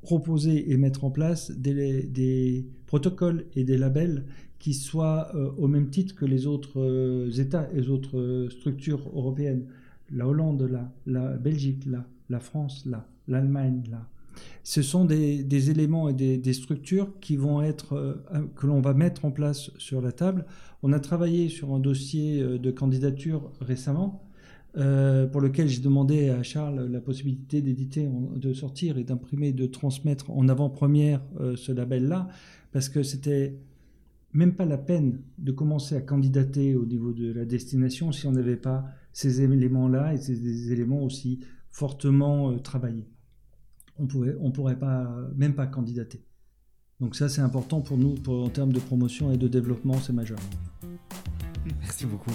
proposer 0.00 0.70
et 0.72 0.76
mettre 0.76 1.04
en 1.04 1.10
place 1.10 1.50
des, 1.50 2.64
protocoles 2.86 3.44
et 3.56 3.64
des 3.64 3.76
labels 3.76 4.24
qui 4.58 4.72
soient 4.72 5.30
euh, 5.34 5.50
au 5.58 5.68
même 5.68 5.90
titre 5.90 6.14
que 6.14 6.24
les 6.24 6.46
autres 6.46 6.80
euh, 6.80 7.30
États 7.30 7.68
et 7.72 7.76
les 7.76 7.90
autres 7.90 8.48
structures 8.50 9.10
européennes. 9.14 9.66
La 10.10 10.26
Hollande 10.26 10.62
là, 10.62 10.90
la 11.06 11.36
Belgique 11.36 11.84
là, 11.84 12.06
la 12.30 12.40
France 12.40 12.86
là, 12.86 13.06
l'Allemagne 13.28 13.82
là. 13.90 14.06
Ce 14.62 14.82
sont 14.82 15.04
des, 15.04 15.70
éléments 15.70 16.10
et 16.10 16.12
des, 16.12 16.52
structures 16.52 17.18
qui 17.20 17.36
vont 17.36 17.62
être, 17.62 18.22
que 18.54 18.66
l'on 18.66 18.80
va 18.80 18.92
mettre 18.92 19.24
en 19.24 19.30
place 19.30 19.70
sur 19.78 20.02
la 20.02 20.12
table. 20.12 20.44
On 20.82 20.92
a 20.92 21.00
travaillé 21.00 21.48
sur 21.48 21.72
un 21.72 21.80
dossier 21.80 22.42
de 22.42 22.70
candidature 22.70 23.50
récemment 23.62 24.28
euh, 24.76 25.26
pour 25.26 25.40
lequel 25.40 25.66
j'ai 25.66 25.80
demandé 25.80 26.28
à 26.28 26.42
Charles 26.42 26.86
la 26.86 27.00
possibilité 27.00 27.62
d'éditer, 27.62 28.06
de 28.36 28.52
sortir 28.52 28.98
et 28.98 29.04
d'imprimer, 29.04 29.52
de 29.52 29.66
transmettre 29.66 30.30
en 30.30 30.46
avant-première 30.46 31.22
euh, 31.40 31.56
ce 31.56 31.72
label-là, 31.72 32.28
parce 32.70 32.90
que 32.90 33.02
c'était 33.02 33.58
même 34.34 34.54
pas 34.54 34.66
la 34.66 34.76
peine 34.76 35.22
de 35.38 35.52
commencer 35.52 35.96
à 35.96 36.02
candidater 36.02 36.76
au 36.76 36.84
niveau 36.84 37.12
de 37.12 37.32
la 37.32 37.46
destination 37.46 38.12
si 38.12 38.26
on 38.26 38.32
n'avait 38.32 38.56
pas 38.56 38.84
ces 39.12 39.40
éléments-là 39.40 40.12
et 40.12 40.18
ces 40.18 40.70
éléments 40.70 41.02
aussi 41.02 41.40
fortement 41.70 42.52
euh, 42.52 42.58
travaillés. 42.58 43.06
On 43.98 44.06
pouvait, 44.06 44.34
pourrait 44.54 44.78
pas, 44.78 45.08
même 45.36 45.54
pas 45.54 45.66
candidater. 45.66 46.22
Donc 47.00 47.14
ça, 47.14 47.28
c'est 47.28 47.40
important 47.40 47.80
pour 47.80 47.96
nous, 47.96 48.16
en 48.26 48.48
termes 48.48 48.72
de 48.72 48.80
promotion 48.80 49.32
et 49.32 49.36
de 49.36 49.48
développement, 49.48 49.98
c'est 49.98 50.12
majeur. 50.12 50.38
Merci 51.80 52.06
beaucoup. 52.06 52.32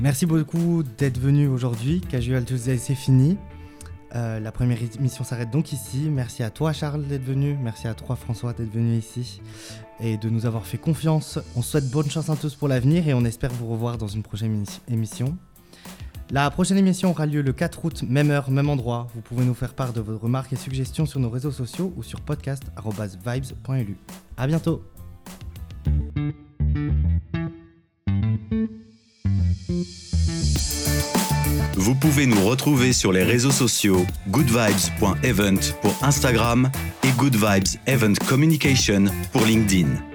Merci 0.00 0.26
beaucoup 0.26 0.82
d'être 0.98 1.18
venu 1.18 1.46
aujourd'hui. 1.46 2.00
Casual 2.00 2.44
Tuesday, 2.44 2.78
c'est 2.78 2.94
fini. 2.94 3.36
Euh, 4.14 4.40
la 4.40 4.50
première 4.50 4.78
émission 4.82 5.22
s'arrête 5.24 5.50
donc 5.50 5.72
ici. 5.72 6.08
Merci 6.10 6.42
à 6.42 6.50
toi 6.50 6.72
Charles 6.72 7.06
d'être 7.06 7.22
venu. 7.22 7.56
Merci 7.62 7.86
à 7.86 7.94
toi 7.94 8.16
François 8.16 8.52
d'être 8.52 8.72
venu 8.72 8.96
ici 8.96 9.40
et 10.00 10.16
de 10.16 10.28
nous 10.28 10.46
avoir 10.46 10.66
fait 10.66 10.78
confiance. 10.78 11.38
On 11.54 11.62
souhaite 11.62 11.88
bonne 11.90 12.10
chance 12.10 12.28
à 12.28 12.36
tous 12.36 12.56
pour 12.56 12.66
l'avenir 12.66 13.06
et 13.06 13.14
on 13.14 13.24
espère 13.24 13.52
vous 13.52 13.68
revoir 13.68 13.98
dans 13.98 14.08
une 14.08 14.22
prochaine 14.22 14.64
émission. 14.88 15.36
La 16.32 16.48
prochaine 16.50 16.78
émission 16.78 17.10
aura 17.10 17.26
lieu 17.26 17.42
le 17.42 17.52
4 17.52 17.84
août, 17.84 18.04
même 18.08 18.30
heure, 18.30 18.50
même 18.50 18.68
endroit. 18.68 19.08
Vous 19.14 19.20
pouvez 19.20 19.44
nous 19.44 19.54
faire 19.54 19.74
part 19.74 19.92
de 19.92 20.00
vos 20.00 20.16
remarques 20.16 20.52
et 20.52 20.56
suggestions 20.56 21.04
sur 21.04 21.18
nos 21.18 21.28
réseaux 21.28 21.50
sociaux 21.50 21.92
ou 21.96 22.04
sur 22.04 22.20
podcast.vibes.lu. 22.20 23.96
A 24.36 24.46
bientôt! 24.46 24.84
Vous 31.74 31.94
pouvez 31.94 32.26
nous 32.26 32.44
retrouver 32.46 32.92
sur 32.92 33.10
les 33.10 33.24
réseaux 33.24 33.50
sociaux 33.50 34.06
goodvibes.event 34.28 35.60
pour 35.82 35.96
Instagram 36.02 36.70
et 37.02 37.10
Good 37.12 37.34
Vibes 37.34 37.80
Event 37.86 38.14
Communication 38.28 39.06
pour 39.32 39.44
LinkedIn. 39.44 40.09